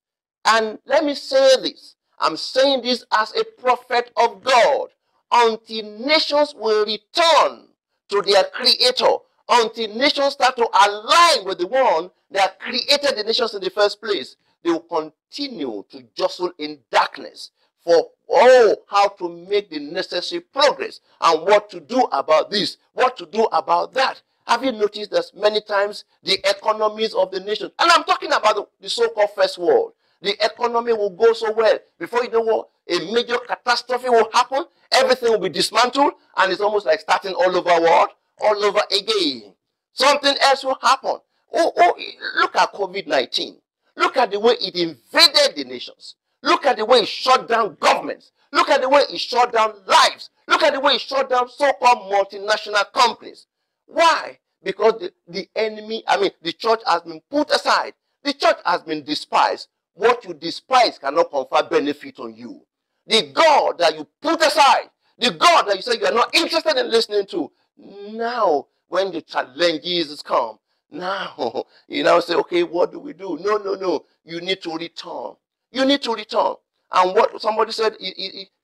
And 0.45 0.79
let 0.87 1.05
me 1.05 1.14
say 1.14 1.57
this. 1.62 1.97
I'm 2.19 2.37
saying 2.37 2.83
this 2.83 3.05
as 3.12 3.35
a 3.35 3.45
prophet 3.61 4.11
of 4.17 4.43
God. 4.43 4.89
Until 5.33 5.99
nations 5.99 6.55
will 6.57 6.87
return 6.87 7.67
to 8.09 8.23
their 8.23 8.45
creator, 8.45 9.17
until 9.49 9.95
nations 9.97 10.35
start 10.35 10.57
to 10.57 10.69
align 10.87 11.45
with 11.45 11.59
the 11.59 11.67
one 11.67 12.11
that 12.31 12.61
created 12.61 13.17
the 13.17 13.25
nations 13.25 13.55
in 13.55 13.61
the 13.61 13.71
first 13.71 14.01
place, 14.01 14.37
they 14.62 14.71
will 14.71 14.81
continue 14.81 15.85
to 15.91 16.05
jostle 16.17 16.53
in 16.59 16.79
darkness 16.91 17.51
for 17.87 18.09
oh 18.28 18.76
how 18.89 19.09
to 19.09 19.28
make 19.49 19.70
the 19.70 19.78
necessary 19.78 20.41
progress 20.41 21.01
and 21.20 21.43
what 21.43 21.70
to 21.70 21.78
do 21.78 22.01
about 22.11 22.51
this, 22.51 22.78
what 22.93 23.16
to 23.16 23.26
do 23.26 23.45
about 23.53 23.95
that. 23.95 24.20
Have 24.49 24.64
you 24.64 24.72
noticed 24.72 25.12
that 25.12 25.24
many 25.34 25.61
times 25.61 26.05
the 26.22 26.39
economies 26.49 27.14
of 27.14 27.30
the 27.30 27.41
nation, 27.41 27.70
and 27.78 27.91
I'm 27.91 28.05
talking 28.05 28.32
about 28.32 28.57
the, 28.57 28.66
the 28.80 28.89
so-called 28.89 29.30
first 29.34 29.59
world, 29.59 29.93
the 30.20 30.32
economy 30.45 30.93
will 30.93 31.11
go 31.11 31.32
so 31.32 31.53
well. 31.53 31.78
Before 31.99 32.24
you 32.24 32.30
know 32.30 32.41
what, 32.41 32.68
a 32.89 33.12
major 33.12 33.39
catastrophe 33.39 34.09
will 34.09 34.28
happen, 34.32 34.64
everything 34.93 35.30
will 35.30 35.41
be 35.41 35.49
dismantled, 35.49 36.12
and 36.37 36.53
it's 36.53 36.61
almost 36.61 36.87
like 36.87 37.01
starting 37.01 37.34
all 37.34 37.57
over 37.57 37.80
world, 37.80 38.09
all 38.41 38.64
over 38.64 38.80
again. 38.91 39.55
Something 39.93 40.34
else 40.43 40.64
will 40.64 40.78
happen. 40.82 41.18
Oh, 41.53 41.72
oh, 41.76 41.95
look 42.37 42.57
at 42.57 42.72
COVID-19. 42.72 43.57
Look 43.97 44.16
at 44.16 44.30
the 44.30 44.41
way 44.41 44.55
it 44.61 44.74
invaded 44.74 45.57
the 45.57 45.64
nations. 45.64 46.16
Look 46.47 46.64
at 46.64 46.76
the 46.76 46.84
way 46.84 46.99
it 47.01 47.09
shut 47.09 47.49
down 47.49 47.76
governments. 47.80 48.30
Look 48.53 48.70
at 48.70 48.80
the 48.80 48.88
way 48.88 49.01
it 49.12 49.18
shut 49.18 49.53
down 49.53 49.74
lives. 49.84 50.30
Look 50.47 50.62
at 50.62 50.74
the 50.74 50.80
way 50.80 50.92
it 50.94 51.01
shut 51.01 51.28
down 51.28 51.49
so-called 51.49 52.12
multinational 52.12 52.84
companies. 52.92 53.49
Why? 53.86 54.38
Because 54.62 55.01
the, 55.01 55.12
the 55.26 55.49
enemy, 55.57 56.05
I 56.07 56.20
mean, 56.20 56.30
the 56.42 56.53
church 56.53 56.82
has 56.86 57.03
been 57.03 57.20
put 57.28 57.51
aside. 57.51 57.94
The 58.22 58.32
church 58.32 58.59
has 58.64 58.82
been 58.84 59.03
despised. 59.03 59.66
What 59.94 60.24
you 60.24 60.34
despise 60.34 61.01
cannot 61.01 61.32
confer 61.32 61.64
benefit 61.68 62.20
on 62.20 62.36
you. 62.36 62.62
The 63.09 63.32
God 63.32 63.78
that 63.78 63.97
you 63.97 64.07
put 64.22 64.40
aside, 64.40 64.90
the 65.18 65.32
God 65.32 65.64
that 65.64 65.74
you 65.74 65.82
say 65.82 65.99
you 65.99 66.07
are 66.07 66.12
not 66.12 66.32
interested 66.32 66.76
in 66.76 66.88
listening 66.92 67.26
to, 67.26 67.51
now 67.76 68.68
when 68.86 69.11
the 69.11 69.22
challenges 69.22 70.22
come, 70.22 70.59
now 70.92 71.64
you 71.88 72.05
now 72.05 72.20
say, 72.20 72.34
okay, 72.36 72.62
what 72.62 72.92
do 72.92 73.01
we 73.01 73.14
do? 73.14 73.36
No, 73.42 73.57
no, 73.57 73.74
no. 73.74 74.05
You 74.24 74.40
need 74.40 74.62
to 74.62 74.72
return. 74.76 75.34
You 75.73 75.85
need 75.85 76.03
to 76.03 76.14
return. 76.14 76.55
And 76.93 77.14
what 77.14 77.41
somebody 77.41 77.73
said, 77.73 77.97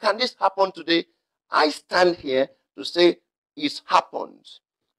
can 0.01 0.17
this 0.19 0.35
happen 0.39 0.73
today? 0.73 1.07
I 1.51 1.71
stand 1.71 2.17
here 2.17 2.49
to 2.77 2.85
say 2.85 3.19
it's 3.57 3.83
happened. 3.85 4.49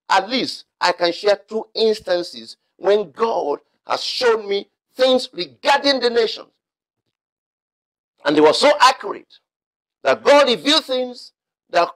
At 0.10 0.30
least 0.30 0.66
I 0.80 0.92
can 0.92 1.12
share 1.12 1.40
two 1.48 1.66
instances 1.74 2.58
when 2.78 3.12
God 3.12 3.60
has 3.88 4.04
shown 4.04 4.48
me 4.48 4.68
things 4.96 5.30
regarding 5.34 6.00
the 6.00 6.10
nations. 6.10 6.48
And 8.26 8.36
they 8.36 8.42
were 8.42 8.54
so 8.54 8.72
accurate 8.80 9.40
that 10.04 10.24
God 10.24 10.48
revealed 10.48 10.86
things 10.86 11.32
that 11.70 11.90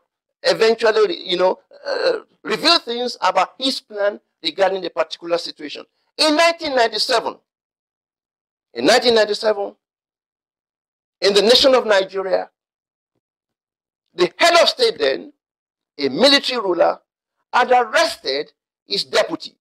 eventually, 0.43 1.30
you 1.30 1.38
know, 1.38 1.60
uh, 1.86 2.20
reveal 2.43 2.80
things 2.80 3.18
about 3.22 3.53
his 3.58 3.80
plan 3.80 4.20
regarding 4.43 4.82
the 4.82 4.89
particular 4.89 5.38
situation. 5.38 5.84
In 6.18 6.36
1997, 6.36 7.36
in 8.74 8.86
1997, 8.86 9.76
in 11.22 11.34
the 11.34 11.41
nation 11.41 11.74
of 11.74 11.86
Nigeria, 11.86 12.49
the 14.13 14.32
head 14.38 14.55
of 14.61 14.70
state 14.70 14.97
then, 14.99 15.34
a 15.97 16.09
military 16.09 16.59
ruler, 16.61 16.99
had 17.53 17.72
arrested 17.72 18.51
his 18.86 19.03
deputy 19.03 19.55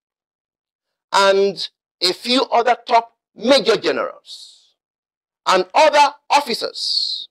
and 1.13 1.69
a 2.03 2.13
few 2.13 2.43
other 2.45 2.77
top 2.87 3.17
major 3.35 3.77
generals 3.77 4.75
and 5.47 5.65
other 5.75 6.15
officers, 6.31 7.29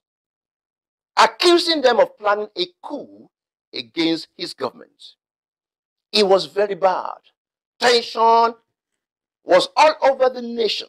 accusing 1.17 1.82
them 1.82 1.99
of 1.99 2.17
planning 2.17 2.47
a 2.57 2.65
coup 2.82 3.30
against 3.73 4.28
his 4.38 4.53
government. 4.53 5.13
It 6.11 6.26
was 6.28 6.45
very 6.45 6.76
bad. 6.76 7.17
Tension 7.80 8.55
was 9.43 9.67
all 9.76 9.95
over 10.01 10.30
the 10.30 10.41
nation 10.41 10.88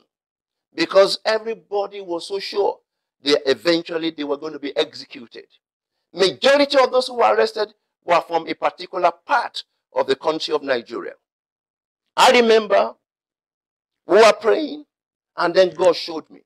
because 0.74 1.18
everybody 1.24 2.00
was 2.00 2.28
so 2.28 2.38
sure 2.38 2.78
they 3.22 3.36
eventually 3.46 4.10
they 4.10 4.24
were 4.24 4.36
going 4.36 4.52
to 4.52 4.58
be 4.58 4.76
executed. 4.76 5.46
Majority 6.12 6.78
of 6.78 6.92
those 6.92 7.08
who 7.08 7.16
were 7.16 7.34
arrested 7.34 7.74
were 8.04 8.20
from 8.20 8.46
a 8.48 8.54
particular 8.54 9.10
part 9.26 9.64
of 9.94 10.06
the 10.06 10.16
country 10.16 10.54
of 10.54 10.62
Nigeria. 10.62 11.12
I 12.16 12.30
remember 12.32 12.94
we 14.06 14.16
were 14.16 14.32
praying 14.40 14.84
and 15.36 15.54
then 15.54 15.70
God 15.74 15.96
showed 15.96 16.28
me. 16.30 16.40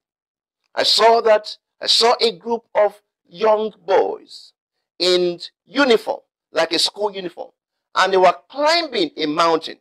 I 0.74 0.82
saw 0.82 1.20
that 1.22 1.56
I 1.80 1.86
saw 1.86 2.14
a 2.20 2.32
group 2.36 2.64
of 2.74 3.00
young 3.28 3.72
boys 3.86 4.52
in 4.98 5.40
uniform, 5.66 6.20
like 6.52 6.72
a 6.72 6.78
school 6.78 7.10
uniform, 7.12 7.50
and 7.94 8.12
they 8.12 8.16
were 8.16 8.34
climbing 8.48 9.10
a 9.16 9.26
mountain. 9.26 9.78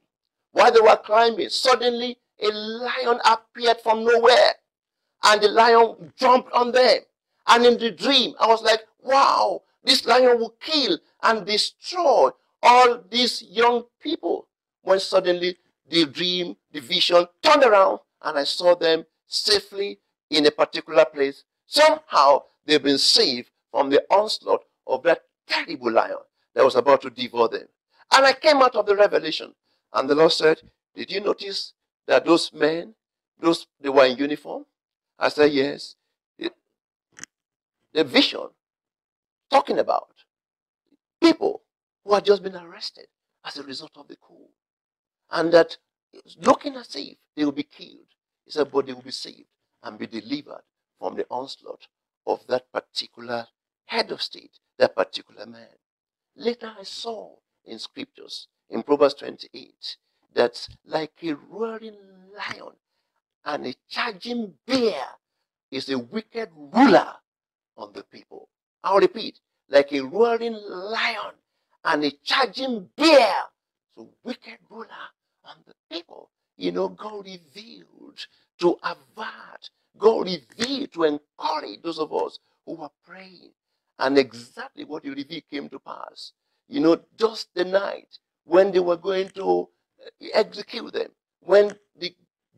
While 0.51 0.71
they 0.71 0.79
were 0.79 0.97
climbing, 0.97 1.49
suddenly 1.49 2.17
a 2.41 2.47
lion 2.51 3.19
appeared 3.25 3.81
from 3.81 4.03
nowhere 4.03 4.53
and 5.24 5.41
the 5.41 5.49
lion 5.49 6.13
jumped 6.17 6.51
on 6.53 6.72
them. 6.72 6.99
And 7.47 7.65
in 7.65 7.78
the 7.78 7.91
dream, 7.91 8.34
I 8.39 8.47
was 8.47 8.61
like, 8.61 8.82
wow, 9.01 9.63
this 9.84 10.05
lion 10.05 10.39
will 10.39 10.55
kill 10.59 10.97
and 11.24 11.45
destroy 11.45 12.30
all 12.61 13.03
these 13.09 13.41
young 13.43 13.86
people. 13.99 14.47
When 14.82 14.99
suddenly 14.99 15.57
the 15.89 16.05
dream, 16.05 16.55
the 16.72 16.80
vision 16.80 17.26
turned 17.41 17.63
around 17.63 17.99
and 18.24 18.38
I 18.38 18.43
saw 18.43 18.76
them 18.76 19.05
safely 19.28 19.99
in 20.30 20.45
a 20.45 20.51
particular 20.51 21.05
place. 21.05 21.43
Somehow 21.65 22.43
they've 22.65 22.82
been 22.82 22.97
saved 22.97 23.49
from 23.72 23.89
the 23.89 24.03
onslaught 24.09 24.63
of 24.88 25.03
that 25.03 25.24
terrible 25.47 25.91
lion 25.91 26.17
that 26.53 26.63
was 26.63 26.76
about 26.76 27.01
to 27.01 27.09
devour 27.09 27.47
them. 27.47 27.67
And 28.13 28.26
I 28.26 28.34
came 28.34 28.57
out 28.57 28.76
of 28.76 28.86
the 28.86 28.95
revelation 28.95 29.53
and 29.93 30.09
the 30.09 30.15
Lord 30.15 30.32
said, 30.32 30.61
Did 30.95 31.11
you 31.11 31.22
notice 31.22 31.74
that 32.07 32.26
those 32.26 32.51
men, 32.53 32.95
those 33.39 33.67
they 33.80 33.89
were 33.89 34.05
in 34.05 34.17
uniform? 34.17 34.65
I 35.20 35.30
said, 35.30 35.51
Yes. 35.51 35.95
The 37.91 38.03
vision 38.03 38.47
talking 39.49 39.80
about 39.80 40.13
people 41.22 41.63
who 42.05 42.13
had 42.13 42.26
just 42.26 42.43
been 42.43 42.55
arrested 42.55 43.07
as 43.43 43.57
a 43.57 43.63
result 43.63 43.91
of 43.97 44.07
the 44.07 44.15
coup. 44.15 44.47
And 45.32 45.51
that 45.53 45.78
looking 46.38 46.76
as 46.76 46.95
if 46.95 47.17
they 47.36 47.45
will 47.45 47.51
be 47.51 47.63
killed. 47.63 48.07
He 48.45 48.51
said, 48.51 48.72
but 48.72 48.86
they 48.86 48.93
will 48.93 49.01
be 49.01 49.11
saved 49.11 49.49
and 49.84 49.97
be 49.97 50.07
delivered 50.07 50.61
from 50.99 51.15
the 51.15 51.26
onslaught 51.30 51.88
of 52.26 52.45
that 52.47 52.72
particular 52.72 53.47
head 53.86 54.11
of 54.11 54.22
state, 54.22 54.59
that 54.78 54.95
particular 54.95 55.45
man. 55.45 55.78
Later 56.36 56.74
I 56.80 56.84
saw 56.84 57.36
in 57.65 57.80
scriptures, 57.80 58.47
in 58.70 58.84
Proverbs 58.84 59.15
28, 59.15 59.97
that 60.34 60.67
like 60.86 61.13
a 61.24 61.34
roaring 61.34 61.97
lion 62.36 62.74
and 63.45 63.67
a 63.67 63.75
charging 63.89 64.53
bear 64.67 65.03
is 65.71 65.89
a 65.89 65.97
wicked 65.99 66.49
ruler 66.55 67.13
on 67.77 67.93
the 67.93 68.03
people. 68.03 68.49
I'll 68.83 68.99
repeat, 68.99 69.39
like 69.69 69.91
a 69.93 70.01
roaring 70.01 70.53
lion 70.69 71.33
and 71.85 72.03
a 72.03 72.11
charging 72.23 72.89
bear, 72.97 73.35
so 73.95 74.09
wicked 74.23 74.59
ruler 74.69 74.87
on 75.45 75.57
the 75.67 75.73
people. 75.91 76.29
You 76.57 76.71
know, 76.71 76.89
God 76.89 77.25
revealed 77.25 78.25
to 78.59 78.77
avert, 78.83 79.69
God 79.97 80.27
revealed 80.27 80.91
to 80.93 81.03
encourage 81.05 81.81
those 81.83 81.99
of 81.99 82.13
us 82.13 82.39
who 82.65 82.75
were 82.75 82.89
praying. 83.05 83.51
And 83.99 84.17
exactly 84.17 84.85
what 84.85 85.03
he 85.03 85.09
revealed 85.09 85.43
came 85.51 85.69
to 85.69 85.79
pass. 85.79 86.33
You 86.67 86.79
know, 86.81 87.01
just 87.17 87.49
the 87.55 87.65
night 87.65 88.17
when 88.45 88.71
they 88.71 88.79
were 88.79 88.97
going 88.97 89.29
to 89.29 89.69
uh, 90.05 90.27
execute 90.33 90.93
them, 90.93 91.09
when 91.41 91.71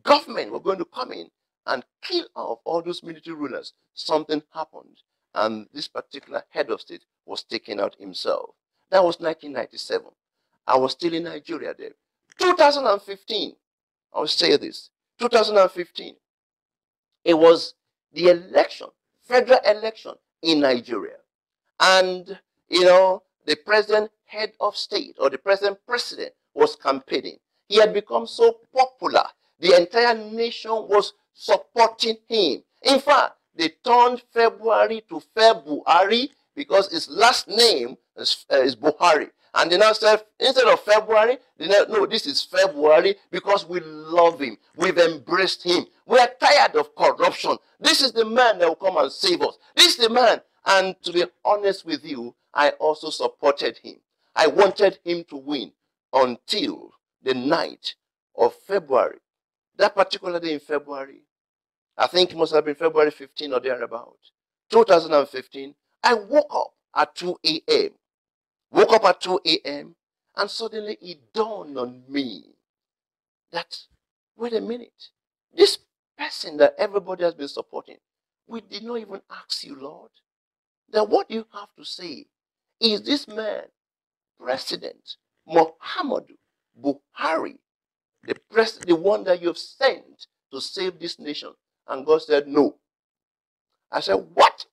government 0.04 0.52
were 0.52 0.60
going 0.60 0.80
to 0.80 0.86
come 0.86 1.12
in 1.12 1.30
and 1.68 1.84
kill 2.02 2.26
off 2.36 2.60
all 2.64 2.82
those 2.82 3.04
military 3.04 3.36
rulers, 3.36 3.74
something 3.93 4.41
happened. 4.54 4.97
And 5.34 5.68
this 5.74 5.88
particular 5.88 6.43
head 6.49 6.70
of 6.70 6.82
state 6.82 7.04
was 7.26 7.43
taken 7.43 7.80
out 7.80 7.95
himself. 7.99 8.52
That 8.89 9.04
was 9.04 9.20
1997. 9.20 10.08
I 10.68 10.78
was 10.78 10.91
still 10.91 11.14
in 11.14 11.24
Nigeria 11.24 11.74
then. 11.78 11.91
2015, 12.39 13.56
I 14.14 14.20
will 14.20 14.28
say 14.28 14.58
this 14.58 14.89
2015, 15.20 16.16
it 17.24 17.34
was 17.34 17.76
the 18.14 18.30
election, 18.30 18.88
federal 19.24 19.60
election 19.66 20.14
in 20.41 20.60
Nigeria. 20.60 21.18
And, 21.80 22.39
you 22.70 22.84
know, 22.84 23.24
the 23.45 23.56
president, 23.56 24.12
head 24.26 24.54
of 24.60 24.76
state, 24.76 25.16
or 25.20 25.30
the 25.30 25.38
president, 25.38 25.80
president 25.86 26.34
was 26.54 26.76
campaigning. 26.76 27.38
He 27.68 27.78
had 27.78 27.93
become 27.93 28.28
so 28.28 28.60
popular. 28.76 29.26
The 29.62 29.78
entire 29.78 30.16
nation 30.16 30.72
was 30.72 31.14
supporting 31.34 32.18
him. 32.28 32.64
In 32.82 32.99
fact, 32.99 33.34
they 33.55 33.70
turned 33.86 34.24
February 34.34 35.03
to 35.07 35.22
Febuhari 35.36 36.30
because 36.55 36.91
his 36.91 37.07
last 37.09 37.47
name 37.47 37.95
is, 38.18 38.45
uh, 38.51 38.57
is 38.57 38.76
Buhari. 38.76 39.30
And 39.53 39.72
they 39.72 39.78
now 39.78 39.93
said, 39.93 40.24
instead 40.39 40.66
of 40.68 40.80
February, 40.80 41.38
they 41.57 41.68
now, 41.68 41.84
no, 41.89 42.07
this 42.07 42.26
is 42.26 42.47
Febuhari 42.51 43.16
because 43.30 43.68
we 43.68 43.82
love 43.82 44.39
him. 44.39 44.57
We've 44.78 44.97
embraced 44.97 45.64
him. 45.64 45.86
We 46.07 46.18
are 46.18 46.30
tired 46.39 46.76
of 46.76 46.95
corruption. 46.95 47.57
This 47.80 48.01
is 48.01 48.14
the 48.14 48.26
man 48.26 48.59
that 48.59 48.68
will 48.68 48.76
come 48.76 48.97
and 48.97 49.12
save 49.12 49.41
us. 49.43 49.59
This 49.76 49.97
is 49.99 50.07
the 50.07 50.09
man. 50.09 50.41
And 50.66 50.95
to 51.03 51.12
be 51.14 51.26
honest 51.45 51.86
with 51.86 52.03
you, 52.03 52.34
I 52.53 52.70
also 52.72 53.09
supported 53.12 53.78
him. 53.78 53.97
I 54.36 54.47
wanted 54.47 54.97
him 55.03 55.24
to 55.26 55.36
win 55.38 55.72
until 56.14 56.93
the 57.22 57.36
night 57.36 57.93
of 58.36 58.55
February. 58.68 59.20
That 59.82 59.95
particular 59.95 60.39
day 60.39 60.53
in 60.53 60.59
February, 60.59 61.23
I 61.97 62.05
think 62.05 62.29
it 62.29 62.38
must 62.38 62.53
have 62.53 62.65
been 62.65 62.75
February 62.75 63.09
15 63.09 63.51
or 63.51 63.59
thereabout, 63.59 64.15
2015, 64.69 65.73
I 66.03 66.13
woke 66.13 66.45
up 66.53 66.73
at 66.95 67.15
2 67.15 67.36
a.m. 67.43 67.89
Woke 68.69 68.93
up 68.93 69.05
at 69.05 69.21
2 69.21 69.39
a.m. 69.43 69.95
and 70.38 70.51
suddenly 70.51 70.99
it 71.01 71.34
dawned 71.34 71.79
on 71.79 72.03
me 72.07 72.43
that, 73.51 73.75
wait 74.38 74.53
a 74.53 74.61
minute, 74.61 75.09
this 75.51 75.79
person 76.15 76.57
that 76.57 76.75
everybody 76.77 77.23
has 77.23 77.34
been 77.34 77.47
supporting, 77.47 77.97
we 78.45 78.61
did 78.61 78.84
not 78.84 78.99
even 78.99 79.21
ask 79.32 79.63
you, 79.63 79.75
Lord, 79.82 80.11
that 80.91 81.09
what 81.09 81.32
you 81.32 81.47
have 81.55 81.69
to 81.75 81.84
say 81.84 82.27
is 82.79 83.01
this 83.01 83.27
man, 83.27 83.63
President 84.39 85.15
Muhammadu 85.49 86.36
Buhari, 86.79 87.57
the, 88.26 88.36
pres- 88.51 88.80
the 88.80 88.95
one 88.95 89.24
that 89.26 89.41
you 89.41 89.47
have 89.49 89.57
sent 89.57 90.28
to 90.53 90.61
save 90.61 90.99
this 90.99 91.19
nation. 91.19 91.51
And 91.88 92.05
God 92.05 92.22
said, 92.24 92.47
No. 92.47 92.78
I 93.91 94.01
said, 94.01 94.15
What? 94.36 94.65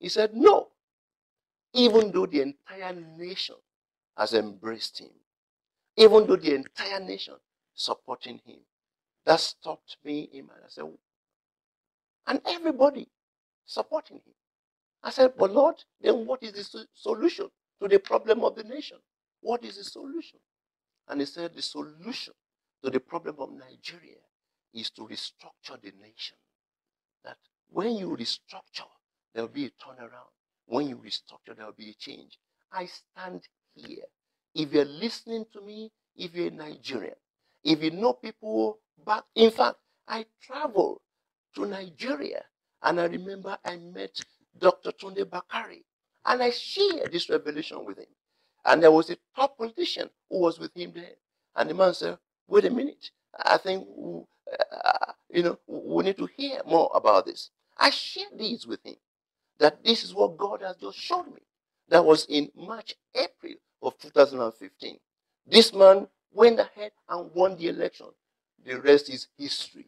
He 0.00 0.08
said, 0.08 0.34
No 0.34 0.68
even 1.74 2.12
though 2.12 2.26
the 2.26 2.40
entire 2.42 2.94
nation 3.18 3.56
has 4.16 4.34
embraced 4.34 5.00
him, 5.00 5.10
even 5.96 6.26
though 6.26 6.36
the 6.36 6.54
entire 6.54 7.00
nation 7.00 7.34
supporting 7.74 8.40
him. 8.46 8.58
That 9.26 9.40
stopped 9.40 9.98
me 10.04 10.28
in 10.32 10.46
my 10.46 10.54
I 10.54 10.68
said, 10.68 10.84
and 12.26 12.40
everybody 12.46 13.08
supporting 13.66 14.16
him. 14.18 14.34
I 15.02 15.10
said, 15.10 15.34
but 15.38 15.52
Lord, 15.52 15.76
then 16.00 16.26
what 16.26 16.42
is 16.42 16.52
the 16.52 16.86
solution 16.94 17.48
to 17.82 17.88
the 17.88 17.98
problem 17.98 18.44
of 18.44 18.56
the 18.56 18.64
nation? 18.64 18.98
What 19.40 19.64
is 19.64 19.76
the 19.78 19.84
solution? 19.84 20.40
And 21.08 21.20
he 21.20 21.26
said, 21.26 21.54
the 21.54 21.62
solution 21.62 22.34
to 22.84 22.90
the 22.90 23.00
problem 23.00 23.36
of 23.38 23.50
Nigeria 23.50 24.18
is 24.74 24.90
to 24.90 25.02
restructure 25.02 25.80
the 25.82 25.92
nation. 26.02 26.36
That 27.24 27.38
when 27.70 27.96
you 27.96 28.08
restructure, 28.10 28.90
there 29.32 29.42
will 29.44 29.52
be 29.52 29.64
a 29.66 29.70
turnaround. 29.70 30.32
When 30.66 30.88
you 30.88 30.96
restructure, 30.96 31.56
there 31.56 31.64
will 31.64 31.72
be 31.72 31.90
a 31.90 31.94
change. 31.94 32.38
I 32.70 32.86
stand 32.86 33.48
here. 33.74 34.04
If 34.54 34.72
you're 34.72 34.84
listening 34.84 35.46
to 35.54 35.62
me, 35.62 35.92
if 36.16 36.34
you're 36.34 36.48
a 36.48 36.50
Nigerian, 36.50 37.14
if 37.64 37.82
you 37.82 37.90
know 37.90 38.12
people 38.12 38.78
back, 39.06 39.24
in 39.34 39.50
fact, 39.50 39.76
I 40.06 40.26
traveled 40.42 41.00
to 41.54 41.64
Nigeria 41.66 42.44
and 42.82 43.00
I 43.00 43.04
remember 43.06 43.56
I 43.64 43.76
met 43.76 44.20
Dr. 44.58 44.92
Tunde 44.92 45.24
Bakare 45.24 45.82
and 46.26 46.42
I 46.42 46.50
shared 46.50 47.12
this 47.12 47.30
revelation 47.30 47.84
with 47.86 47.98
him. 47.98 48.06
And 48.66 48.82
there 48.82 48.92
was 48.92 49.08
a 49.08 49.16
top 49.34 49.56
politician 49.56 50.10
who 50.28 50.40
was 50.40 50.58
with 50.58 50.76
him 50.76 50.92
there. 50.94 51.16
And 51.56 51.70
the 51.70 51.74
man 51.74 51.94
said, 51.94 52.18
wait 52.48 52.64
a 52.64 52.70
minute, 52.70 53.10
I 53.38 53.58
think, 53.58 53.86
uh, 54.72 55.12
you 55.30 55.42
know, 55.42 55.58
we 55.66 56.04
need 56.04 56.18
to 56.18 56.28
hear 56.36 56.60
more 56.66 56.90
about 56.94 57.26
this. 57.26 57.50
I 57.78 57.90
shared 57.90 58.38
these 58.38 58.66
with 58.66 58.84
him 58.84 58.96
that 59.58 59.84
this 59.84 60.04
is 60.04 60.14
what 60.14 60.36
God 60.36 60.62
has 60.62 60.76
just 60.76 60.98
shown 60.98 61.26
me. 61.34 61.40
That 61.88 62.04
was 62.04 62.26
in 62.26 62.50
March, 62.56 62.94
April 63.14 63.54
of 63.82 63.98
2015. 63.98 64.98
This 65.46 65.72
man 65.72 66.08
went 66.32 66.58
ahead 66.58 66.92
and 67.08 67.30
won 67.34 67.56
the 67.56 67.68
election. 67.68 68.06
The 68.64 68.80
rest 68.80 69.10
is 69.10 69.28
history. 69.38 69.86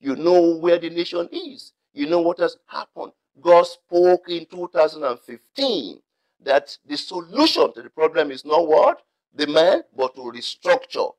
You 0.00 0.16
know 0.16 0.56
where 0.56 0.78
the 0.78 0.90
nation 0.90 1.28
is. 1.32 1.72
You 1.92 2.06
know 2.08 2.20
what 2.20 2.38
has 2.40 2.56
happened. 2.66 3.12
God 3.40 3.64
spoke 3.64 4.28
in 4.28 4.46
2015 4.46 6.00
that 6.44 6.76
the 6.86 6.96
solution 6.96 7.72
to 7.74 7.82
the 7.82 7.90
problem 7.90 8.30
is 8.30 8.44
not 8.44 8.66
what? 8.66 9.02
The 9.34 9.46
man, 9.46 9.82
but 9.96 10.14
to 10.16 10.22
restructure. 10.22 11.12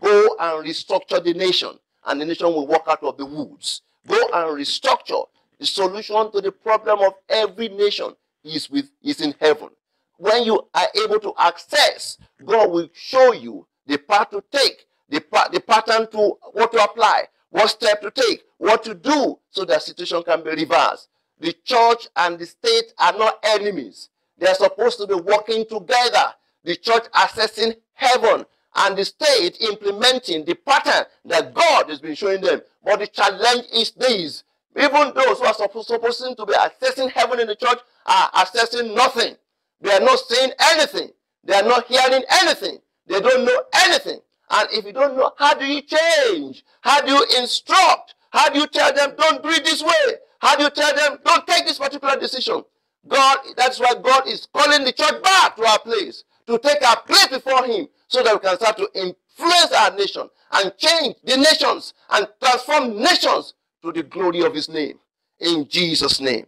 Go 0.00 0.36
and 0.38 0.66
restructure 0.66 1.22
the 1.22 1.34
nation, 1.34 1.70
and 2.06 2.20
the 2.20 2.24
nation 2.24 2.46
will 2.46 2.66
walk 2.66 2.86
out 2.88 3.02
of 3.02 3.16
the 3.16 3.26
woods. 3.26 3.82
Go 4.06 4.16
and 4.34 4.58
restructure. 4.58 5.24
The 5.58 5.66
solution 5.66 6.30
to 6.32 6.40
the 6.40 6.52
problem 6.52 7.00
of 7.00 7.14
every 7.28 7.68
nation 7.68 8.14
is 8.44 8.70
with 8.70 8.90
is 9.02 9.20
in 9.20 9.34
heaven. 9.40 9.70
When 10.18 10.44
you 10.44 10.66
are 10.74 10.88
able 11.04 11.20
to 11.20 11.32
access, 11.38 12.18
God 12.44 12.70
will 12.70 12.88
show 12.92 13.32
you 13.32 13.66
the 13.86 13.98
path 13.98 14.30
to 14.30 14.42
take, 14.50 14.86
the, 15.08 15.22
the 15.52 15.60
pattern 15.60 16.10
to 16.10 16.38
what 16.52 16.72
to 16.72 16.82
apply, 16.82 17.24
what 17.50 17.68
step 17.68 18.00
to 18.02 18.10
take, 18.10 18.42
what 18.58 18.82
to 18.84 18.94
do 18.94 19.38
so 19.50 19.64
that 19.64 19.82
situation 19.82 20.22
can 20.22 20.42
be 20.42 20.50
reversed. 20.50 21.08
The 21.38 21.52
church 21.64 22.08
and 22.16 22.38
the 22.38 22.46
state 22.46 22.92
are 22.98 23.12
not 23.12 23.38
enemies. 23.42 24.08
They 24.38 24.46
are 24.46 24.54
supposed 24.54 24.98
to 24.98 25.06
be 25.06 25.14
working 25.14 25.66
together. 25.66 26.32
The 26.64 26.76
church 26.76 27.04
assessing 27.14 27.74
heaven 27.92 28.44
and 28.76 28.96
the 28.96 29.04
state 29.04 29.60
implementing 29.60 30.44
the 30.44 30.54
pattern 30.54 31.06
that 31.24 31.54
God 31.54 31.88
has 31.88 32.00
been 32.00 32.14
showing 32.14 32.40
them. 32.40 32.60
But 32.84 33.00
the 33.00 33.06
challenge 33.06 33.66
is 33.72 33.92
this 33.92 34.44
even 34.76 35.12
those 35.14 35.38
who 35.38 35.46
are 35.46 35.54
supposed, 35.54 35.88
supposed 35.88 36.20
to 36.36 36.46
be 36.46 36.52
accessing 36.52 37.10
heaven 37.10 37.40
in 37.40 37.46
the 37.46 37.56
church 37.56 37.78
are 38.04 38.30
accessing 38.32 38.94
nothing. 38.94 39.34
They 39.80 39.92
are 39.92 40.00
not 40.00 40.18
saying 40.18 40.52
anything. 40.72 41.10
They 41.44 41.54
are 41.54 41.62
not 41.62 41.86
hearing 41.86 42.22
anything. 42.42 42.78
They 43.06 43.20
don't 43.20 43.44
know 43.44 43.62
anything. 43.86 44.20
And 44.50 44.68
if 44.72 44.84
you 44.84 44.92
don't 44.92 45.16
know, 45.16 45.32
how 45.38 45.54
do 45.54 45.64
you 45.64 45.80
change? 45.82 46.64
How 46.82 47.00
do 47.00 47.12
you 47.12 47.26
instruct? 47.38 48.14
How 48.30 48.50
do 48.50 48.60
you 48.60 48.66
tell 48.66 48.92
them, 48.92 49.14
don't 49.16 49.42
do 49.42 49.48
it 49.48 49.64
this 49.64 49.82
way? 49.82 50.16
How 50.40 50.56
do 50.56 50.64
you 50.64 50.70
tell 50.70 50.94
them, 50.94 51.18
don't 51.24 51.46
take 51.46 51.64
this 51.64 51.78
particular 51.78 52.16
decision? 52.18 52.62
God, 53.08 53.38
that's 53.56 53.80
why 53.80 53.94
God 54.02 54.26
is 54.26 54.46
calling 54.52 54.84
the 54.84 54.92
church 54.92 55.22
back 55.22 55.56
to 55.56 55.64
our 55.64 55.78
place, 55.78 56.24
to 56.46 56.58
take 56.58 56.86
our 56.86 57.00
place 57.02 57.28
before 57.28 57.64
Him, 57.64 57.88
so 58.08 58.22
that 58.22 58.34
we 58.34 58.40
can 58.40 58.56
start 58.56 58.76
to 58.76 58.88
influence 58.94 59.72
our 59.72 59.96
nation 59.96 60.28
and 60.52 60.72
change 60.76 61.16
the 61.24 61.36
nations 61.36 61.94
and 62.10 62.26
transform 62.42 62.96
nations 62.98 63.54
to 63.82 63.92
the 63.92 64.02
glory 64.02 64.42
of 64.42 64.54
his 64.54 64.68
name. 64.68 64.98
In 65.40 65.68
Jesus' 65.68 66.20
name. 66.20 66.46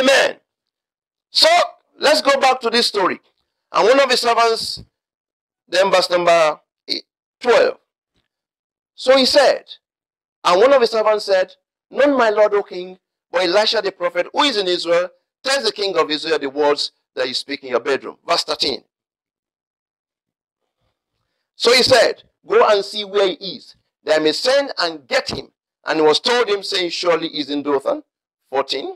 Amen. 0.00 0.36
So 1.30 1.48
let's 1.98 2.22
go 2.22 2.38
back 2.40 2.60
to 2.60 2.70
this 2.70 2.86
story. 2.86 3.20
And 3.72 3.88
one 3.88 4.00
of 4.00 4.10
his 4.10 4.20
servants, 4.20 4.82
then 5.68 5.90
verse 5.90 6.08
number 6.10 6.60
12. 7.40 7.76
So 8.94 9.16
he 9.16 9.26
said, 9.26 9.64
and 10.44 10.60
one 10.60 10.72
of 10.72 10.80
his 10.80 10.90
servants 10.90 11.24
said, 11.24 11.52
Not 11.90 12.16
my 12.16 12.30
lord, 12.30 12.54
O 12.54 12.62
king, 12.62 12.98
but 13.32 13.42
Elisha 13.42 13.82
the 13.82 13.90
prophet, 13.90 14.28
who 14.32 14.42
is 14.42 14.56
in 14.56 14.68
Israel, 14.68 15.08
tells 15.42 15.64
the 15.64 15.72
king 15.72 15.96
of 15.98 16.10
Israel 16.10 16.38
the 16.38 16.48
words 16.48 16.92
that 17.16 17.26
you 17.26 17.34
speak 17.34 17.64
in 17.64 17.70
your 17.70 17.80
bedroom. 17.80 18.16
Verse 18.26 18.44
13. 18.44 18.82
So 21.56 21.72
he 21.72 21.82
said, 21.82 22.22
Go 22.46 22.66
and 22.68 22.84
see 22.84 23.04
where 23.04 23.28
he 23.28 23.56
is, 23.56 23.76
that 24.04 24.20
I 24.20 24.22
may 24.22 24.32
send 24.32 24.72
and 24.78 25.06
get 25.06 25.30
him, 25.30 25.48
and 25.86 26.02
was 26.02 26.20
told 26.20 26.48
him, 26.48 26.62
saying, 26.62 26.90
Surely 26.90 27.28
he 27.28 27.40
is 27.40 27.50
in 27.50 27.62
Dothan. 27.62 28.02
14. 28.50 28.94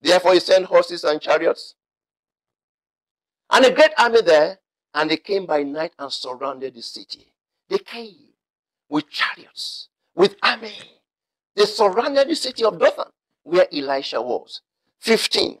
Therefore 0.00 0.34
he 0.34 0.40
sent 0.40 0.66
horses 0.66 1.04
and 1.04 1.20
chariots. 1.20 1.74
And 3.50 3.64
a 3.64 3.72
great 3.72 3.92
army 3.98 4.22
there, 4.22 4.58
and 4.94 5.10
they 5.10 5.16
came 5.16 5.46
by 5.46 5.62
night 5.62 5.92
and 5.98 6.12
surrounded 6.12 6.74
the 6.74 6.82
city. 6.82 7.32
They 7.68 7.78
came 7.78 8.14
with 8.88 9.10
chariots, 9.10 9.88
with 10.14 10.36
army. 10.42 10.72
They 11.56 11.64
surrounded 11.66 12.28
the 12.28 12.36
city 12.36 12.64
of 12.64 12.78
Dothan, 12.78 13.10
where 13.42 13.66
Elisha 13.72 14.20
was. 14.20 14.62
15. 15.00 15.58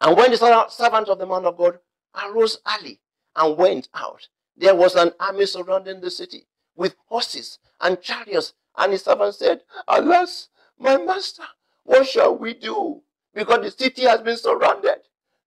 And 0.00 0.16
when 0.16 0.30
the 0.30 0.68
servant 0.68 1.08
of 1.08 1.18
the 1.18 1.26
man 1.26 1.46
of 1.46 1.56
God 1.56 1.78
arose 2.14 2.58
early 2.78 3.00
and 3.34 3.56
went 3.56 3.88
out. 3.94 4.28
There 4.56 4.74
was 4.74 4.94
an 4.94 5.12
army 5.20 5.46
surrounding 5.46 6.00
the 6.00 6.10
city 6.10 6.46
with 6.74 6.96
horses 7.06 7.58
and 7.80 8.00
chariots. 8.00 8.54
And 8.76 8.92
his 8.92 9.04
servant 9.04 9.34
said, 9.34 9.62
Alas, 9.88 10.48
my 10.78 10.96
master, 10.96 11.44
what 11.84 12.06
shall 12.06 12.36
we 12.36 12.54
do? 12.54 13.02
Because 13.34 13.60
the 13.60 13.70
city 13.70 14.02
has 14.02 14.20
been 14.20 14.36
surrounded. 14.36 14.98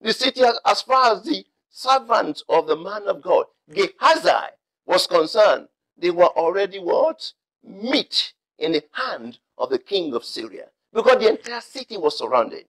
The 0.02 0.14
city, 0.14 0.42
has, 0.42 0.60
as 0.66 0.82
far 0.82 1.16
as 1.16 1.24
the 1.24 1.46
servant 1.70 2.44
of 2.50 2.68
the 2.68 2.76
man 2.76 3.08
of 3.08 3.22
God, 3.22 3.46
Gehazi, 3.72 4.54
was 4.86 5.06
concerned, 5.06 5.68
they 5.98 6.10
were 6.10 6.26
already 6.26 6.80
what? 6.80 7.34
Meat 7.64 8.34
in 8.58 8.72
the 8.72 8.84
hand 8.94 9.40
of 9.58 9.70
the 9.70 9.80
king 9.80 10.14
of 10.14 10.24
Syria. 10.24 10.68
Because 10.94 11.18
the 11.20 11.30
entire 11.30 11.62
city 11.62 11.98
was 11.98 12.18
surrounded. 12.18 12.66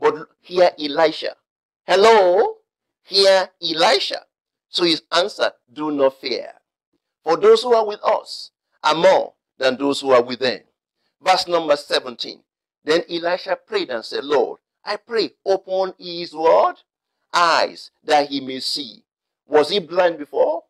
But 0.00 0.28
here 0.40 0.70
Elisha. 0.78 1.36
Hello? 1.86 2.56
Here 3.02 3.50
Elisha. 3.62 4.22
So 4.68 4.84
his 4.84 5.02
answer, 5.12 5.52
do 5.72 5.90
not 5.90 6.20
fear. 6.20 6.52
For 7.24 7.36
those 7.36 7.62
who 7.62 7.74
are 7.74 7.86
with 7.86 8.00
us 8.04 8.50
are 8.82 8.94
more 8.94 9.34
than 9.58 9.76
those 9.76 10.00
who 10.00 10.12
are 10.12 10.22
with 10.22 10.40
them. 10.40 10.60
Verse 11.22 11.48
number 11.48 11.76
17. 11.76 12.40
Then 12.84 13.02
Elisha 13.10 13.56
prayed 13.56 13.90
and 13.90 14.04
said, 14.04 14.24
Lord, 14.24 14.60
I 14.84 14.96
pray, 14.96 15.32
open 15.44 15.94
his 15.98 16.32
word, 16.32 16.76
eyes 17.32 17.90
that 18.04 18.28
he 18.28 18.40
may 18.40 18.60
see. 18.60 19.04
Was 19.46 19.70
he 19.70 19.80
blind 19.80 20.18
before? 20.18 20.62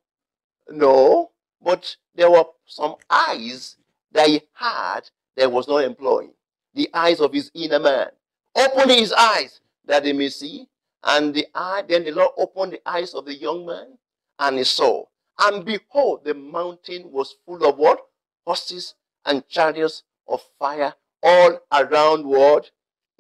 No, 0.71 1.31
but 1.63 1.97
there 2.15 2.31
were 2.31 2.45
some 2.67 2.97
eyes 3.11 3.77
that 4.13 4.29
he 4.29 4.43
had 4.55 5.03
that 5.37 5.53
was 5.53 5.69
not 5.69 5.85
employing. 5.85 6.33
The 6.75 6.89
eyes 6.93 7.21
of 7.21 7.33
his 7.33 7.51
inner 7.55 7.79
man. 7.79 8.09
Open 8.55 8.89
his 8.89 9.13
eyes 9.13 9.61
that 9.85 10.05
he 10.05 10.13
may 10.13 10.29
see. 10.29 10.69
And 11.05 11.35
the 11.35 11.47
eye, 11.55 11.85
then 11.89 12.05
the 12.05 12.13
Lord 12.13 12.33
opened 12.37 12.73
the 12.73 12.89
eyes 12.89 13.15
of 13.15 13.25
the 13.27 13.35
young 13.35 13.67
man, 13.67 13.99
and 14.39 14.59
he 14.59 14.65
saw. 14.65 15.05
And 15.39 15.65
behold, 15.65 16.25
the 16.25 16.35
mountain 16.35 17.11
was 17.13 17.37
full 17.47 17.65
of 17.67 17.79
what? 17.79 18.01
Horses 18.47 18.95
and 19.25 19.47
chariots 19.49 20.03
of 20.27 20.43
fire 20.59 20.95
all 21.23 21.61
around 21.73 22.27
what? 22.27 22.71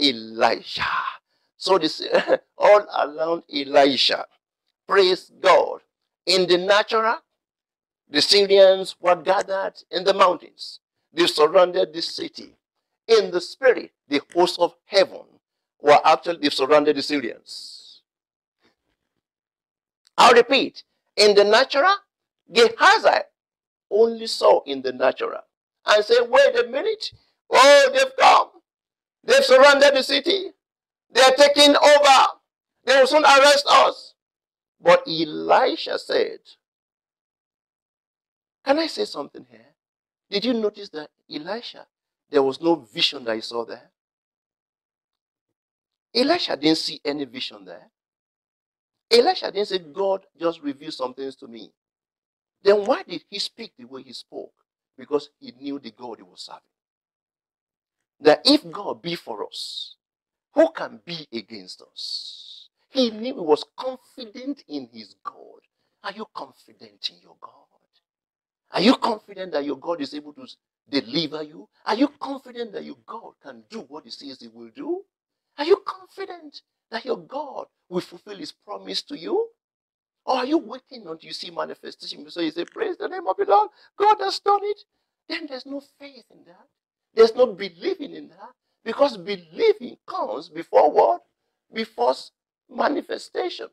Elijah. 0.00 0.82
So 1.56 1.78
this 1.78 2.02
all 2.58 2.80
around 2.98 3.44
Elisha. 3.52 4.26
Praise 4.88 5.30
God. 5.40 5.80
In 6.26 6.46
the 6.48 6.58
natural, 6.58 7.16
the 8.10 8.22
Syrians 8.22 8.96
were 9.00 9.16
gathered 9.16 9.74
in 9.90 10.04
the 10.04 10.14
mountains. 10.14 10.80
They 11.12 11.26
surrounded 11.26 11.92
the 11.92 12.02
city. 12.02 12.54
In 13.08 13.30
the 13.30 13.40
spirit, 13.40 13.92
the 14.08 14.20
hosts 14.34 14.58
of 14.58 14.74
heaven 14.86 15.37
were 15.80 15.98
actually 16.04 16.38
they 16.38 16.50
surrounded 16.50 16.96
the 16.96 17.02
Syrians. 17.02 18.00
I'll 20.16 20.34
repeat. 20.34 20.82
In 21.16 21.34
the 21.34 21.44
natural, 21.44 21.94
Gehazi 22.52 23.20
only 23.90 24.26
saw 24.26 24.62
in 24.64 24.82
the 24.82 24.92
natural 24.92 25.40
and 25.86 26.04
said, 26.04 26.22
wait 26.28 26.58
a 26.58 26.68
minute. 26.68 27.12
Oh, 27.50 27.90
they've 27.92 28.16
come. 28.18 28.48
They've 29.24 29.44
surrounded 29.44 29.94
the 29.94 30.02
city. 30.02 30.50
They're 31.10 31.30
taking 31.36 31.74
over. 31.76 32.26
They 32.84 32.98
will 32.98 33.06
soon 33.06 33.24
arrest 33.24 33.66
us. 33.68 34.14
But 34.80 35.02
Elisha 35.06 35.98
said, 35.98 36.38
Can 38.64 38.78
I 38.78 38.86
say 38.86 39.04
something 39.04 39.46
here? 39.50 39.74
Did 40.30 40.44
you 40.44 40.54
notice 40.54 40.88
that 40.90 41.10
Elisha, 41.32 41.86
there 42.30 42.42
was 42.42 42.60
no 42.60 42.76
vision 42.76 43.24
that 43.24 43.34
he 43.34 43.40
saw 43.40 43.64
there? 43.64 43.90
Elisha 46.14 46.56
didn't 46.56 46.78
see 46.78 47.00
any 47.04 47.24
vision 47.26 47.64
there. 47.64 47.90
Elisha 49.10 49.52
didn't 49.52 49.68
say, 49.68 49.78
God 49.80 50.26
just 50.40 50.62
revealed 50.62 50.94
some 50.94 51.14
things 51.14 51.36
to 51.36 51.48
me. 51.48 51.72
Then 52.62 52.86
why 52.86 53.04
did 53.04 53.24
he 53.30 53.38
speak 53.38 53.72
the 53.78 53.86
way 53.86 54.02
he 54.02 54.12
spoke? 54.14 54.52
Because 54.98 55.30
he 55.40 55.52
knew 55.60 55.78
the 55.80 55.92
God 55.92 56.18
he 56.18 56.24
was 56.24 56.42
serving. 56.42 56.60
That 58.20 58.42
if 58.44 58.70
God 58.70 59.02
be 59.02 59.16
for 59.16 59.46
us, 59.46 59.96
who 60.54 60.70
can 60.72 61.00
be 61.04 61.26
against 61.32 61.82
us? 61.82 62.68
He 62.90 63.10
knew 63.10 63.34
he 63.34 63.40
was 63.40 63.64
confident 63.76 64.64
in 64.68 64.88
his 64.92 65.16
God. 65.24 65.60
Are 66.04 66.12
you 66.12 66.26
confident 66.34 67.10
in 67.10 67.16
your 67.22 67.36
God? 67.40 67.52
Are 68.72 68.82
you 68.82 68.96
confident 68.96 69.52
that 69.54 69.64
your 69.64 69.78
God 69.78 70.02
is 70.02 70.14
able 70.14 70.34
to 70.34 70.46
deliver 70.90 71.42
you? 71.44 71.68
Are 71.86 71.96
you 71.96 72.08
confident 72.20 72.72
that 72.74 72.84
your 72.84 72.98
God 73.06 73.34
can 73.42 73.64
do 73.70 73.80
what 73.88 74.04
he 74.04 74.10
says 74.10 74.40
he 74.40 74.48
will 74.48 74.70
do? 74.76 75.04
Are 75.58 75.64
you 75.64 75.82
confident 75.86 76.62
that 76.90 77.04
your 77.04 77.18
God 77.18 77.66
will 77.88 78.00
fulfill 78.00 78.38
his 78.38 78.52
promise 78.52 79.02
to 79.02 79.18
you? 79.18 79.48
Or 80.24 80.36
are 80.36 80.46
you 80.46 80.58
waiting 80.58 81.06
until 81.06 81.18
you 81.20 81.32
see 81.32 81.50
manifestation? 81.50 82.28
So 82.30 82.40
you 82.40 82.50
say, 82.50 82.64
Praise 82.64 82.96
the 82.98 83.08
name 83.08 83.26
of 83.26 83.36
the 83.36 83.44
Lord. 83.46 83.70
God 83.98 84.18
has 84.20 84.38
done 84.40 84.60
it. 84.62 84.80
Then 85.28 85.46
there's 85.48 85.66
no 85.66 85.80
faith 85.98 86.24
in 86.30 86.44
that. 86.46 86.66
There's 87.14 87.34
no 87.34 87.46
believing 87.54 88.14
in 88.14 88.28
that. 88.28 88.52
Because 88.84 89.16
believing 89.16 89.96
comes 90.06 90.48
before 90.48 90.90
what? 90.90 91.22
Before 91.72 92.14
manifestation. 92.70 93.68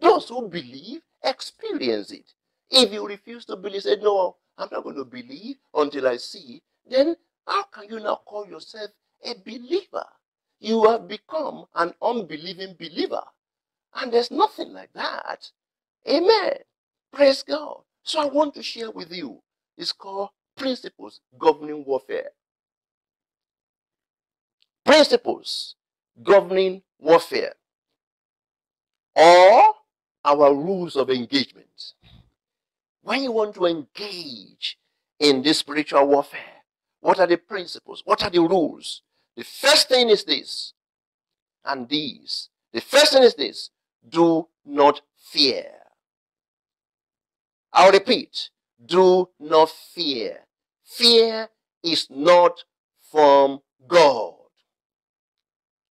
Those 0.00 0.28
who 0.28 0.48
believe 0.48 1.00
experience 1.24 2.10
it. 2.12 2.32
If 2.70 2.92
you 2.92 3.06
refuse 3.06 3.44
to 3.46 3.56
believe, 3.56 3.82
say, 3.82 3.96
No, 4.00 4.36
I'm 4.58 4.68
not 4.72 4.84
going 4.84 4.96
to 4.96 5.04
believe 5.04 5.56
until 5.74 6.08
I 6.08 6.16
see, 6.18 6.62
then 6.88 7.16
how 7.46 7.64
can 7.64 7.88
you 7.88 8.00
now 8.00 8.20
call 8.26 8.46
yourself 8.46 8.90
a 9.24 9.34
believer? 9.44 10.06
You 10.60 10.84
have 10.90 11.08
become 11.08 11.64
an 11.74 11.94
unbelieving 12.02 12.76
believer. 12.78 13.22
And 13.94 14.12
there's 14.12 14.30
nothing 14.30 14.72
like 14.72 14.92
that. 14.94 15.50
Amen. 16.08 16.58
Praise 17.12 17.42
God. 17.42 17.80
So 18.02 18.20
I 18.20 18.26
want 18.26 18.54
to 18.54 18.62
share 18.62 18.90
with 18.90 19.12
you. 19.12 19.42
It's 19.76 19.92
called 19.92 20.30
Principles 20.56 21.20
Governing 21.38 21.84
Warfare. 21.84 22.30
Principles 24.84 25.74
governing 26.22 26.82
warfare. 26.98 27.54
Or 29.16 29.74
our 30.24 30.54
rules 30.54 30.96
of 30.96 31.10
engagement. 31.10 31.94
When 33.02 33.22
you 33.22 33.32
want 33.32 33.54
to 33.54 33.66
engage 33.66 34.78
in 35.18 35.42
this 35.42 35.58
spiritual 35.58 36.06
warfare, 36.06 36.40
what 37.00 37.18
are 37.18 37.26
the 37.26 37.38
principles? 37.38 38.02
What 38.04 38.22
are 38.22 38.30
the 38.30 38.40
rules? 38.40 39.02
The 39.40 39.46
first 39.46 39.88
thing 39.88 40.10
is 40.10 40.24
this, 40.24 40.74
and 41.64 41.88
these. 41.88 42.50
The 42.74 42.82
first 42.82 43.14
thing 43.14 43.22
is 43.22 43.34
this 43.34 43.70
do 44.06 44.48
not 44.66 45.00
fear. 45.16 45.64
I'll 47.72 47.90
repeat 47.90 48.50
do 48.84 49.30
not 49.38 49.70
fear. 49.70 50.40
Fear 50.84 51.48
is 51.82 52.06
not 52.10 52.64
from 53.10 53.60
God. 53.88 54.34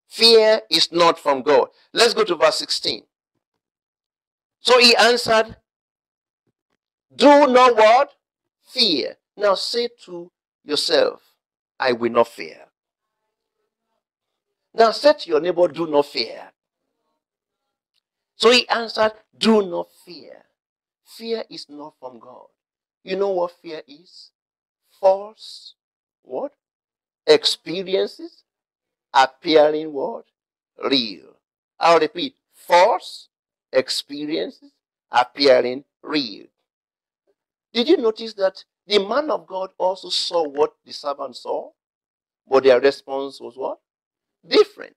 Fear 0.10 0.64
is 0.70 0.91
not 0.91 1.18
from 1.18 1.41
God. 1.41 1.70
Let's 1.93 2.14
go 2.14 2.26
to 2.26 2.36
verse 2.36 2.58
16. 2.58 3.04
So 4.60 4.78
he 4.78 4.93
answered, 4.98 5.56
Do 7.16 7.48
not 7.48 7.78
what? 7.78 8.12
Fear. 8.74 9.16
Now 9.38 9.54
say 9.54 9.88
to 10.04 10.30
yourself, 10.66 11.22
I 11.80 11.93
will 11.93 12.12
not 12.12 12.28
fear. 12.28 12.66
Now 14.78 14.91
say 14.91 15.13
to 15.13 15.30
your 15.30 15.41
neighbor, 15.41 15.67
Do 15.67 15.88
not 15.88 16.05
fear. 16.05 16.51
So 18.36 18.51
he 18.51 18.69
answered, 18.69 19.13
Do 19.38 19.67
not 19.67 19.88
fear. 20.05 20.43
Fear 21.05 21.45
is 21.49 21.65
not 21.69 21.95
from 21.99 22.19
God. 22.19 22.47
You 23.03 23.15
know 23.15 23.32
what 23.32 23.53
fear 23.61 23.82
is? 23.88 24.32
False 24.99 25.73
what? 26.21 26.53
Experiences 27.25 28.43
appearing 29.13 29.93
what? 29.93 30.25
Real. 30.91 31.38
I'll 31.80 31.99
repeat. 31.99 32.36
False 32.53 33.30
experiences 33.73 34.71
appearing 35.11 35.86
real. 36.03 36.45
Did 37.73 37.89
you 37.89 37.97
notice 37.97 38.34
that 38.36 38.63
the 38.86 38.99
man 38.99 39.32
of 39.32 39.47
God 39.47 39.71
also 39.80 40.09
saw 40.09 40.47
what 40.47 40.73
the 40.86 40.93
servant 40.93 41.36
saw? 41.36 41.71
But 42.47 42.63
their 42.63 42.80
response 42.80 43.39
was 43.41 43.55
what? 43.57 43.80
Different. 44.45 44.95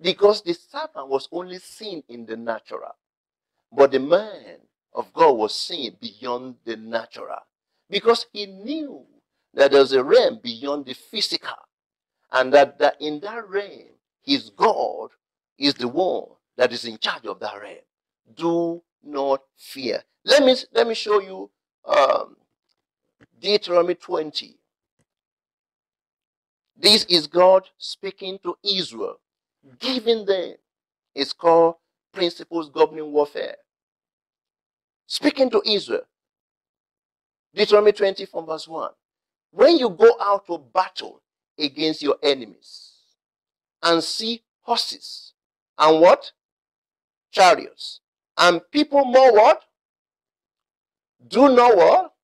Because 0.00 0.42
the 0.42 0.54
serpent 0.54 1.08
was 1.08 1.28
only 1.30 1.58
seen 1.58 2.02
in 2.08 2.26
the 2.26 2.36
natural. 2.36 2.96
But 3.70 3.92
the 3.92 4.00
man 4.00 4.58
of 4.92 5.12
God 5.12 5.32
was 5.32 5.54
seen 5.54 5.96
beyond 6.00 6.56
the 6.64 6.76
natural. 6.76 7.38
Because 7.88 8.26
he 8.32 8.46
knew 8.46 9.04
that 9.54 9.70
there's 9.70 9.92
a 9.92 10.02
realm 10.02 10.40
beyond 10.42 10.86
the 10.86 10.94
physical. 10.94 11.56
And 12.32 12.52
that, 12.52 12.78
that 12.78 12.96
in 13.00 13.20
that 13.20 13.48
realm, 13.48 13.90
his 14.22 14.50
God 14.50 15.10
is 15.58 15.74
the 15.74 15.88
one 15.88 16.24
that 16.56 16.72
is 16.72 16.84
in 16.84 16.98
charge 16.98 17.26
of 17.26 17.40
that 17.40 17.60
realm. 17.60 17.76
Do 18.34 18.82
not 19.04 19.42
fear. 19.56 20.02
Let 20.24 20.44
me, 20.44 20.56
let 20.72 20.86
me 20.86 20.94
show 20.94 21.20
you 21.20 21.50
um, 21.84 22.36
Deuteronomy 23.40 23.94
20. 23.94 24.56
This 26.76 27.04
is 27.06 27.26
God 27.26 27.68
speaking 27.78 28.38
to 28.44 28.56
Israel, 28.64 29.20
hmm. 29.66 29.74
giving 29.80 30.26
them, 30.26 30.54
it's 31.14 31.32
called 31.32 31.76
principles 32.12 32.70
governing 32.70 33.12
warfare. 33.12 33.56
speaking 35.06 35.50
to 35.50 35.62
Israel. 35.66 36.02
Deuteronomy 37.54 37.92
20 37.92 38.26
from 38.26 38.46
verse 38.46 38.66
1. 38.68 38.90
When 39.52 39.76
you 39.76 39.90
go 39.90 40.16
out 40.20 40.46
to 40.46 40.58
battle 40.58 41.22
against 41.58 42.02
your 42.02 42.16
enemies 42.22 42.92
and 43.82 44.02
see 44.02 44.42
horses 44.62 45.34
and 45.78 46.00
what? 46.00 46.32
Chariots. 47.32 48.00
And 48.38 48.62
people 48.72 49.04
more 49.04 49.32
what? 49.34 49.62
Do 51.28 51.54
know 51.54 51.68
what? 51.74 52.14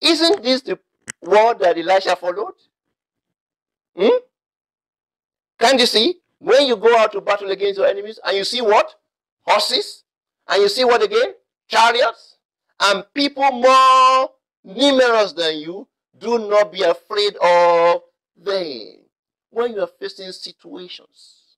Isn't 0.00 0.42
this 0.42 0.62
the 0.62 0.78
word 1.22 1.60
that 1.60 1.78
Elisha 1.78 2.16
followed? 2.16 2.54
Hmm? 3.98 4.18
Can't 5.58 5.80
you 5.80 5.86
see? 5.86 6.20
When 6.38 6.66
you 6.66 6.76
go 6.76 6.96
out 6.96 7.10
to 7.12 7.20
battle 7.20 7.50
against 7.50 7.78
your 7.78 7.88
enemies 7.88 8.20
and 8.24 8.36
you 8.36 8.44
see 8.44 8.60
what? 8.60 8.94
Horses. 9.42 10.04
And 10.46 10.62
you 10.62 10.68
see 10.68 10.84
what 10.84 11.02
again? 11.02 11.34
Chariots. 11.66 12.36
And 12.78 13.04
people 13.12 13.50
more 13.50 14.30
numerous 14.64 15.32
than 15.32 15.58
you. 15.58 15.88
Do 16.16 16.38
not 16.38 16.72
be 16.72 16.82
afraid 16.82 17.36
of 17.42 18.02
them. 18.36 18.98
When 19.50 19.72
you 19.72 19.80
are 19.80 19.90
facing 19.98 20.30
situations 20.30 21.56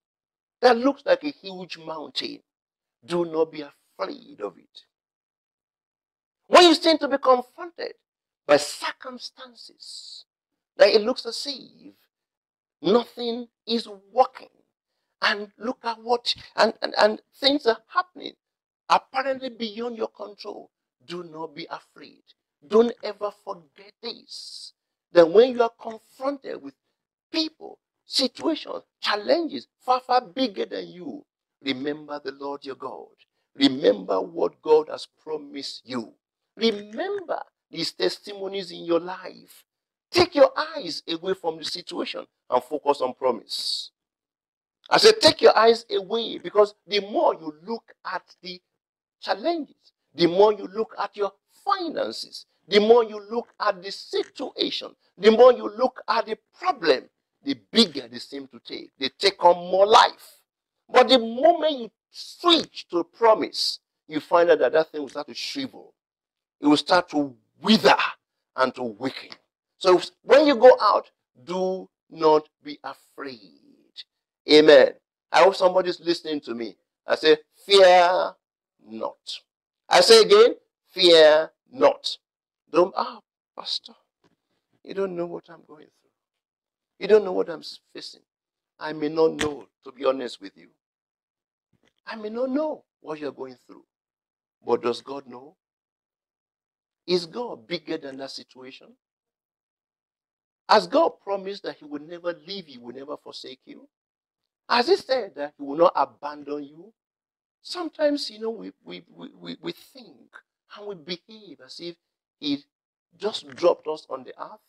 that 0.62 0.78
looks 0.78 1.02
like 1.04 1.24
a 1.24 1.30
huge 1.30 1.78
mountain, 1.78 2.40
do 3.04 3.24
not 3.24 3.52
be 3.52 3.62
afraid 3.62 4.40
of 4.40 4.56
it. 4.56 4.82
When 6.46 6.64
you 6.64 6.74
seem 6.74 6.98
to 6.98 7.08
be 7.08 7.18
confronted 7.18 7.92
by 8.46 8.56
circumstances 8.56 10.24
that 10.76 10.88
it 10.88 11.02
looks 11.02 11.26
as 11.26 11.46
if 11.46 11.94
nothing 12.82 13.48
is 13.66 13.88
working, 14.12 14.48
and 15.22 15.48
look 15.58 15.78
at 15.84 16.02
what, 16.02 16.34
and, 16.56 16.74
and, 16.82 16.94
and 16.98 17.22
things 17.40 17.66
are 17.66 17.78
happening 17.88 18.34
apparently 18.90 19.50
beyond 19.50 19.98
your 19.98 20.08
control, 20.10 20.70
do 21.06 21.24
not 21.24 21.56
be 21.56 21.68
afraid. 21.70 22.22
Don't 22.66 22.94
ever 23.04 23.32
forget 23.44 23.92
this. 24.02 24.74
That 25.12 25.30
when 25.30 25.52
you 25.52 25.62
are 25.62 25.72
confronted 25.80 26.62
with 26.62 26.74
people, 27.32 27.78
situations, 28.06 28.82
challenges 29.02 29.68
far, 29.80 30.00
far 30.00 30.22
bigger 30.22 30.66
than 30.66 30.88
you, 30.88 31.24
remember 31.64 32.20
the 32.24 32.32
Lord 32.32 32.64
your 32.64 32.76
God. 32.76 33.08
Remember 33.56 34.20
what 34.20 34.62
God 34.62 34.88
has 34.90 35.08
promised 35.22 35.82
you. 35.84 36.14
Remember 36.56 37.40
these 37.70 37.92
testimonies 37.92 38.72
in 38.72 38.84
your 38.84 39.00
life. 39.00 39.64
Take 40.10 40.34
your 40.34 40.50
eyes 40.56 41.02
away 41.08 41.34
from 41.34 41.58
the 41.58 41.64
situation 41.64 42.26
and 42.48 42.62
focus 42.64 43.00
on 43.00 43.14
promise. 43.14 43.90
I 44.88 44.98
said, 44.98 45.20
take 45.20 45.40
your 45.40 45.56
eyes 45.56 45.86
away 45.90 46.38
because 46.38 46.74
the 46.86 47.00
more 47.00 47.34
you 47.34 47.54
look 47.64 47.92
at 48.12 48.22
the 48.42 48.60
challenges, 49.20 49.92
the 50.14 50.26
more 50.26 50.52
you 50.52 50.68
look 50.74 50.94
at 50.98 51.16
your 51.16 51.32
finances, 51.64 52.46
the 52.66 52.80
more 52.80 53.04
you 53.04 53.20
look 53.30 53.48
at 53.60 53.82
the 53.82 53.92
situation, 53.92 54.88
the 55.16 55.30
more 55.30 55.52
you 55.52 55.70
look 55.76 56.00
at 56.08 56.26
the 56.26 56.36
problem, 56.58 57.04
the 57.44 57.56
bigger 57.70 58.08
they 58.08 58.18
seem 58.18 58.48
to 58.48 58.60
take. 58.60 58.90
They 58.98 59.10
take 59.18 59.42
on 59.44 59.70
more 59.70 59.86
life. 59.86 60.40
But 60.92 61.08
the 61.08 61.18
moment 61.18 61.78
you 61.78 61.90
switch 62.10 62.88
to 62.90 63.04
promise, 63.04 63.78
you 64.08 64.18
find 64.20 64.50
out 64.50 64.58
that 64.58 64.72
that 64.72 64.90
thing 64.90 65.02
will 65.02 65.08
start 65.08 65.28
to 65.28 65.34
shrivel. 65.34 65.94
It 66.60 66.66
will 66.66 66.76
start 66.76 67.08
to 67.10 67.34
wither 67.62 67.96
and 68.56 68.74
to 68.74 68.82
weaken. 68.82 69.30
So 69.80 70.00
when 70.22 70.46
you 70.46 70.56
go 70.56 70.76
out, 70.80 71.10
do 71.44 71.88
not 72.10 72.48
be 72.62 72.78
afraid. 72.84 73.40
Amen. 74.50 74.90
I 75.32 75.42
hope 75.42 75.56
somebody's 75.56 76.00
listening 76.00 76.40
to 76.42 76.54
me. 76.54 76.76
I 77.06 77.16
say, 77.16 77.38
fear 77.66 78.32
not. 78.86 79.16
I 79.88 80.02
say 80.02 80.22
again, 80.22 80.54
fear 80.90 81.50
not. 81.72 82.18
Don't, 82.70 82.92
ah, 82.96 83.20
Pastor, 83.58 83.94
you 84.84 84.92
don't 84.92 85.16
know 85.16 85.26
what 85.26 85.44
I'm 85.48 85.62
going 85.66 85.86
through. 85.86 86.10
You 86.98 87.08
don't 87.08 87.24
know 87.24 87.32
what 87.32 87.48
I'm 87.48 87.62
facing. 87.94 88.20
I 88.78 88.92
may 88.92 89.08
not 89.08 89.32
know, 89.32 89.66
to 89.84 89.92
be 89.92 90.04
honest 90.04 90.42
with 90.42 90.56
you. 90.56 90.68
I 92.06 92.16
may 92.16 92.28
not 92.28 92.50
know 92.50 92.84
what 93.00 93.18
you're 93.18 93.32
going 93.32 93.56
through. 93.66 93.84
But 94.64 94.82
does 94.82 95.00
God 95.00 95.26
know? 95.26 95.56
Is 97.06 97.24
God 97.24 97.66
bigger 97.66 97.96
than 97.96 98.18
that 98.18 98.30
situation? 98.30 98.88
Has 100.70 100.86
God 100.86 101.14
promised 101.24 101.64
that 101.64 101.78
He 101.78 101.84
will 101.84 102.00
never 102.00 102.32
leave 102.46 102.68
you, 102.68 102.80
will 102.80 102.94
never 102.94 103.16
forsake 103.16 103.58
you? 103.64 103.88
Has 104.68 104.86
He 104.86 104.94
said 104.94 105.34
that 105.34 105.54
He 105.58 105.64
will 105.64 105.76
not 105.76 105.92
abandon 105.96 106.62
you? 106.62 106.92
Sometimes, 107.60 108.30
you 108.30 108.38
know, 108.38 108.50
we, 108.50 108.72
we, 108.84 109.02
we, 109.16 109.56
we 109.60 109.72
think 109.72 110.30
and 110.78 110.86
we 110.86 110.94
behave 110.94 111.58
as 111.66 111.80
if 111.80 111.96
He 112.38 112.62
just 113.18 113.48
dropped 113.56 113.88
us 113.88 114.06
on 114.08 114.22
the 114.22 114.32
earth 114.40 114.60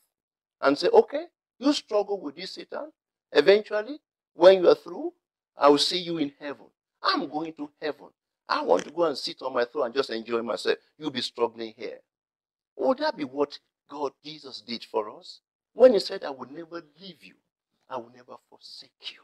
and 0.62 0.76
say, 0.76 0.88
okay, 0.88 1.26
you 1.60 1.72
struggle 1.72 2.20
with 2.20 2.36
this 2.36 2.56
Satan. 2.56 2.92
Eventually, 3.32 4.00
when 4.34 4.64
you 4.64 4.70
are 4.70 4.76
through, 4.76 5.14
I 5.56 5.70
will 5.70 5.78
see 5.78 6.00
you 6.00 6.18
in 6.18 6.34
heaven. 6.40 6.66
I'm 7.04 7.30
going 7.30 7.54
to 7.54 7.70
heaven. 7.80 8.08
I 8.50 8.64
want 8.64 8.86
to 8.86 8.92
go 8.92 9.04
and 9.04 9.18
sit 9.18 9.44
on 9.44 9.54
my 9.54 9.66
throne 9.66 9.86
and 9.86 9.94
just 9.96 10.10
enjoy 10.10 10.42
myself. 10.42 10.80
You'll 10.98 11.12
be 11.12 11.22
struggling 11.22 11.76
here. 11.78 12.00
Would 12.78 12.98
that 12.98 13.16
be 13.16 13.24
what 13.24 13.60
God, 13.88 14.14
Jesus, 14.26 14.62
did 14.62 14.84
for 14.84 15.16
us? 15.20 15.42
When 15.74 15.94
he 15.94 16.00
said, 16.00 16.24
I 16.24 16.30
will 16.30 16.50
never 16.52 16.84
leave 17.02 17.24
you, 17.24 17.36
I 17.90 17.98
will 17.98 18.12
never 18.16 18.36
forsake 18.50 19.12
you. 19.14 19.22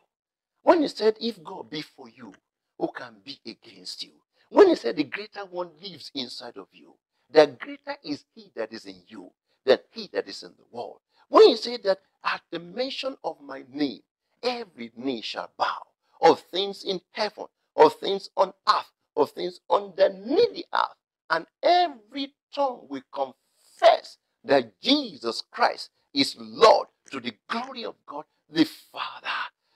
When 0.63 0.81
he 0.81 0.87
said, 0.87 1.17
if 1.19 1.43
God 1.43 1.69
be 1.69 1.81
for 1.81 2.09
you, 2.09 2.33
who 2.77 2.89
can 2.95 3.15
be 3.23 3.39
against 3.45 4.03
you? 4.03 4.11
When 4.49 4.67
he 4.67 4.75
said, 4.75 4.95
the 4.95 5.03
greater 5.03 5.45
one 5.45 5.71
lives 5.81 6.11
inside 6.13 6.57
of 6.57 6.67
you, 6.71 6.95
the 7.29 7.47
greater 7.47 7.97
is 8.03 8.23
he 8.33 8.51
that 8.55 8.71
is 8.71 8.85
in 8.85 9.01
you 9.07 9.31
than 9.65 9.79
he 9.91 10.09
that 10.13 10.27
is 10.27 10.43
in 10.43 10.53
the 10.57 10.65
world. 10.71 10.99
When 11.29 11.47
he 11.47 11.55
said 11.57 11.83
that 11.83 11.99
at 12.23 12.41
the 12.51 12.59
mention 12.59 13.17
of 13.23 13.41
my 13.41 13.63
name, 13.71 14.01
every 14.41 14.91
knee 14.95 15.21
shall 15.21 15.51
bow 15.57 15.83
of 16.21 16.39
things 16.39 16.83
in 16.83 17.01
heaven, 17.11 17.45
of 17.75 17.95
things 17.95 18.29
on 18.37 18.53
earth, 18.67 18.91
of 19.15 19.31
things 19.31 19.59
underneath 19.69 20.53
the 20.53 20.65
earth, 20.73 20.95
and 21.29 21.45
every 21.61 22.33
tongue 22.53 22.87
will 22.89 23.03
confess 23.13 24.17
that 24.43 24.79
Jesus 24.81 25.43
Christ 25.51 25.89
is 26.13 26.35
Lord 26.39 26.87
to 27.11 27.19
the 27.19 27.33
glory 27.49 27.85
of 27.85 27.95
God 28.07 28.25
the 28.49 28.65
Father. 28.65 29.27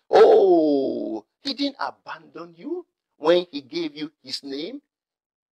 Oh, 0.09 1.25
he 1.43 1.53
didn't 1.53 1.77
abandon 1.79 2.55
you 2.57 2.85
when 3.17 3.45
he 3.51 3.61
gave 3.61 3.95
you 3.95 4.11
his 4.23 4.43
name. 4.43 4.81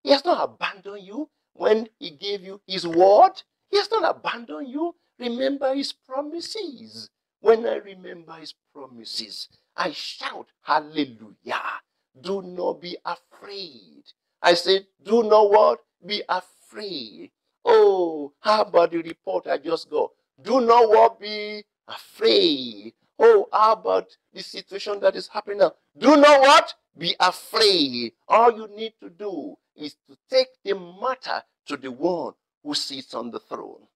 He 0.04 0.12
has 0.12 0.26
not 0.26 0.44
abandoned 0.44 1.04
you 1.06 1.30
when 1.54 1.90
he 2.00 2.12
gave 2.12 2.44
you 2.44 2.62
his 2.68 2.88
word. 2.88 3.34
He 3.72 3.78
has 3.78 3.92
not 3.92 4.18
abandoned 4.18 4.70
you. 4.70 4.96
Remember 5.20 5.76
his 5.76 5.94
promises. 5.94 7.10
When 7.42 7.68
I 7.68 7.78
remember 7.78 8.34
his 8.36 8.56
promises, 8.74 9.50
I 9.78 9.92
shout 9.94 10.48
hallelujah. 10.64 11.82
Do 12.22 12.44
not 12.44 12.82
be 12.82 12.98
afraid. 13.06 14.04
I 14.44 14.56
said, 14.56 14.88
do 15.04 15.24
not 15.24 15.52
what? 15.52 15.80
Be 16.06 16.24
afraid. 16.30 17.32
Oh, 17.66 18.34
how 18.42 18.64
about 18.64 18.92
the 18.92 19.04
report 19.04 19.48
I 19.48 19.60
just 19.60 19.90
got? 19.92 20.12
Do 20.44 20.62
not 20.62 20.90
what? 20.90 21.20
Be 21.20 21.64
afraid. 21.88 22.94
Oh, 23.18 23.48
how 23.52 23.74
about 23.74 24.08
the 24.34 24.42
situation 24.42 25.00
that 25.02 25.16
is 25.16 25.28
happening 25.28 25.60
now? 25.60 25.74
Do 25.98 26.16
not 26.16 26.42
what? 26.42 26.74
Be 26.98 27.16
afraid. 27.20 28.14
All 28.28 28.52
you 28.52 28.68
need 28.76 28.94
to 29.02 29.10
do 29.10 29.58
is 29.76 29.96
to 30.08 30.18
take 30.30 30.48
the 30.64 30.74
matter 30.76 31.44
to 31.68 31.78
the 31.78 31.92
one 31.92 32.34
who 32.64 32.74
sits 32.74 33.14
on 33.14 33.32
the 33.32 33.40
throne. 33.40 33.88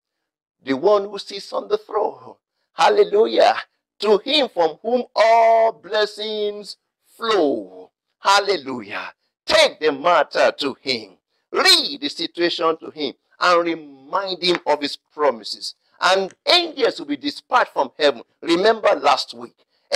The 0.66 0.74
one 0.74 1.06
who 1.06 1.18
sits 1.20 1.52
on 1.54 1.68
the 1.68 1.78
throne. 1.78 2.36
Hallelujah. 2.74 3.56
To 4.00 4.18
him 4.18 4.50
from 4.54 4.78
whom 4.82 5.04
all 5.16 5.72
blessings 5.72 6.78
flow. 7.06 7.92
Hallelujah. 8.20 9.14
Take 9.46 9.80
the 9.80 9.92
matter 9.92 10.52
to 10.60 10.76
him. 10.82 11.18
Read 11.52 12.00
the 12.02 12.10
situation 12.10 12.78
to 12.78 12.90
him 12.90 13.14
and 13.40 13.64
remind 13.66 14.42
him 14.42 14.58
of 14.66 14.82
his 14.82 14.96
promises. 14.96 15.76
And 16.04 16.34
angels 16.48 17.00
will 17.00 17.08
be 17.08 17.18
dispatched 17.18 17.74
from 17.74 17.92
heaven. 17.98 18.24
Remember 18.42 18.90
last 19.02 19.34
week. 19.34 19.56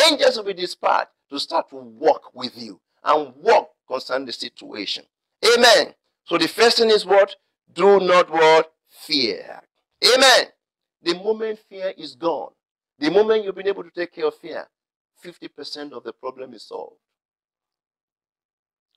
Angels 0.10 0.38
will 0.38 0.46
be 0.46 0.54
dispatched 0.54 1.12
to 1.30 1.40
start 1.40 1.70
to 1.70 1.76
walk 1.76 2.32
with 2.34 2.58
you 2.58 2.80
and 3.04 3.34
walk 3.36 3.72
concerning 3.88 4.26
the 4.28 4.34
situation. 4.34 5.04
Amen. 5.56 5.94
So 6.26 6.38
the 6.38 6.48
first 6.48 6.78
thing 6.78 6.90
is 6.90 7.06
what? 7.06 7.36
Do 7.74 8.00
not 8.00 8.32
what? 8.32 8.72
Fear. 8.88 9.62
Amen. 10.16 10.48
The 11.04 11.16
moment 11.16 11.60
fear 11.70 11.94
is 11.98 12.16
gone, 12.16 12.52
the 13.00 13.12
moment 13.12 13.44
you've 13.44 13.56
been 13.56 13.68
able 13.68 13.84
to 13.84 13.92
take 13.92 14.14
care 14.14 14.28
of 14.28 14.36
fear, 14.36 14.68
50% 15.24 15.94
of 15.94 16.04
the 16.04 16.14
problem 16.14 16.54
is 16.54 16.64
solved. 16.68 16.98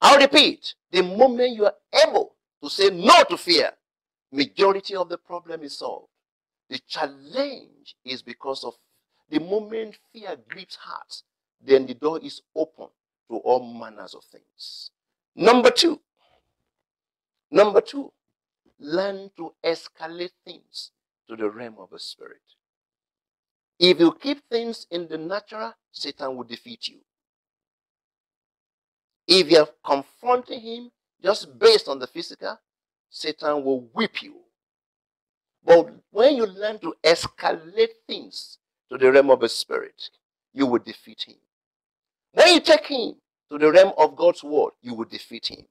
I'll 0.00 0.18
repeat, 0.18 0.74
the 0.90 1.02
moment 1.02 1.54
you 1.54 1.66
are 1.66 1.74
able 2.06 2.34
to 2.62 2.70
say 2.70 2.90
no 2.90 3.22
to 3.28 3.36
fear, 3.36 3.72
majority 4.32 4.96
of 4.96 5.08
the 5.08 5.18
problem 5.18 5.62
is 5.62 5.78
solved. 5.78 6.09
The 6.70 6.80
challenge 6.88 7.96
is 8.06 8.22
because 8.22 8.64
of 8.64 8.74
the 9.30 9.40
moment 9.40 9.96
fear 10.12 10.36
grips 10.48 10.76
hearts, 10.76 11.24
then 11.60 11.86
the 11.86 11.94
door 11.94 12.20
is 12.22 12.42
open 12.56 12.88
to 13.30 13.36
all 13.38 13.74
manners 13.74 14.14
of 14.14 14.24
things. 14.24 14.90
Number 15.36 15.70
two, 15.70 16.00
Number 17.50 17.80
two, 17.80 18.12
learn 18.78 19.30
to 19.36 19.52
escalate 19.64 20.30
things 20.44 20.92
to 21.28 21.36
the 21.36 21.50
realm 21.50 21.76
of 21.78 21.90
the 21.90 21.98
spirit. 21.98 22.42
If 23.78 23.98
you 23.98 24.12
keep 24.12 24.48
things 24.48 24.86
in 24.90 25.08
the 25.08 25.18
natural, 25.18 25.74
Satan 25.90 26.36
will 26.36 26.44
defeat 26.44 26.88
you. 26.88 26.98
If 29.26 29.50
you're 29.50 29.68
confronting 29.84 30.60
him 30.60 30.90
just 31.22 31.58
based 31.58 31.88
on 31.88 31.98
the 31.98 32.06
physical, 32.06 32.58
Satan 33.10 33.64
will 33.64 33.80
whip 33.92 34.22
you. 34.22 34.36
But 35.64 35.92
when 36.10 36.36
you 36.36 36.46
learn 36.46 36.78
to 36.80 36.94
escalate 37.04 37.90
things 38.06 38.58
to 38.90 38.98
the 38.98 39.12
realm 39.12 39.30
of 39.30 39.40
the 39.40 39.48
spirit, 39.48 40.10
you 40.52 40.66
will 40.66 40.78
defeat 40.80 41.24
him. 41.26 41.36
When 42.32 42.54
you 42.54 42.60
take 42.60 42.86
him 42.86 43.14
to 43.50 43.58
the 43.58 43.70
realm 43.70 43.92
of 43.98 44.16
God's 44.16 44.42
word, 44.42 44.72
you 44.82 44.94
will 44.94 45.04
defeat 45.04 45.48
him. 45.48 45.66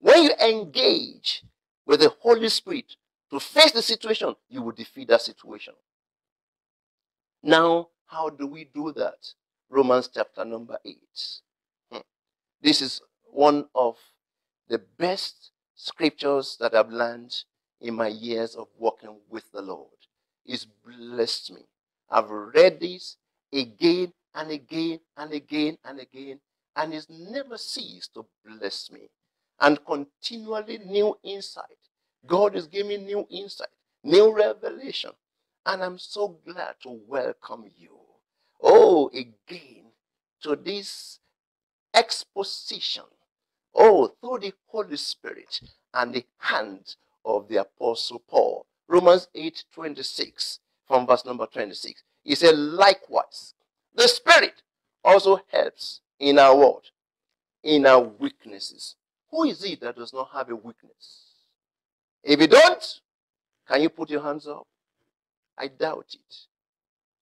When 0.00 0.22
you 0.22 0.32
engage 0.42 1.42
with 1.86 2.00
the 2.00 2.10
Holy 2.20 2.48
Spirit 2.48 2.96
to 3.30 3.40
face 3.40 3.72
the 3.72 3.82
situation, 3.82 4.34
you 4.48 4.62
will 4.62 4.72
defeat 4.72 5.08
that 5.08 5.22
situation. 5.22 5.74
Now, 7.42 7.88
how 8.06 8.30
do 8.30 8.46
we 8.46 8.64
do 8.64 8.92
that? 8.92 9.32
Romans 9.68 10.08
chapter 10.12 10.44
number 10.44 10.78
8. 10.84 10.98
Hmm. 11.92 11.98
This 12.60 12.82
is 12.82 13.00
one 13.24 13.66
of 13.74 13.96
the 14.68 14.80
best 14.98 15.50
scriptures 15.74 16.56
that 16.60 16.74
I've 16.74 16.90
learned 16.90 17.44
in 17.80 17.94
my 17.94 18.08
years 18.08 18.54
of 18.54 18.68
walking 18.78 19.16
with 19.28 19.50
the 19.52 19.62
Lord. 19.62 19.88
It's 20.44 20.66
blessed 20.86 21.52
me. 21.52 21.62
I've 22.10 22.30
read 22.30 22.80
this 22.80 23.16
again 23.52 24.12
and 24.34 24.50
again 24.50 25.00
and 25.16 25.32
again 25.32 25.78
and 25.84 26.00
again, 26.00 26.40
and 26.76 26.94
it's 26.94 27.08
never 27.08 27.58
ceased 27.58 28.14
to 28.14 28.26
bless 28.44 28.90
me. 28.90 29.10
And 29.60 29.78
continually 29.84 30.78
new 30.78 31.16
insight. 31.22 31.64
God 32.26 32.56
is 32.56 32.66
giving 32.66 32.88
me 32.88 32.96
new 32.98 33.26
insight, 33.30 33.68
new 34.02 34.34
revelation. 34.34 35.10
And 35.66 35.82
I'm 35.82 35.98
so 35.98 36.38
glad 36.46 36.74
to 36.82 36.98
welcome 37.06 37.64
you. 37.76 37.96
Oh, 38.62 39.08
again, 39.10 39.84
to 40.42 40.56
this 40.56 41.18
exposition. 41.94 43.04
Oh, 43.74 44.08
through 44.20 44.38
the 44.40 44.54
Holy 44.66 44.96
Spirit 44.96 45.60
and 45.94 46.14
the 46.14 46.24
hand 46.38 46.96
of 47.24 47.48
the 47.48 47.58
Apostle 47.58 48.22
Paul. 48.28 48.66
Romans 48.88 49.28
8 49.34 49.64
26, 49.72 50.60
from 50.86 51.06
verse 51.06 51.24
number 51.24 51.46
26. 51.46 52.02
He 52.24 52.34
said, 52.34 52.56
likewise, 52.56 53.54
the 53.94 54.08
Spirit 54.08 54.62
also 55.04 55.40
helps 55.50 56.00
in 56.18 56.38
our 56.38 56.56
what? 56.56 56.84
In 57.62 57.86
our 57.86 58.00
weaknesses. 58.00 58.96
Who 59.30 59.44
is 59.44 59.64
it 59.64 59.80
that 59.80 59.96
does 59.96 60.12
not 60.12 60.30
have 60.32 60.50
a 60.50 60.56
weakness? 60.56 61.30
If 62.22 62.40
you 62.40 62.46
don't, 62.46 63.00
can 63.68 63.82
you 63.82 63.88
put 63.88 64.10
your 64.10 64.22
hands 64.22 64.46
up? 64.46 64.66
I 65.56 65.68
doubt 65.68 66.06
it. 66.14 66.36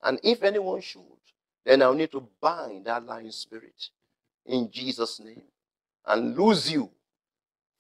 And 0.03 0.19
if 0.23 0.43
anyone 0.43 0.81
should, 0.81 1.03
then 1.65 1.83
I'll 1.83 1.95
need 1.95 2.13
to 2.13 2.27
bind 2.41 2.87
that 2.87 3.05
lying 3.05 3.31
spirit 3.31 3.91
in 4.47 4.71
Jesus' 4.71 5.21
name 5.21 5.43
and 6.07 6.37
lose 6.37 6.71
you 6.71 6.91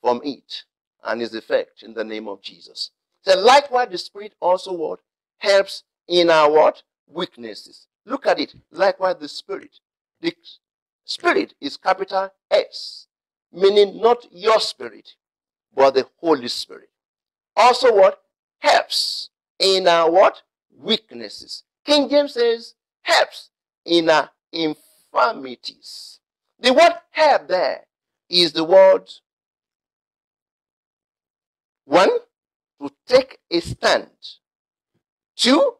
from 0.03 0.21
it 0.25 0.65
and 1.09 1.23
its 1.23 1.35
effect 1.35 1.83
in 1.83 1.95
the 1.95 2.05
name 2.05 2.29
of 2.29 2.43
Jesus. 2.43 2.91
So 3.23 3.39
likewise, 3.39 3.89
the 3.91 3.99
Spirit 3.99 4.35
also 4.41 4.73
what? 4.73 5.01
Helps 5.39 5.85
in 6.07 6.31
our 6.31 6.51
what? 6.51 6.83
Weaknesses. 7.09 7.87
Look 8.05 8.27
at 8.27 8.39
it. 8.39 8.55
Likewise, 8.71 9.17
the 9.19 9.29
Spirit. 9.29 9.81
The 10.21 10.35
Spirit 11.05 11.55
is 11.61 11.77
capital 11.77 12.31
S, 12.51 13.07
meaning 13.53 14.01
not 14.01 14.27
your 14.31 14.61
spirit, 14.61 15.15
but 15.75 15.95
the 15.95 16.07
Holy 16.21 16.49
Spirit. 16.49 16.91
Also 17.57 17.95
what? 17.95 18.21
Helps 18.59 19.31
in 19.59 19.89
our 19.89 20.11
what? 20.11 20.43
Weaknesses. 20.77 21.65
King 21.85 22.09
James 22.09 22.35
says 22.35 22.75
helps 23.03 23.51
in 23.85 24.11
our 24.11 24.31
infirmities. 24.53 26.21
The 26.61 26.73
word 26.73 26.93
help 27.11 27.49
there 27.49 27.87
is 28.29 28.53
the 28.53 28.65
word 28.65 29.09
one, 31.89 32.11
to 32.81 32.91
take 33.07 33.39
a 33.51 33.61
stand. 33.61 34.11
Two, 35.35 35.75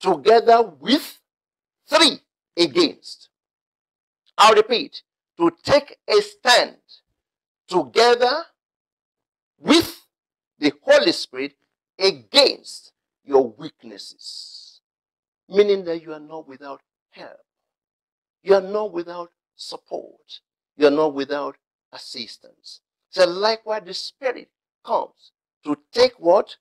together 0.00 0.62
with. 0.78 1.18
Three, 1.86 2.20
against. 2.56 3.28
I'll 4.38 4.54
repeat. 4.54 5.02
To 5.38 5.50
take 5.64 5.98
a 6.08 6.20
stand 6.22 6.76
together 7.66 8.44
with 9.58 10.06
the 10.58 10.72
Holy 10.82 11.10
Spirit 11.10 11.54
against 11.98 12.92
your 13.24 13.52
weaknesses. 13.58 14.80
Meaning 15.48 15.84
that 15.86 16.02
you 16.02 16.12
are 16.12 16.20
not 16.20 16.46
without 16.46 16.82
help. 17.10 17.40
You 18.44 18.54
are 18.54 18.60
not 18.60 18.92
without 18.92 19.32
support. 19.56 20.40
You 20.76 20.86
are 20.86 20.92
not 20.92 21.14
without 21.14 21.56
assistance. 21.92 22.80
So 23.10 23.26
likewise, 23.26 23.82
the 23.84 23.94
Spirit 23.94 24.48
comes 24.84 25.32
to 25.64 25.76
take 25.92 26.18
what? 26.18 26.56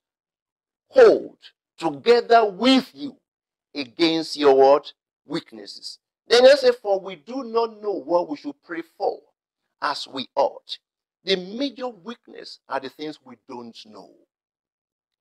Hold 0.90 1.38
together 1.78 2.46
with 2.46 2.92
you 2.94 3.18
against 3.76 4.38
your 4.38 4.56
what? 4.56 4.94
Weaknesses. 5.26 6.00
Then 6.28 6.46
I 6.46 6.56
say, 6.56 6.72
for 6.72 7.00
we 7.00 7.16
do 7.16 7.44
not 7.44 7.82
know 7.82 7.94
what 7.94 8.30
we 8.30 8.38
should 8.38 8.62
pray 8.64 8.84
for 8.98 9.20
as 9.82 10.08
we 10.08 10.28
ought. 10.36 10.78
The 11.24 11.36
major 11.36 11.88
weakness 11.88 12.60
are 12.70 12.80
the 12.80 12.90
things 12.90 13.20
we 13.24 13.36
don't 13.48 13.78
know. 13.86 14.12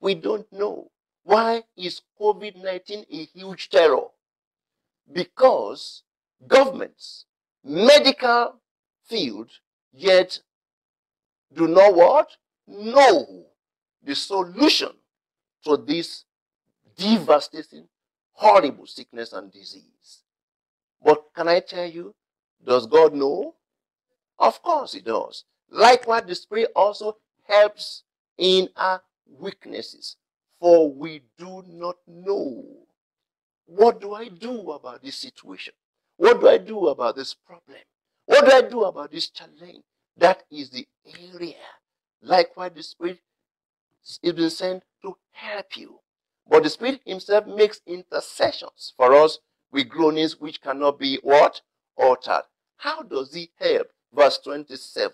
We 0.01 0.14
don't 0.14 0.51
know. 0.53 0.90
Why 1.24 1.64
is 1.76 2.03
COVID 2.20 2.62
19 2.62 3.05
a 3.11 3.24
huge 3.24 3.68
terror? 3.68 4.07
Because 5.12 6.03
governments, 6.46 7.26
medical 7.64 8.61
field, 9.05 9.51
yet 9.92 10.40
do 11.55 11.66
not 11.66 11.94
what? 11.94 12.36
Know 12.69 13.47
the 14.03 14.14
solution 14.14 14.91
to 15.64 15.77
this 15.77 16.25
devastating, 16.97 17.89
horrible 18.33 18.87
sickness 18.87 19.33
and 19.33 19.53
disease. 19.53 20.23
But 21.03 21.23
can 21.35 21.49
I 21.49 21.61
tell 21.61 21.87
you, 21.87 22.14
does 22.64 22.87
God 22.87 23.14
know? 23.14 23.55
Of 24.39 24.62
course 24.62 24.93
He 24.93 25.01
does. 25.01 25.45
Likewise, 25.71 26.25
the 26.27 26.35
Spirit 26.35 26.71
also 26.75 27.16
helps 27.47 28.05
in 28.37 28.69
our 28.77 29.03
weaknesses, 29.27 30.16
for 30.61 30.93
we 30.93 31.23
do 31.39 31.64
not 31.69 31.97
know. 32.07 32.64
What 33.66 34.01
do 34.01 34.14
I 34.14 34.29
do 34.29 34.71
about 34.71 35.03
this 35.03 35.16
situation? 35.16 35.75
What 36.16 36.41
do 36.41 36.49
I 36.49 36.59
do 36.59 36.89
about 36.89 37.16
this 37.16 37.35
problem? 37.35 37.79
What 38.27 38.47
do 38.47 38.53
I 38.53 38.62
do 38.62 38.85
about 38.85 39.11
this 39.11 39.29
challenge? 39.29 39.85
That 40.16 40.43
is 40.51 40.71
the 40.71 40.87
area 41.07 41.55
Likewise, 42.23 42.73
the 42.75 42.83
Spirit 42.83 43.21
is 44.03 44.33
been 44.33 44.51
sent 44.51 44.83
to 45.03 45.16
help 45.33 45.77
you. 45.77 46.01
But 46.49 46.62
the 46.62 46.71
Spirit 46.71 47.01
Himself 47.05 47.47
makes 47.47 47.81
intercessions 47.87 48.95
for 48.97 49.14
us 49.14 49.39
with 49.71 49.89
groanings 49.89 50.41
which 50.41 50.61
cannot 50.61 50.99
be 50.99 51.19
what? 51.23 51.61
Altered. 51.97 52.45
How 52.77 53.03
does 53.03 53.35
He 53.35 53.51
help? 53.59 53.89
Verse 54.12 54.39
27. 54.39 55.12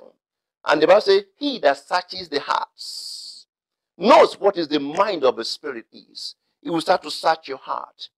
And 0.67 0.81
the 0.83 0.87
Bible 0.87 1.01
says, 1.01 1.25
He 1.37 1.59
that 1.61 1.77
searches 1.79 2.29
the 2.29 2.41
hearts 2.41 3.47
knows 3.97 4.39
what 4.41 4.57
is 4.57 4.69
the 4.69 4.81
mind 4.81 5.25
of 5.25 5.37
the 5.37 5.45
Spirit 5.45 5.87
is. 5.93 6.35
He 6.63 6.71
will 6.71 6.81
start 6.81 7.03
to 7.03 7.11
search 7.11 7.49
your 7.49 7.59
heart. 7.59 8.09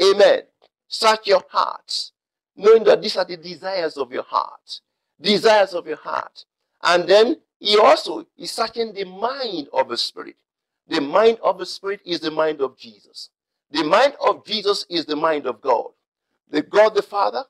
Amen. 0.00 0.42
Search 0.88 1.26
your 1.26 1.42
heart, 1.48 2.10
knowing 2.54 2.84
that 2.84 3.02
these 3.02 3.16
are 3.16 3.24
the 3.24 3.36
desires 3.36 3.96
of 3.96 4.12
your 4.12 4.22
heart. 4.22 4.80
Desires 5.20 5.74
of 5.74 5.86
your 5.86 5.96
heart. 5.96 6.44
And 6.82 7.08
then 7.08 7.36
he 7.66 7.78
also 7.78 8.24
is 8.38 8.52
searching 8.52 8.92
the 8.92 9.04
mind 9.04 9.68
of 9.72 9.88
the 9.88 9.96
Spirit. 9.96 10.36
The 10.88 11.00
mind 11.00 11.38
of 11.42 11.58
the 11.58 11.66
Spirit 11.66 12.00
is 12.04 12.20
the 12.20 12.30
mind 12.30 12.60
of 12.60 12.78
Jesus. 12.78 13.30
The 13.72 13.82
mind 13.82 14.14
of 14.24 14.46
Jesus 14.46 14.86
is 14.88 15.04
the 15.04 15.16
mind 15.16 15.46
of 15.46 15.60
God. 15.60 15.86
The 16.48 16.62
God 16.62 16.94
the 16.94 17.02
Father, 17.02 17.42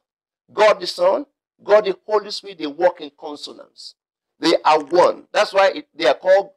God 0.55 0.81
the 0.81 0.87
Son, 0.87 1.27
God 1.63 1.85
the 1.85 1.97
Holy 2.07 2.31
Spirit, 2.31 2.57
they 2.59 2.67
walk 2.67 3.03
in 3.03 3.11
consonance. 3.19 3.95
They 4.41 4.55
are 4.65 4.83
one. 4.85 5.25
That's 5.33 5.53
why 5.53 5.73
it, 5.75 5.89
they 5.95 6.07
are 6.07 6.15
called 6.15 6.53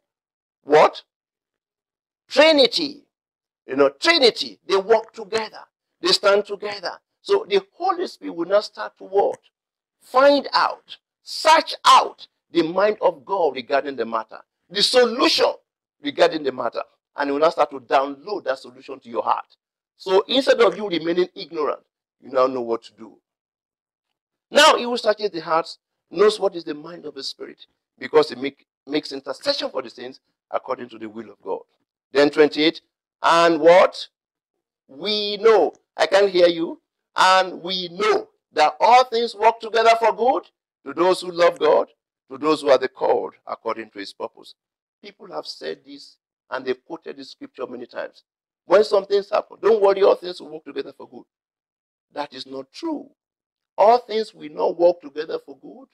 what? 0.63 1.03
Trinity. 2.29 3.03
You 3.67 3.75
know, 3.75 3.89
Trinity. 3.89 4.59
They 4.65 4.77
walk 4.77 5.11
together. 5.11 5.65
They 6.01 6.09
stand 6.13 6.45
together. 6.45 6.93
So 7.21 7.45
the 7.49 7.61
Holy 7.73 8.07
Spirit 8.07 8.35
will 8.35 8.47
not 8.47 8.63
start 8.63 8.97
to 8.99 9.03
what? 9.03 9.39
Find 10.01 10.47
out, 10.53 10.95
search 11.23 11.75
out 11.85 12.27
the 12.51 12.63
mind 12.63 12.97
of 13.01 13.25
God 13.25 13.55
regarding 13.55 13.95
the 13.95 14.05
matter, 14.05 14.39
the 14.69 14.81
solution 14.81 15.53
regarding 16.01 16.43
the 16.43 16.51
matter, 16.51 16.81
and 17.15 17.27
you 17.27 17.33
will 17.33 17.41
now 17.41 17.49
start 17.49 17.71
to 17.71 17.79
download 17.79 18.43
that 18.45 18.59
solution 18.59 18.99
to 18.99 19.09
your 19.09 19.23
heart. 19.23 19.55
So 19.97 20.23
instead 20.27 20.61
of 20.61 20.77
you 20.77 20.87
remaining 20.87 21.27
ignorant, 21.35 21.81
you 22.21 22.31
now 22.31 22.47
know 22.47 22.61
what 22.61 22.83
to 22.83 22.93
do. 22.93 23.17
Now 24.51 24.75
he 24.75 24.83
who 24.83 24.97
searches 24.97 25.29
the 25.31 25.41
hearts 25.41 25.77
knows 26.09 26.39
what 26.39 26.55
is 26.55 26.63
the 26.63 26.73
mind 26.73 27.05
of 27.05 27.15
the 27.15 27.23
spirit, 27.23 27.65
because 27.97 28.29
he 28.29 28.35
make, 28.35 28.65
makes 28.87 29.11
intercession 29.11 29.69
for 29.69 29.81
the 29.81 29.89
saints 29.89 30.19
according 30.51 30.89
to 30.89 30.97
the 30.97 31.07
will 31.07 31.29
of 31.29 31.41
God. 31.43 31.61
Then 32.11 32.29
28, 32.29 32.81
and 33.21 33.59
what? 33.59 34.07
We 34.87 35.37
know. 35.37 35.73
I 35.95 36.07
can 36.07 36.27
hear 36.29 36.47
you. 36.47 36.81
And 37.15 37.61
we 37.61 37.89
know 37.89 38.29
that 38.53 38.75
all 38.79 39.03
things 39.03 39.35
work 39.35 39.59
together 39.59 39.91
for 39.99 40.15
good 40.15 40.43
to 40.85 40.93
those 40.93 41.21
who 41.21 41.31
love 41.31 41.59
God, 41.59 41.87
to 42.29 42.37
those 42.37 42.61
who 42.61 42.69
are 42.69 42.77
the 42.77 42.87
called 42.87 43.33
according 43.47 43.89
to 43.91 43.99
his 43.99 44.13
purpose. 44.13 44.53
People 45.03 45.31
have 45.31 45.47
said 45.47 45.79
this 45.85 46.17
and 46.51 46.65
they've 46.65 46.83
quoted 46.85 47.17
the 47.17 47.23
scripture 47.23 47.65
many 47.67 47.85
times. 47.85 48.23
When 48.65 48.83
something's 48.83 49.29
happen, 49.29 49.57
don't 49.61 49.81
worry, 49.81 50.03
all 50.03 50.15
things 50.15 50.41
will 50.41 50.49
work 50.49 50.65
together 50.65 50.93
for 50.95 51.07
good. 51.07 51.23
That 52.13 52.33
is 52.33 52.45
not 52.45 52.71
true. 52.71 53.09
All 53.77 53.97
things 53.99 54.33
will 54.33 54.51
not 54.51 54.77
work 54.77 55.01
together 55.01 55.39
for 55.45 55.57
good 55.57 55.87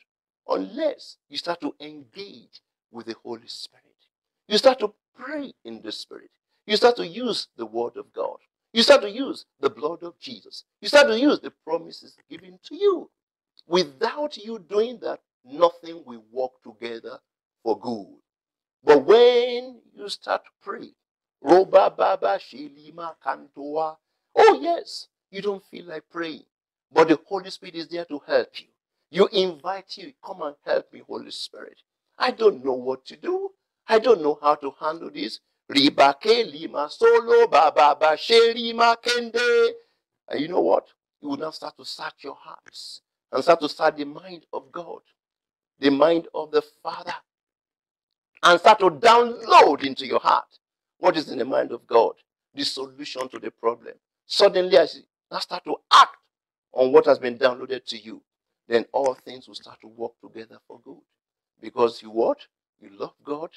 unless 0.48 1.18
you 1.30 1.38
start 1.38 1.62
to 1.62 1.74
engage 1.80 2.62
with 2.92 3.06
the 3.06 3.16
Holy 3.24 3.48
Spirit. 3.48 3.86
You 4.48 4.58
start 4.58 4.80
to 4.80 4.94
pray 5.18 5.54
in 5.64 5.82
the 5.82 5.92
Spirit. 5.92 6.32
You 6.66 6.78
start 6.78 6.96
to 6.98 7.08
use 7.08 7.48
the 7.58 7.66
Word 7.66 7.98
of 7.98 8.12
God. 8.14 8.38
You 8.74 8.84
start 8.84 9.02
to 9.02 9.10
use 9.10 9.46
the 9.60 9.70
blood 9.70 10.04
of 10.04 10.20
Jesus. 10.20 10.66
You 10.82 10.88
start 10.90 11.08
to 11.08 11.20
use 11.20 11.40
the 11.40 11.52
promises 11.66 12.18
given 12.30 12.60
to 12.64 12.76
you. 12.76 13.10
Without 13.68 14.36
you 14.38 14.60
doing 14.60 15.00
that, 15.02 15.20
nothing 15.46 16.04
will 16.06 16.24
work 16.32 16.52
together 16.64 17.20
for 17.64 17.80
good. 17.80 18.08
But 18.84 19.06
when 19.06 19.82
you 19.96 20.10
start 20.10 20.44
to 20.46 20.52
pray, 20.62 20.94
Roba 21.42 21.90
Baba 21.96 22.40
Shilima 22.40 23.16
Kantoa, 23.26 23.98
oh 24.38 24.60
yes, 24.62 25.08
you 25.32 25.42
don't 25.42 25.64
feel 25.66 25.86
like 25.86 26.04
praying, 26.12 26.46
but 26.92 27.10
the 27.10 27.20
Holy 27.28 27.50
Spirit 27.50 27.76
is 27.76 27.88
there 27.90 28.06
to 28.06 28.22
help 28.28 28.50
you. 28.60 28.68
You 29.12 29.28
invite 29.34 29.98
you, 29.98 30.14
come 30.24 30.42
and 30.44 30.56
help 30.66 30.92
me, 30.94 31.02
Holy 31.08 31.32
Spirit. 31.32 31.78
I 32.18 32.32
don't 32.32 32.64
know 32.64 32.74
what 32.74 33.06
to 33.08 33.18
do. 33.18 33.52
I 33.88 34.00
don't 34.00 34.22
know 34.22 34.38
how 34.42 34.56
to 34.56 34.74
handle 34.80 35.10
this. 35.14 35.40
Ribake 35.72 36.52
lima 36.52 36.90
solo 36.90 37.48
baba 37.48 37.98
lima 38.56 38.98
kende. 39.04 39.72
And 40.30 40.42
you 40.42 40.48
know 40.48 40.62
what? 40.62 40.88
You 41.22 41.30
will 41.30 41.38
now 41.38 41.52
start 41.52 41.78
to 41.78 41.86
search 41.86 42.24
your 42.24 42.36
hearts 42.40 43.02
and 43.32 43.44
start 43.44 43.60
to 43.62 43.70
search 43.70 43.98
the 43.98 44.06
mind 44.06 44.46
of 44.54 44.72
God, 44.72 45.02
the 45.80 45.90
mind 45.90 46.28
of 46.34 46.52
the 46.52 46.62
Father, 46.84 47.14
and 48.44 48.60
start 48.60 48.80
to 48.80 48.90
download 48.90 49.84
into 49.84 50.06
your 50.06 50.20
heart 50.20 50.46
what 51.00 51.18
is 51.18 51.30
in 51.30 51.40
the 51.40 51.46
mind 51.46 51.72
of 51.72 51.86
God, 51.88 52.14
the 52.54 52.64
solution 52.64 53.28
to 53.30 53.40
the 53.40 53.52
problem. 53.52 53.94
Suddenly, 54.26 54.78
as 54.78 54.96
you 54.96 55.40
start 55.40 55.64
to 55.66 55.76
act 55.92 56.16
on 56.74 56.92
what 56.92 57.06
has 57.06 57.20
been 57.20 57.38
downloaded 57.38 57.86
to 57.86 57.98
you, 57.98 58.22
then 58.68 58.86
all 58.92 59.14
things 59.14 59.48
will 59.48 59.56
start 59.56 59.80
to 59.82 59.88
work 59.88 60.14
together 60.22 60.58
for 60.68 60.80
good. 60.84 61.02
Because 61.62 62.02
you 62.02 62.10
what? 62.10 62.40
You 62.80 62.90
love 62.98 63.14
God 63.24 63.50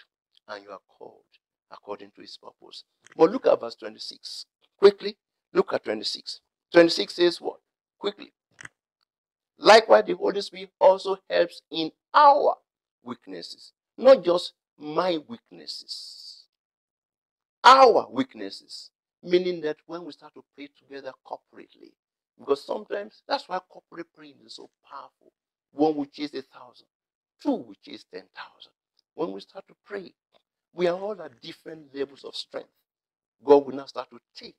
and 0.48 0.64
you 0.64 0.70
are 0.70 0.80
called 0.98 1.22
according 1.70 2.10
to 2.12 2.20
his 2.22 2.38
purpose. 2.38 2.84
But 3.16 3.30
look 3.30 3.46
at 3.46 3.60
verse 3.60 3.74
26. 3.76 4.46
Quickly, 4.78 5.16
look 5.52 5.72
at 5.72 5.84
26. 5.84 6.40
26 6.72 7.14
says 7.14 7.40
what? 7.40 7.60
Quickly. 7.98 8.32
Likewise, 9.58 10.04
the 10.06 10.14
Holy 10.14 10.40
Spirit 10.40 10.70
also 10.80 11.18
helps 11.28 11.62
in 11.70 11.90
our 12.14 12.56
weaknesses, 13.02 13.72
not 13.96 14.24
just 14.24 14.54
my 14.78 15.18
weaknesses. 15.28 16.44
Our 17.64 18.08
weaknesses. 18.10 18.90
Meaning 19.22 19.60
that 19.62 19.78
when 19.86 20.04
we 20.04 20.12
start 20.12 20.34
to 20.34 20.44
pray 20.54 20.68
together 20.78 21.12
corporately, 21.26 21.92
because 22.38 22.64
sometimes 22.64 23.22
that's 23.28 23.48
why 23.48 23.60
corporate 23.68 24.06
praying 24.16 24.36
is 24.46 24.54
so 24.56 24.70
powerful. 24.88 25.32
One 25.72 25.96
will 25.96 26.06
chase 26.06 26.34
a 26.34 26.42
thousand, 26.42 26.86
two 27.42 27.52
will 27.52 27.74
chase 27.84 28.04
ten 28.12 28.24
thousand. 28.34 28.72
When 29.14 29.32
we 29.32 29.40
start 29.40 29.66
to 29.68 29.74
pray, 29.84 30.14
we 30.74 30.86
are 30.86 30.98
all 30.98 31.20
at 31.20 31.40
different 31.42 31.94
levels 31.94 32.24
of 32.24 32.36
strength. 32.36 32.68
God 33.44 33.66
will 33.66 33.74
now 33.76 33.86
start 33.86 34.10
to 34.10 34.20
take 34.36 34.56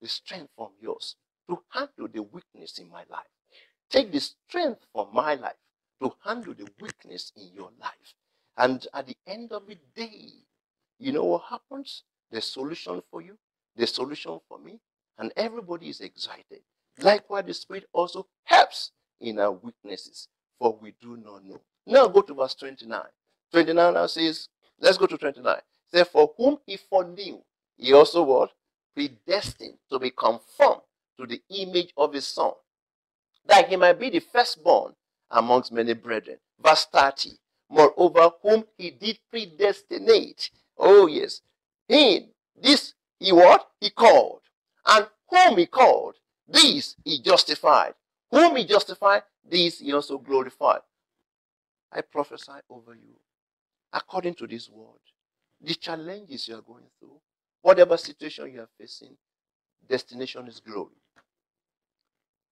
the 0.00 0.08
strength 0.08 0.50
from 0.56 0.70
yours 0.80 1.16
to 1.48 1.60
handle 1.70 2.08
the 2.12 2.22
weakness 2.22 2.78
in 2.78 2.90
my 2.90 3.04
life. 3.10 3.26
Take 3.90 4.12
the 4.12 4.20
strength 4.20 4.86
from 4.92 5.08
my 5.12 5.34
life 5.36 5.54
to 6.02 6.12
handle 6.24 6.54
the 6.54 6.68
weakness 6.80 7.32
in 7.36 7.50
your 7.54 7.70
life. 7.80 8.14
And 8.56 8.86
at 8.92 9.06
the 9.06 9.16
end 9.26 9.52
of 9.52 9.66
the 9.66 9.78
day, 9.94 10.30
you 10.98 11.12
know 11.12 11.24
what 11.24 11.44
happens? 11.48 12.02
The 12.30 12.40
solution 12.40 13.02
for 13.10 13.22
you, 13.22 13.38
the 13.76 13.86
solution 13.86 14.40
for 14.48 14.58
me, 14.58 14.80
and 15.18 15.32
everybody 15.36 15.88
is 15.88 16.00
excited. 16.00 16.60
Likewise, 17.00 17.44
the 17.46 17.54
Spirit 17.54 17.84
also 17.92 18.26
helps 18.44 18.90
in 19.20 19.38
our 19.38 19.52
weaknesses, 19.52 20.28
for 20.58 20.76
we 20.80 20.94
do 21.00 21.16
not 21.16 21.44
know. 21.44 21.60
Now 21.86 22.08
go 22.08 22.22
to 22.22 22.34
verse 22.34 22.54
29. 22.54 23.00
29 23.52 23.94
now 23.94 24.06
says, 24.06 24.48
Let's 24.80 24.98
go 24.98 25.06
to 25.06 25.16
29. 25.16 25.56
Say, 25.92 26.04
for 26.04 26.32
whom 26.36 26.58
he 26.66 26.76
foreknew, 26.76 27.38
he 27.76 27.92
also 27.92 28.22
what? 28.22 28.50
Predestined 28.94 29.78
to 29.90 29.98
be 29.98 30.10
conformed 30.10 30.82
to 31.18 31.26
the 31.26 31.40
image 31.50 31.92
of 31.96 32.12
his 32.12 32.26
son, 32.26 32.52
that 33.46 33.68
he 33.68 33.76
might 33.76 33.98
be 33.98 34.10
the 34.10 34.20
firstborn 34.20 34.94
amongst 35.32 35.72
many 35.72 35.94
brethren. 35.94 36.38
Verse 36.62 36.86
30. 36.92 37.32
Moreover, 37.70 38.30
whom 38.42 38.64
he 38.78 38.90
did 38.90 39.18
predestinate. 39.30 40.50
Oh, 40.78 41.08
yes. 41.08 41.40
He, 41.88 42.28
this, 42.60 42.94
he 43.18 43.32
what? 43.32 43.66
He 43.80 43.90
called. 43.90 44.42
And 44.86 45.06
whom 45.30 45.58
he 45.58 45.66
called, 45.66 46.16
these 46.48 46.96
he 47.04 47.20
justified. 47.22 47.94
Whom 48.30 48.56
he 48.56 48.66
justified, 48.66 49.22
these 49.48 49.80
he 49.80 49.92
also 49.92 50.18
glorified. 50.18 50.80
I 51.92 52.02
prophesy 52.02 52.52
over 52.70 52.94
you 52.94 53.16
according 53.92 54.34
to 54.34 54.46
this 54.46 54.70
word. 54.70 55.00
The 55.60 55.74
challenges 55.74 56.48
you 56.48 56.56
are 56.56 56.62
going 56.62 56.86
through, 56.98 57.20
whatever 57.62 57.96
situation 57.96 58.52
you 58.52 58.60
are 58.62 58.68
facing, 58.78 59.16
destination 59.88 60.48
is 60.48 60.60
glory. 60.60 60.96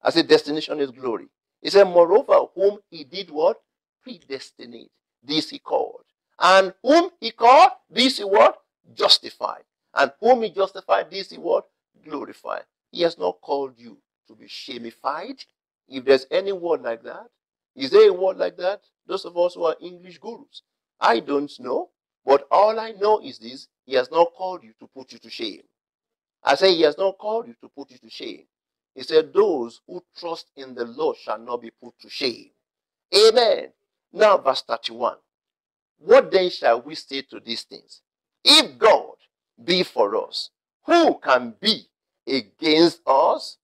I 0.03 0.11
say 0.11 0.22
destination 0.22 0.81
is 0.81 0.91
glory. 0.91 1.28
He 1.63 1.71
said, 1.71 1.85
moreover, 1.85 2.47
whom 2.55 2.79
he 2.91 3.05
did 3.05 3.31
what? 3.31 3.59
Predestinate. 4.03 4.91
This 5.23 5.51
he 5.51 5.59
called. 5.59 6.05
And 6.39 6.75
whom 6.83 7.11
he 7.21 7.33
called, 7.33 7.73
this 7.91 8.19
he 8.19 8.25
what? 8.25 8.59
Justified. 8.95 9.65
And 9.95 10.13
whom 10.21 10.43
he 10.43 10.51
justified, 10.51 11.11
this 11.11 11.31
he 11.31 11.39
what? 11.39 11.67
Glorified. 12.05 12.65
He 12.93 13.03
has 13.03 13.19
not 13.19 13.41
called 13.43 13.75
you 13.77 13.99
to 14.29 14.35
be 14.35 14.47
shamified. 14.47 15.45
If 15.89 16.05
there's 16.05 16.27
any 16.31 16.53
word 16.53 16.83
like 16.83 17.03
that, 17.03 17.27
is 17.77 17.91
there 17.91 18.09
a 18.11 18.13
word 18.13 18.39
like 18.39 18.57
that? 18.59 18.83
Those 19.07 19.25
of 19.25 19.37
us 19.37 19.55
who 19.55 19.65
are 19.65 19.77
English 19.81 20.19
gurus, 20.19 20.62
I 21.01 21.20
don't 21.20 21.53
know, 21.61 21.91
but 22.24 22.47
all 22.51 22.78
I 22.78 22.93
know 22.93 23.20
is 23.20 23.39
this 23.39 23.69
He 23.87 23.95
has 23.95 24.11
not 24.11 24.32
called 24.35 24.62
you 24.65 24.73
to 24.81 24.89
put 24.89 25.12
you 25.12 25.19
to 25.19 25.31
shame. 25.31 25.62
I 26.45 26.55
say 26.57 26.74
He 26.74 26.82
has 26.82 26.99
not 26.99 27.19
called 27.19 27.49
you 27.49 27.55
to 27.62 27.69
put 27.69 27.91
you 27.91 27.99
to 27.99 28.11
shame. 28.11 28.45
He 28.95 29.03
said, 29.03 29.33
Those 29.33 29.81
who 29.87 30.03
trust 30.19 30.47
in 30.57 30.75
the 30.75 30.85
Lord 30.85 31.17
shall 31.17 31.39
not 31.39 31.62
be 31.62 31.71
put 31.71 31.99
to 32.01 32.11
shame. 32.11 32.51
Amen. 33.15 33.69
Now, 34.12 34.39
verse 34.39 34.62
31. 34.62 35.17
What 35.99 36.31
then 36.33 36.51
shall 36.51 36.83
we 36.83 36.95
say 36.95 37.23
to 37.23 37.41
these 37.41 37.62
things? 37.62 38.03
If 38.45 38.79
God 38.79 39.15
be 39.62 39.83
for 39.83 40.17
us, 40.27 40.51
who 40.87 41.19
can 41.19 41.55
be 41.61 41.89
against 42.27 43.01
us? 43.07 43.59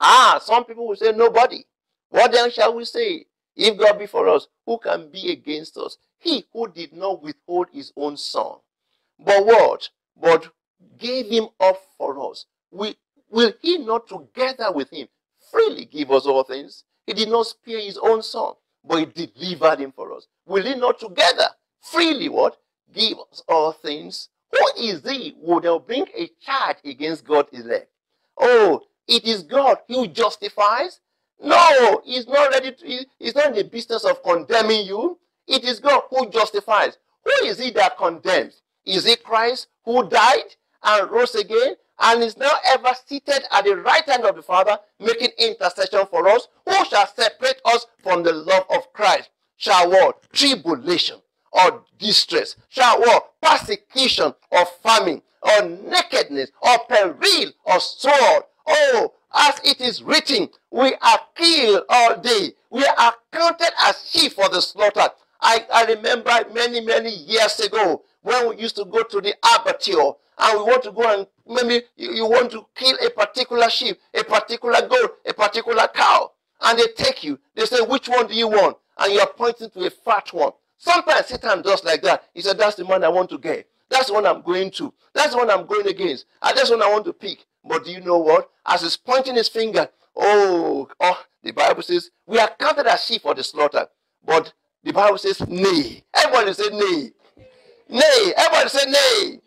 Ah, 0.00 0.40
some 0.42 0.64
people 0.64 0.88
will 0.88 0.96
say, 0.96 1.12
Nobody. 1.12 1.64
What 2.10 2.32
then 2.32 2.50
shall 2.50 2.74
we 2.74 2.84
say? 2.84 3.26
If 3.56 3.78
God 3.78 3.98
be 3.98 4.06
for 4.06 4.28
us, 4.28 4.48
who 4.66 4.78
can 4.78 5.10
be 5.10 5.30
against 5.32 5.76
us? 5.76 5.96
He 6.18 6.44
who 6.52 6.68
did 6.68 6.92
not 6.92 7.22
withhold 7.22 7.68
his 7.72 7.92
own 7.96 8.16
son, 8.16 8.56
but 9.18 9.46
what? 9.46 9.88
But 10.20 10.48
gave 10.98 11.26
him 11.28 11.48
up 11.60 11.76
for 11.98 12.30
us. 12.30 12.46
We, 12.70 12.96
will 13.34 13.52
he 13.60 13.78
not 13.78 14.06
together 14.06 14.70
with 14.72 14.90
him 14.90 15.08
freely 15.50 15.84
give 15.84 16.10
us 16.12 16.24
all 16.24 16.44
things? 16.44 16.84
He 17.06 17.12
did 17.12 17.28
not 17.28 17.46
spare 17.46 17.80
his 17.80 17.98
own 17.98 18.22
son, 18.22 18.54
but 18.84 18.98
he 19.16 19.26
delivered 19.26 19.80
him 19.80 19.92
for 19.92 20.12
us. 20.14 20.28
Will 20.46 20.62
he 20.62 20.74
not 20.76 20.98
together 21.00 21.48
freely 21.80 22.28
what? 22.28 22.56
Give 22.94 23.18
us 23.32 23.42
all 23.48 23.72
things? 23.72 24.28
Who 24.52 24.82
is 24.82 25.02
he 25.02 25.36
who 25.44 25.58
will 25.60 25.80
bring 25.80 26.06
a 26.16 26.30
charge 26.40 26.76
against 26.84 27.26
God's 27.26 27.58
elect? 27.58 27.88
Oh, 28.38 28.82
it 29.08 29.24
is 29.24 29.42
God 29.42 29.78
who 29.88 30.06
justifies. 30.06 31.00
No, 31.42 32.00
he's 32.04 32.28
not 32.28 32.50
ready 32.50 32.72
to, 32.72 33.06
he's 33.18 33.34
not 33.34 33.48
in 33.48 33.54
the 33.54 33.64
business 33.64 34.04
of 34.04 34.22
condemning 34.22 34.86
you. 34.86 35.18
It 35.48 35.64
is 35.64 35.80
God 35.80 36.02
who 36.08 36.30
justifies. 36.30 36.98
Who 37.24 37.46
is 37.46 37.58
it 37.60 37.74
that 37.74 37.98
condemns? 37.98 38.62
Is 38.86 39.06
it 39.06 39.24
Christ 39.24 39.66
who 39.84 40.08
died 40.08 40.54
and 40.84 41.10
rose 41.10 41.34
again 41.34 41.74
and 42.00 42.22
is 42.22 42.36
now 42.36 42.50
ever 42.66 42.90
seated 43.06 43.42
at 43.50 43.64
the 43.64 43.76
right 43.76 44.08
hand 44.08 44.24
of 44.24 44.36
the 44.36 44.42
Father, 44.42 44.78
making 44.98 45.30
intercession 45.38 46.06
for 46.10 46.28
us? 46.28 46.48
Who 46.66 46.84
shall 46.86 47.06
separate 47.06 47.60
us 47.64 47.86
from 48.02 48.22
the 48.22 48.32
love 48.32 48.64
of 48.70 48.92
Christ? 48.92 49.30
Shall 49.56 49.90
what? 49.90 50.30
Tribulation 50.32 51.18
or 51.52 51.84
distress? 51.98 52.56
Shall 52.68 52.98
what? 53.00 53.32
Persecution 53.40 54.34
or 54.50 54.66
famine 54.82 55.22
or 55.42 55.68
nakedness 55.68 56.50
or 56.60 56.78
peril 56.88 57.52
or 57.64 57.80
sword? 57.80 58.44
Oh, 58.66 59.12
as 59.34 59.60
it 59.64 59.80
is 59.80 60.02
written, 60.02 60.48
we 60.70 60.94
are 60.94 61.20
killed 61.36 61.82
all 61.88 62.16
day. 62.18 62.52
We 62.70 62.84
are 62.84 63.14
counted 63.32 63.70
as 63.80 64.08
sheep 64.08 64.32
for 64.32 64.48
the 64.48 64.60
slaughter. 64.60 65.08
I, 65.40 65.66
I 65.72 65.84
remember 65.84 66.32
many, 66.54 66.80
many 66.80 67.10
years 67.10 67.60
ago 67.60 68.02
when 68.22 68.48
we 68.48 68.56
used 68.56 68.76
to 68.76 68.84
go 68.84 69.02
to 69.02 69.20
the 69.20 69.34
abattoir 69.54 70.16
and 70.38 70.58
we 70.58 70.64
want 70.64 70.82
to 70.84 70.92
go 70.92 71.02
and 71.02 71.26
maybe 71.46 71.84
you, 71.96 72.12
you 72.12 72.26
want 72.26 72.50
to 72.52 72.66
kill 72.74 72.96
a 73.04 73.10
particular 73.10 73.68
sheep, 73.70 73.98
a 74.14 74.24
particular 74.24 74.86
goat, 74.88 75.18
a 75.26 75.32
particular 75.32 75.86
cow, 75.94 76.32
and 76.62 76.78
they 76.78 76.86
take 76.96 77.22
you. 77.24 77.38
They 77.54 77.66
say, 77.66 77.80
which 77.80 78.08
one 78.08 78.26
do 78.26 78.34
you 78.34 78.48
want? 78.48 78.76
And 78.98 79.12
you 79.12 79.20
are 79.20 79.30
pointing 79.36 79.70
to 79.70 79.86
a 79.86 79.90
fat 79.90 80.32
one. 80.32 80.52
Sometimes 80.78 81.26
Satan 81.26 81.62
does 81.62 81.84
like 81.84 82.02
that. 82.02 82.24
He 82.34 82.40
said, 82.40 82.58
that's 82.58 82.76
the 82.76 82.84
one 82.84 83.04
I 83.04 83.08
want 83.08 83.30
to 83.30 83.38
get. 83.38 83.68
That's 83.90 84.06
the 84.06 84.14
one 84.14 84.26
I'm 84.26 84.42
going 84.42 84.70
to. 84.72 84.92
That's 85.14 85.32
the 85.32 85.38
one 85.38 85.50
I'm 85.50 85.66
going 85.66 85.86
against. 85.86 86.26
And 86.42 86.56
that's 86.56 86.70
the 86.70 86.76
one 86.76 86.86
I 86.86 86.92
want 86.92 87.04
to 87.06 87.12
pick. 87.12 87.44
But 87.64 87.84
do 87.84 87.90
you 87.90 88.00
know 88.00 88.18
what? 88.18 88.50
As 88.66 88.82
he's 88.82 88.96
pointing 88.96 89.34
his 89.34 89.48
finger, 89.48 89.88
oh, 90.16 90.88
oh, 91.00 91.24
the 91.42 91.52
Bible 91.52 91.82
says, 91.82 92.10
we 92.26 92.38
are 92.38 92.50
counted 92.58 92.86
as 92.86 93.04
sheep 93.04 93.22
for 93.22 93.34
the 93.34 93.44
slaughter. 93.44 93.86
But 94.24 94.52
the 94.82 94.92
Bible 94.92 95.18
says, 95.18 95.46
nay. 95.48 96.02
Everybody 96.14 96.52
say 96.52 96.68
nay. 96.70 97.10
Nay. 97.88 98.32
Everybody 98.36 98.68
say 98.68 98.90
nay. 98.90 99.40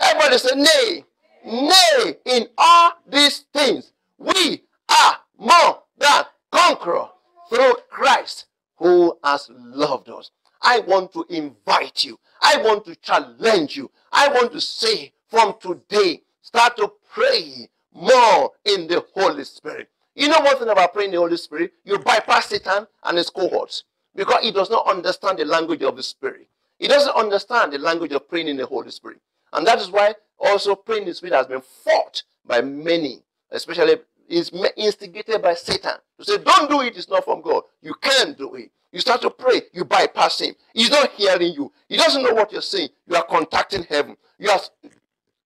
Everybody 0.00 0.38
say 0.38 0.56
nay. 0.56 1.04
Nay. 1.44 2.16
In 2.24 2.48
all 2.58 2.92
these 3.06 3.40
things, 3.52 3.92
we 4.18 4.62
are 4.88 5.18
more 5.38 5.82
than 5.98 6.24
conqueror 6.50 7.08
through 7.48 7.74
Christ 7.90 8.46
who 8.76 9.16
has 9.24 9.48
loved 9.52 10.08
us. 10.08 10.30
I 10.62 10.80
want 10.80 11.12
to 11.12 11.24
invite 11.28 12.04
you. 12.04 12.18
I 12.42 12.56
want 12.58 12.84
to 12.86 12.96
challenge 12.96 13.76
you. 13.76 13.90
I 14.12 14.28
want 14.28 14.52
to 14.52 14.60
say 14.60 15.12
from 15.28 15.54
today, 15.60 16.22
start 16.42 16.76
to 16.78 16.92
pray 17.12 17.68
more 17.92 18.52
in 18.64 18.86
the 18.86 19.04
Holy 19.14 19.44
Spirit. 19.44 19.88
You 20.14 20.28
know 20.28 20.40
one 20.40 20.58
thing 20.58 20.68
about 20.68 20.94
praying 20.94 21.10
the 21.12 21.18
Holy 21.18 21.36
Spirit? 21.36 21.72
You 21.84 21.98
bypass 21.98 22.46
Satan 22.46 22.86
and 23.04 23.18
his 23.18 23.30
cohorts 23.30 23.84
because 24.14 24.42
he 24.42 24.50
does 24.50 24.70
not 24.70 24.86
understand 24.88 25.38
the 25.38 25.44
language 25.44 25.82
of 25.82 25.96
the 25.96 26.02
Spirit. 26.02 26.48
He 26.78 26.88
doesn't 26.88 27.14
understand 27.14 27.72
the 27.72 27.78
language 27.78 28.12
of 28.12 28.28
praying 28.28 28.48
in 28.48 28.56
the 28.56 28.66
Holy 28.66 28.90
Spirit. 28.90 29.20
And 29.56 29.66
that 29.66 29.80
is 29.80 29.90
why 29.90 30.14
also 30.38 30.74
praying 30.76 31.02
in 31.02 31.08
the 31.08 31.14
Spirit 31.14 31.34
has 31.34 31.46
been 31.46 31.62
fought 31.62 32.22
by 32.44 32.60
many, 32.60 33.22
especially 33.50 33.96
is 34.28 34.50
instigated 34.76 35.40
by 35.40 35.54
Satan 35.54 35.94
to 36.18 36.24
say, 36.24 36.38
Don't 36.38 36.68
do 36.70 36.82
it, 36.82 36.96
it's 36.96 37.08
not 37.08 37.24
from 37.24 37.40
God. 37.40 37.62
You 37.80 37.94
can't 37.94 38.36
do 38.36 38.54
it. 38.54 38.70
You 38.92 39.00
start 39.00 39.20
to 39.22 39.30
pray, 39.30 39.62
you 39.72 39.84
bypass 39.84 40.40
him. 40.40 40.54
He's 40.74 40.90
not 40.90 41.10
hearing 41.12 41.52
you. 41.54 41.72
He 41.88 41.96
doesn't 41.96 42.22
know 42.22 42.34
what 42.34 42.52
you're 42.52 42.62
saying. 42.62 42.88
You 43.08 43.16
are 43.16 43.24
contacting 43.24 43.84
heaven. 43.84 44.16
You 44.38 44.50
are 44.50 44.60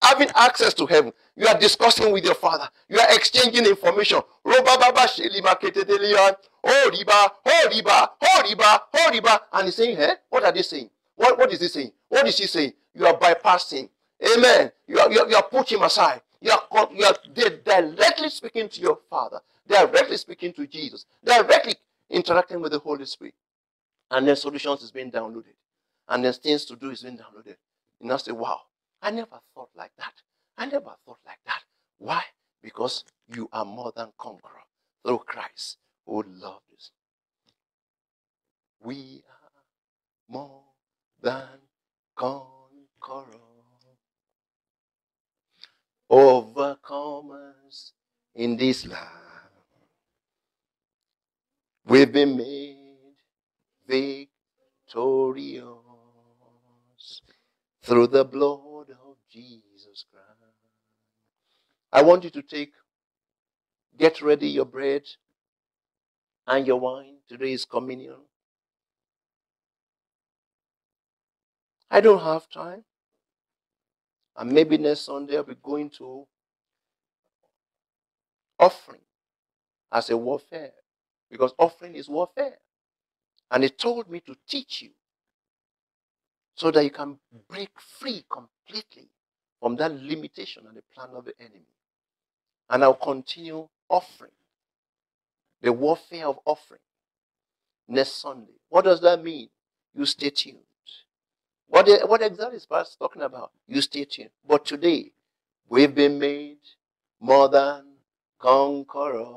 having 0.03 0.29
access 0.35 0.75
to 0.75 0.87
heaven. 0.87 1.13
You 1.37 1.47
are 1.47 1.59
discussing 1.59 2.13
with 2.13 2.25
your 2.25 2.35
father. 2.35 2.69
You 2.89 2.99
are 2.99 3.15
exchanging 3.15 3.67
information. 3.67 4.21
Oh, 4.45 4.51
riba, 6.93 7.31
oh, 7.47 7.69
riba, 7.73 8.09
oh, 8.23 8.43
riba, 8.45 8.81
oh, 8.95 9.11
riba. 9.13 9.41
And 9.53 9.65
he's 9.67 9.77
saying, 9.77 9.97
hey, 9.97 10.13
what 10.29 10.45
are 10.45 10.53
they 10.53 10.63
saying? 10.63 10.91
What, 11.17 11.39
what 11.39 11.53
is 11.53 11.61
he 11.61 11.69
saying? 11.69 11.93
What 12.09 12.27
is 12.27 12.39
he 12.39 12.47
saying? 12.47 12.73
You 12.95 13.07
are 13.07 13.17
bypassing. 13.19 13.89
Amen. 14.23 14.71
You 14.87 14.99
are, 14.99 15.11
you 15.11 15.21
are, 15.21 15.29
you 15.29 15.37
are 15.37 15.49
putting 15.49 15.83
aside. 15.83 16.23
You 16.41 16.53
are, 16.53 16.89
you 16.93 17.05
are 17.05 17.17
directly 17.65 18.29
speaking 18.29 18.69
to 18.69 18.81
your 18.81 18.99
father. 19.09 19.41
Directly 19.67 20.17
speaking 20.17 20.53
to 20.55 20.67
Jesus. 20.67 21.07
Directly 21.25 21.75
interacting 22.11 22.61
with 22.61 22.73
the 22.73 22.79
Holy 22.79 23.05
Spirit. 23.07 23.35
And 24.11 24.27
then 24.27 24.37
solutions 24.37 24.83
is 24.83 24.91
being 24.91 25.11
downloaded. 25.11 25.55
And 26.09 26.25
then 26.25 26.33
things 26.33 26.65
to 26.67 26.77
do 26.77 26.91
is 26.91 27.03
being 27.03 27.17
downloaded. 27.17 27.57
You 28.01 28.09
now 28.09 28.17
say, 28.17 28.33
wow, 28.33 28.61
I 29.01 29.11
never 29.11 29.39
thought 29.55 29.71
like 29.77 29.93
that. 29.99 30.15
I 30.59 30.67
never 30.67 30.93
thought 31.07 31.19
like 31.25 31.39
that. 31.47 31.63
Why? 31.99 32.23
Because 32.63 33.05
you 33.35 33.49
are 33.53 33.65
more 33.65 33.93
than 33.95 34.09
conqueror 34.19 34.51
through 35.05 35.19
Christ 35.19 35.79
who 36.07 36.25
loved 36.27 36.65
us. 36.77 36.91
We 38.83 39.23
are 39.29 39.63
more 40.29 40.63
than 41.23 41.47
conqueror. 42.17 43.50
Overcomers 46.11 47.93
in 48.35 48.57
this 48.57 48.87
land. 48.87 49.09
We've 51.87 52.13
been 52.13 52.37
made 52.37 52.77
victorious 53.89 55.67
through 57.83 58.09
the 58.09 58.25
blood 58.25 58.91
of 58.91 59.17
Jesus 59.31 60.05
Christ. 60.11 60.27
I 61.93 62.03
want 62.03 62.25
you 62.25 62.31
to 62.31 62.43
take, 62.43 62.73
get 63.99 64.21
ready 64.23 64.49
your 64.49 64.65
bread 64.65 65.03
and 66.47 66.67
your 66.67 66.79
wine. 66.79 67.17
Today 67.29 67.53
is 67.53 67.65
communion. 67.65 68.17
I 71.91 72.01
don't 72.01 72.23
have 72.23 72.49
time. 72.49 72.85
And 74.41 74.53
maybe 74.53 74.79
next 74.79 75.01
Sunday 75.01 75.37
I'll 75.37 75.43
be 75.43 75.55
going 75.63 75.91
to 75.99 76.27
offering 78.59 79.03
as 79.93 80.09
a 80.09 80.17
warfare. 80.17 80.73
Because 81.31 81.53
offering 81.59 81.95
is 81.95 82.09
warfare. 82.09 82.57
And 83.51 83.63
he 83.63 83.69
told 83.69 84.11
me 84.11 84.21
to 84.21 84.35
teach 84.49 84.81
you 84.81 84.91
so 86.55 86.71
that 86.71 86.83
you 86.83 86.91
can 86.91 87.19
hmm. 87.31 87.39
break 87.51 87.69
free 87.79 88.25
completely 88.31 89.11
from 89.61 89.77
that 89.77 89.93
limitation 89.93 90.65
and 90.67 90.75
the 90.75 90.83
plan 90.95 91.11
of 91.15 91.27
the 91.27 91.35
enemy. 91.39 91.67
And 92.71 92.83
I'll 92.83 92.95
continue 92.95 93.69
offering 93.91 94.33
the 95.61 95.71
warfare 95.71 96.27
of 96.27 96.39
offering 96.47 96.81
next 97.87 98.23
Sunday. 98.23 98.55
What 98.71 98.87
does 98.87 99.03
that 99.03 99.23
mean? 99.23 99.51
You 99.95 100.07
stay 100.07 100.31
tuned. 100.31 100.70
What, 101.71 101.89
what 102.09 102.21
exactly 102.21 102.57
is 102.57 102.67
Pastor 102.67 102.97
talking 102.99 103.23
about? 103.23 103.53
You 103.69 103.81
stay 103.81 104.05
tuned. 104.05 104.31
But 104.47 104.67
today, 104.67 105.13
we've 105.69 105.95
been 105.95 106.19
made 106.19 106.59
more 107.21 107.49
than 107.49 107.85
conquerors, 108.41 109.29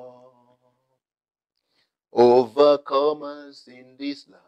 overcomers 2.12 3.68
in 3.68 3.98
this 4.00 4.28
life. 4.28 4.42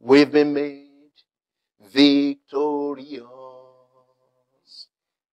We've 0.00 0.32
been 0.32 0.54
made 0.54 0.86
victorious 1.92 3.26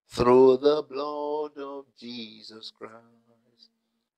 through 0.09 0.57
the 0.57 0.83
blood 0.83 1.57
of 1.57 1.85
Jesus 1.97 2.69
Christ. 2.77 3.69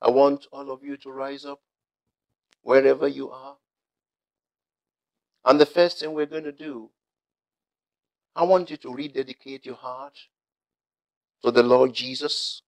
I 0.01 0.09
want 0.09 0.47
all 0.51 0.71
of 0.71 0.83
you 0.83 0.97
to 0.97 1.11
rise 1.11 1.45
up 1.45 1.61
wherever 2.63 3.07
you 3.07 3.29
are. 3.29 3.57
And 5.45 5.59
the 5.59 5.65
first 5.65 5.99
thing 5.99 6.13
we're 6.13 6.25
going 6.25 6.43
to 6.43 6.51
do, 6.51 6.89
I 8.35 8.43
want 8.43 8.71
you 8.71 8.77
to 8.77 8.93
rededicate 8.93 9.65
your 9.65 9.75
heart 9.75 10.17
to 11.43 11.51
the 11.51 11.63
Lord 11.63 11.93
Jesus. 11.93 12.63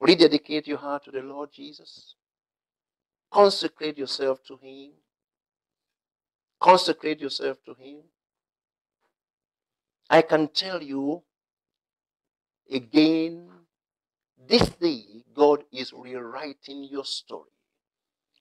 Rededicate 0.00 0.66
your 0.66 0.78
heart 0.78 1.04
to 1.04 1.10
the 1.10 1.20
Lord 1.20 1.50
Jesus. 1.52 2.14
Consecrate 3.30 3.98
yourself 3.98 4.42
to 4.44 4.56
Him. 4.56 4.92
Consecrate 6.58 7.20
yourself 7.20 7.58
to 7.66 7.74
Him. 7.74 7.98
I 10.08 10.22
can 10.22 10.48
tell 10.48 10.82
you 10.82 11.22
again, 12.72 13.48
this 14.48 14.68
day, 14.70 15.04
God 15.34 15.64
is 15.72 15.92
rewriting 15.92 16.84
your 16.84 17.04
story 17.04 17.50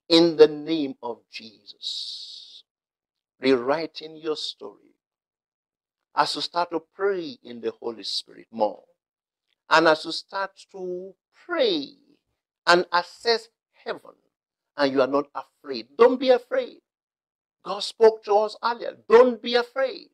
in 0.08 0.38
the 0.38 0.48
name 0.48 0.96
of 1.04 1.20
Jesus. 1.32 2.49
Rewriting 3.42 4.18
your 4.18 4.36
story 4.36 4.96
as 6.16 6.36
you 6.36 6.42
start 6.42 6.72
to 6.72 6.82
pray 6.96 7.38
in 7.44 7.62
the 7.62 7.72
Holy 7.72 8.04
Spirit 8.04 8.48
more. 8.52 8.84
And 9.70 9.88
as 9.88 10.06
you 10.06 10.12
start 10.12 10.52
to 10.72 11.14
pray 11.46 11.94
and 12.68 12.86
assess 12.92 13.50
heaven, 13.86 14.16
and 14.78 14.92
you 14.92 15.02
are 15.02 15.08
not 15.08 15.28
afraid, 15.36 15.88
don't 15.98 16.20
be 16.20 16.30
afraid. 16.30 16.80
God 17.64 17.80
spoke 17.82 18.24
to 18.26 18.34
us 18.36 18.58
earlier. 18.64 18.98
Don't 19.10 19.42
be 19.42 19.56
afraid. 19.56 20.10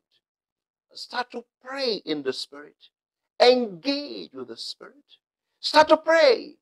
Start 0.94 1.32
to 1.32 1.44
pray 1.64 2.02
in 2.06 2.24
the 2.24 2.34
Spirit. 2.34 2.76
Engage 3.42 4.32
with 4.34 4.48
the 4.48 4.58
Spirit. 4.58 4.96
Start 5.60 5.90
to 5.90 5.98
pray 5.98 6.56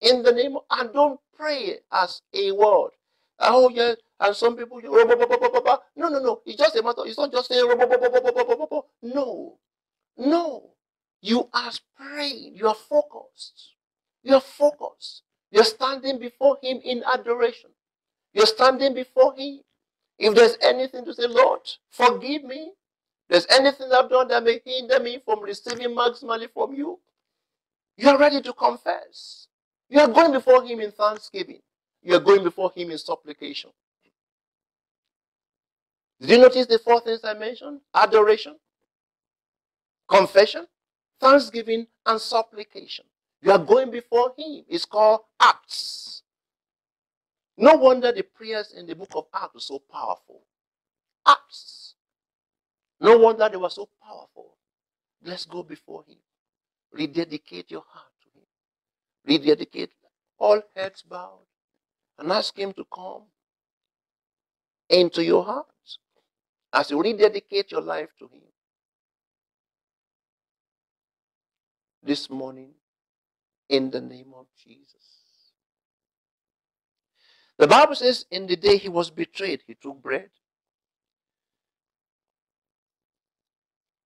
in 0.00 0.22
the 0.22 0.32
name 0.32 0.56
of, 0.56 0.62
and 0.70 0.92
don't 0.92 1.20
pray 1.36 1.78
as 1.92 2.22
a 2.34 2.52
word. 2.52 2.90
Oh, 3.38 3.70
yes. 3.70 3.96
And 4.20 4.34
some 4.34 4.56
people, 4.56 4.80
no, 4.82 6.08
no, 6.08 6.20
no. 6.20 6.42
It's 6.46 6.56
just 6.58 6.76
a 6.76 6.82
matter, 6.82 7.02
it's 7.06 7.18
not 7.18 7.32
just 7.32 7.48
saying, 7.48 7.66
no. 9.02 9.58
No. 10.16 10.70
You 11.20 11.48
are 11.52 11.72
praying. 11.96 12.56
You 12.56 12.68
are 12.68 12.74
focused. 12.74 13.74
You 14.22 14.34
are 14.34 14.40
focused. 14.40 15.22
You're 15.50 15.64
standing 15.64 16.18
before 16.18 16.58
Him 16.62 16.80
in 16.84 17.02
adoration. 17.04 17.70
You're 18.34 18.46
standing 18.46 18.94
before 18.94 19.34
Him 19.36 19.60
if 20.18 20.34
there's 20.34 20.56
anything 20.60 21.04
to 21.04 21.14
say, 21.14 21.26
Lord, 21.26 21.60
forgive 21.90 22.44
me. 22.44 22.72
If 23.28 23.46
There's 23.46 23.46
anything 23.50 23.90
I've 23.92 24.10
done 24.10 24.28
that 24.28 24.44
may 24.44 24.60
hinder 24.64 25.00
me 25.00 25.20
from 25.24 25.40
receiving 25.42 25.94
maximally 25.94 26.48
from 26.52 26.74
you. 26.74 26.98
You 27.96 28.08
are 28.10 28.18
ready 28.18 28.40
to 28.42 28.52
confess. 28.52 29.48
You 29.88 30.00
are 30.00 30.08
going 30.08 30.32
before 30.32 30.64
Him 30.64 30.80
in 30.80 30.92
thanksgiving. 30.92 31.60
You 32.02 32.16
are 32.16 32.20
going 32.20 32.44
before 32.44 32.72
Him 32.74 32.90
in 32.90 32.98
supplication. 32.98 33.70
Did 36.20 36.30
you 36.30 36.38
notice 36.38 36.66
the 36.66 36.78
four 36.78 37.00
things 37.00 37.20
I 37.22 37.34
mentioned? 37.34 37.80
Adoration, 37.94 38.56
confession, 40.08 40.66
thanksgiving, 41.20 41.86
and 42.06 42.20
supplication. 42.20 43.04
You 43.40 43.52
are 43.52 43.58
going 43.58 43.90
before 43.90 44.32
Him. 44.36 44.64
It's 44.68 44.84
called 44.84 45.20
acts. 45.40 46.22
No 47.56 47.74
wonder 47.74 48.12
the 48.12 48.22
prayers 48.22 48.72
in 48.72 48.86
the 48.86 48.94
book 48.94 49.10
of 49.14 49.26
Acts 49.34 49.54
were 49.54 49.60
so 49.60 49.82
powerful. 49.90 50.42
Acts. 51.26 51.94
No 53.00 53.18
wonder 53.18 53.48
they 53.48 53.56
were 53.56 53.70
so 53.70 53.88
powerful. 54.02 54.56
Let's 55.24 55.44
go 55.44 55.62
before 55.62 56.04
Him. 56.06 56.18
Rededicate 56.92 57.70
your 57.70 57.84
heart 57.88 58.12
to 58.22 58.38
Him. 58.38 58.46
Rededicate 59.38 59.90
all 60.38 60.62
heads 60.74 61.02
bowed 61.02 61.46
and 62.18 62.32
ask 62.32 62.56
Him 62.56 62.72
to 62.74 62.84
come 62.92 63.22
into 64.88 65.24
your 65.24 65.44
heart 65.44 65.66
as 66.72 66.90
you 66.90 67.00
rededicate 67.00 67.72
your 67.72 67.80
life 67.80 68.08
to 68.18 68.26
Him. 68.26 68.42
This 72.02 72.30
morning, 72.30 72.70
in 73.68 73.90
the 73.90 74.00
name 74.00 74.32
of 74.36 74.46
Jesus. 74.56 74.94
The 77.58 77.66
Bible 77.66 77.96
says, 77.96 78.24
in 78.30 78.46
the 78.46 78.56
day 78.56 78.76
he 78.76 78.88
was 78.88 79.10
betrayed, 79.10 79.62
he 79.66 79.74
took 79.74 80.00
bread. 80.00 80.30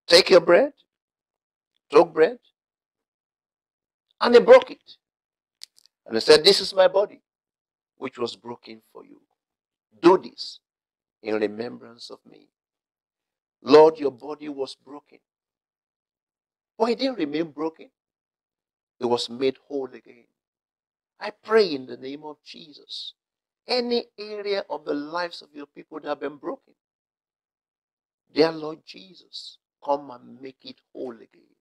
Take 0.07 0.29
your 0.31 0.41
bread, 0.41 0.73
took 1.89 2.13
bread, 2.13 2.39
and 4.19 4.33
he 4.33 4.41
broke 4.41 4.71
it. 4.71 4.97
And 6.05 6.15
he 6.15 6.19
said, 6.21 6.43
This 6.43 6.59
is 6.59 6.73
my 6.73 6.87
body, 6.87 7.21
which 7.97 8.17
was 8.17 8.35
broken 8.35 8.81
for 8.91 9.05
you. 9.05 9.21
Do 10.01 10.17
this 10.17 10.59
in 11.23 11.35
remembrance 11.35 12.11
of 12.11 12.19
me. 12.29 12.49
Lord, 13.63 13.99
your 13.99 14.11
body 14.11 14.49
was 14.49 14.75
broken. 14.75 15.19
But 16.77 16.91
it 16.91 16.99
didn't 16.99 17.19
remain 17.19 17.51
broken, 17.51 17.89
it 18.99 19.05
was 19.05 19.29
made 19.29 19.57
whole 19.67 19.87
again. 19.93 20.25
I 21.19 21.31
pray 21.31 21.67
in 21.73 21.85
the 21.87 21.97
name 21.97 22.23
of 22.23 22.37
Jesus. 22.45 23.13
Any 23.67 24.05
area 24.19 24.65
of 24.69 24.85
the 24.85 24.93
lives 24.93 25.41
of 25.41 25.49
your 25.53 25.67
people 25.67 25.99
that 26.01 26.09
have 26.09 26.19
been 26.21 26.37
broken, 26.37 26.73
dear 28.33 28.51
Lord 28.51 28.79
Jesus, 28.85 29.57
come 29.83 30.11
and 30.11 30.41
make 30.41 30.57
it 30.63 30.77
whole 30.93 31.15
again. 31.15 31.55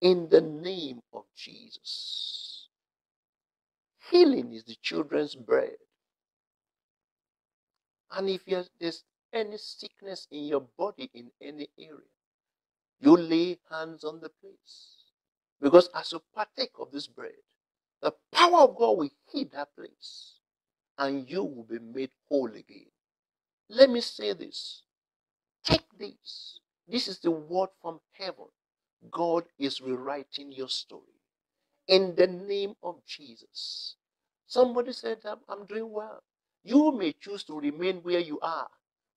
In 0.00 0.28
the 0.30 0.40
name 0.40 1.00
of 1.12 1.24
Jesus. 1.36 2.68
Healing 4.10 4.52
is 4.52 4.64
the 4.64 4.76
children's 4.82 5.36
bread. 5.36 5.76
And 8.16 8.30
if 8.30 8.44
there's 8.46 9.04
any 9.32 9.56
sickness 9.58 10.28
in 10.30 10.44
your 10.44 10.62
body 10.78 11.10
in 11.14 11.30
any 11.40 11.68
area, 11.78 12.12
you 13.00 13.16
lay 13.16 13.58
hands 13.70 14.04
on 14.04 14.20
the 14.20 14.28
place. 14.28 14.96
Because 15.60 15.88
as 15.94 16.12
you 16.12 16.22
partake 16.34 16.72
of 16.78 16.92
this 16.92 17.06
bread, 17.06 17.32
the 18.02 18.12
power 18.32 18.60
of 18.60 18.76
God 18.76 18.98
will 18.98 19.10
heal 19.30 19.46
that 19.52 19.74
place 19.76 20.34
and 20.98 21.28
you 21.28 21.42
will 21.42 21.64
be 21.64 21.78
made 21.78 22.10
whole 22.28 22.48
again. 22.50 22.86
Let 23.68 23.90
me 23.90 24.00
say 24.00 24.32
this. 24.34 24.82
Take 25.64 25.86
this. 25.98 26.60
This 26.86 27.08
is 27.08 27.18
the 27.18 27.30
word 27.30 27.70
from 27.80 28.00
heaven. 28.12 28.46
God 29.10 29.44
is 29.58 29.80
rewriting 29.80 30.52
your 30.52 30.68
story. 30.68 31.02
In 31.88 32.14
the 32.14 32.26
name 32.26 32.74
of 32.82 33.04
Jesus. 33.06 33.96
Somebody 34.46 34.92
said, 34.92 35.18
I'm, 35.48 35.66
doing 35.66 35.90
well. 35.90 36.22
You 36.64 36.92
may 36.92 37.12
choose 37.12 37.44
to 37.44 37.60
remain 37.60 37.96
where 37.98 38.20
you 38.20 38.40
are, 38.40 38.68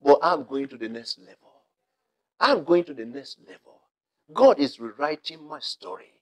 but 0.02 0.18
I'm 0.22 0.44
going 0.44 0.68
to 0.68 0.76
the 0.76 0.88
next 0.88 1.18
level. 1.18 1.62
I'm 2.38 2.62
going 2.64 2.84
to 2.84 2.94
the 2.94 3.06
next 3.06 3.38
level. 3.46 3.80
God 4.32 4.58
is 4.58 4.78
rewriting 4.78 5.48
my 5.48 5.58
story. 5.60 6.12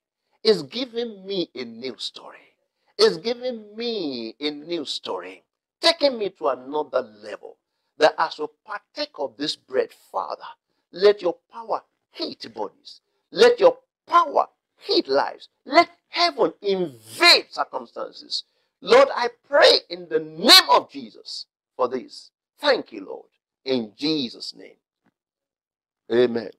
Is 0.44 0.62
giving 0.62 1.26
me 1.26 1.50
a 1.54 1.64
new 1.64 1.96
story. 1.98 2.54
Is 2.96 3.16
giving 3.16 3.76
me 3.76 4.36
a 4.38 4.50
new 4.50 4.84
story. 4.84 5.42
Taking 5.80 6.18
me 6.18 6.30
to 6.30 6.48
another 6.48 7.02
level. 7.02 7.58
That 7.98 8.14
as 8.18 8.38
we 8.38 8.46
partake 8.64 9.14
of 9.18 9.36
this 9.36 9.56
bread, 9.56 9.90
Father, 10.12 10.44
let 10.92 11.20
your 11.22 11.36
power 11.52 11.82
hit 12.12 12.54
bodies. 12.54 13.00
Let 13.32 13.58
your 13.58 13.78
power 14.06 14.46
hit 14.78 15.08
lives. 15.08 15.48
Let 15.64 15.90
heaven 16.08 16.52
invade 16.62 17.46
circumstances. 17.50 18.44
Lord, 18.80 19.08
I 19.14 19.28
pray 19.48 19.80
in 19.90 20.08
the 20.08 20.20
name 20.20 20.70
of 20.70 20.90
Jesus 20.90 21.46
for 21.76 21.88
this. 21.88 22.30
Thank 22.60 22.92
you, 22.92 23.04
Lord. 23.06 23.26
In 23.64 23.92
Jesus' 23.96 24.54
name. 24.56 24.76
Amen. 26.12 26.50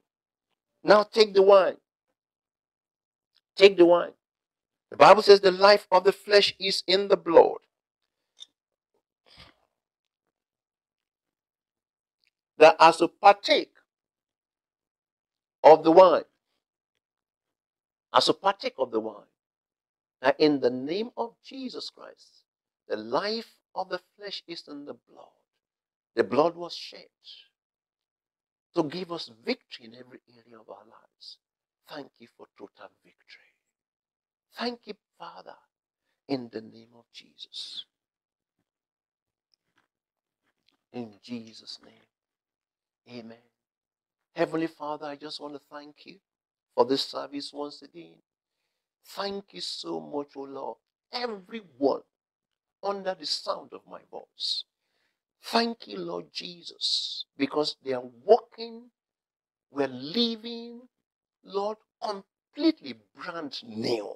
Now 0.84 1.04
take 1.04 1.34
the 1.34 1.42
wine. 1.44 1.78
Take 3.56 3.78
the 3.78 3.86
wine. 3.86 4.12
The 4.92 4.98
Bible 4.98 5.22
says 5.22 5.42
the 5.42 5.52
life 5.52 5.88
of 5.92 6.04
the 6.04 6.12
flesh 6.14 6.56
is 6.60 6.84
in 6.88 7.08
the 7.10 7.18
blood. 7.18 7.58
That 12.58 12.76
as 12.80 12.98
to 12.98 13.08
partake 13.08 13.74
of 15.64 15.84
the 15.84 15.92
wine, 15.92 16.24
as 18.14 18.26
to 18.26 18.34
partake 18.34 18.76
of 18.80 18.92
the 18.92 19.00
wine, 19.00 19.26
that 20.22 20.40
in 20.40 20.60
the 20.60 20.70
name 20.70 21.12
of 21.18 21.36
Jesus 21.44 21.90
Christ, 21.90 22.44
the 22.88 22.98
life 22.98 23.50
of 23.76 23.90
the 23.90 24.00
flesh 24.18 24.44
is 24.48 24.64
in 24.68 24.86
the 24.86 24.96
blood. 25.10 25.28
The 26.16 26.24
blood 26.24 26.56
was 26.56 26.76
shed 26.76 27.08
to 28.76 28.84
give 28.84 29.12
us 29.12 29.32
victory 29.46 29.86
in 29.86 29.96
every 29.96 30.20
area 30.30 30.60
of 30.60 30.70
our 30.70 30.86
lives. 30.86 31.38
Thank 31.90 32.10
you 32.20 32.28
for 32.38 32.48
total 32.58 32.92
victory. 33.04 33.54
Thank 34.58 34.82
you, 34.86 34.94
Father, 35.20 35.56
in 36.28 36.50
the 36.52 36.62
name 36.62 36.90
of 36.98 37.06
Jesus. 37.14 37.86
In 40.94 41.14
Jesus' 41.24 41.80
name. 41.84 42.24
Amen. 43.20 43.38
Heavenly 44.36 44.68
Father, 44.68 45.06
I 45.06 45.16
just 45.16 45.42
want 45.42 45.54
to 45.56 45.62
thank 45.72 46.06
you 46.06 46.18
for 46.76 46.86
this 46.86 47.04
service 47.04 47.52
once 47.54 47.82
again. 47.82 48.16
Thank 49.06 49.54
you 49.54 49.62
so 49.62 50.00
much, 50.02 50.30
O 50.36 50.42
Lord. 50.42 50.78
Everyone 51.14 52.02
under 52.84 53.16
the 53.16 53.26
sound 53.26 53.74
of 53.74 53.82
my 53.90 54.00
voice. 54.12 54.66
Thank 55.44 55.88
you, 55.88 56.00
Lord 56.00 56.28
Jesus, 56.34 57.26
because 57.38 57.78
they 57.84 57.94
are 57.94 58.04
walking, 58.26 58.84
we're 59.72 59.88
living, 59.88 60.82
Lord, 61.44 61.78
completely 62.04 62.96
brand 63.16 63.60
new. 63.66 64.16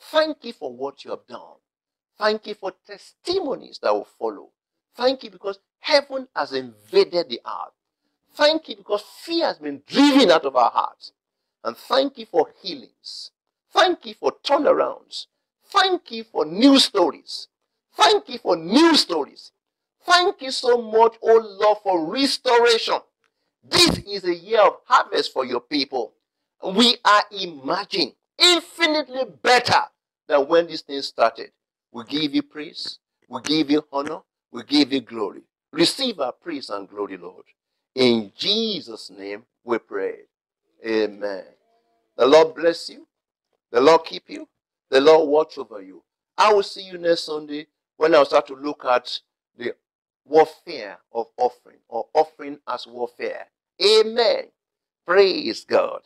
Thank 0.00 0.44
you 0.44 0.52
for 0.52 0.72
what 0.74 1.04
you 1.04 1.10
have 1.12 1.26
done. 1.28 1.56
Thank 2.18 2.46
you 2.46 2.54
for 2.54 2.72
testimonies 2.86 3.78
that 3.82 3.94
will 3.94 4.08
follow. 4.18 4.50
Thank 4.96 5.24
you 5.24 5.30
because 5.30 5.58
heaven 5.80 6.28
has 6.36 6.52
invaded 6.52 7.28
the 7.30 7.40
earth. 7.46 7.74
Thank 8.34 8.68
you 8.68 8.76
because 8.76 9.02
fear 9.02 9.46
has 9.46 9.58
been 9.58 9.82
driven 9.86 10.30
out 10.30 10.44
of 10.46 10.56
our 10.56 10.70
hearts. 10.70 11.12
And 11.64 11.76
thank 11.76 12.18
you 12.18 12.26
for 12.26 12.48
healings. 12.62 13.32
Thank 13.76 14.06
you 14.06 14.14
for 14.14 14.32
turnarounds. 14.44 15.26
Thank 15.66 16.10
you 16.12 16.24
for 16.24 16.46
new 16.46 16.78
stories. 16.80 17.48
Thank 17.96 18.30
you 18.30 18.38
for 18.38 18.56
new 18.56 18.96
stories. 18.96 19.52
Thank 20.06 20.42
you 20.42 20.52
so 20.52 20.80
much, 20.82 21.16
oh 21.22 21.58
Lord, 21.60 21.78
for 21.84 22.06
restoration. 22.10 23.00
This 23.68 23.98
is 23.98 24.24
a 24.24 24.34
year 24.34 24.62
of 24.62 24.78
harvest 24.86 25.32
for 25.34 25.44
your 25.44 25.60
people. 25.60 26.14
We 26.64 26.96
are 27.04 27.24
imagining 27.32 28.14
infinitely 28.38 29.24
better 29.42 29.82
than 30.28 30.48
when 30.48 30.68
this 30.68 30.82
thing 30.82 31.02
started. 31.02 31.52
We 31.92 32.04
give 32.04 32.34
you 32.34 32.42
praise, 32.42 32.98
we 33.28 33.42
give 33.42 33.70
you 33.70 33.84
honor, 33.92 34.20
we 34.52 34.64
give 34.64 34.92
you 34.92 35.02
glory. 35.02 35.42
Receive 35.72 36.20
our 36.20 36.32
praise 36.32 36.70
and 36.70 36.88
glory, 36.88 37.18
Lord. 37.18 37.44
In 37.94 38.32
Jesus' 38.36 39.10
name 39.10 39.44
we 39.64 39.78
pray. 39.78 40.16
Amen. 40.86 41.44
The 42.16 42.26
Lord 42.26 42.54
bless 42.56 42.90
you. 42.90 43.06
The 43.76 43.82
Lord 43.82 44.06
keep 44.06 44.30
you. 44.30 44.48
The 44.88 45.02
Lord 45.02 45.28
watch 45.28 45.58
over 45.58 45.82
you. 45.82 46.02
I 46.38 46.50
will 46.50 46.62
see 46.62 46.80
you 46.80 46.96
next 46.96 47.24
Sunday 47.24 47.66
when 47.98 48.14
I'll 48.14 48.24
start 48.24 48.46
to 48.46 48.54
look 48.54 48.86
at 48.86 49.20
the 49.58 49.74
warfare 50.24 50.96
of 51.12 51.26
offering 51.36 51.80
or 51.86 52.06
offering 52.14 52.58
as 52.66 52.86
warfare. 52.86 53.48
Amen. 53.84 54.44
Praise 55.06 55.66
God. 55.66 56.00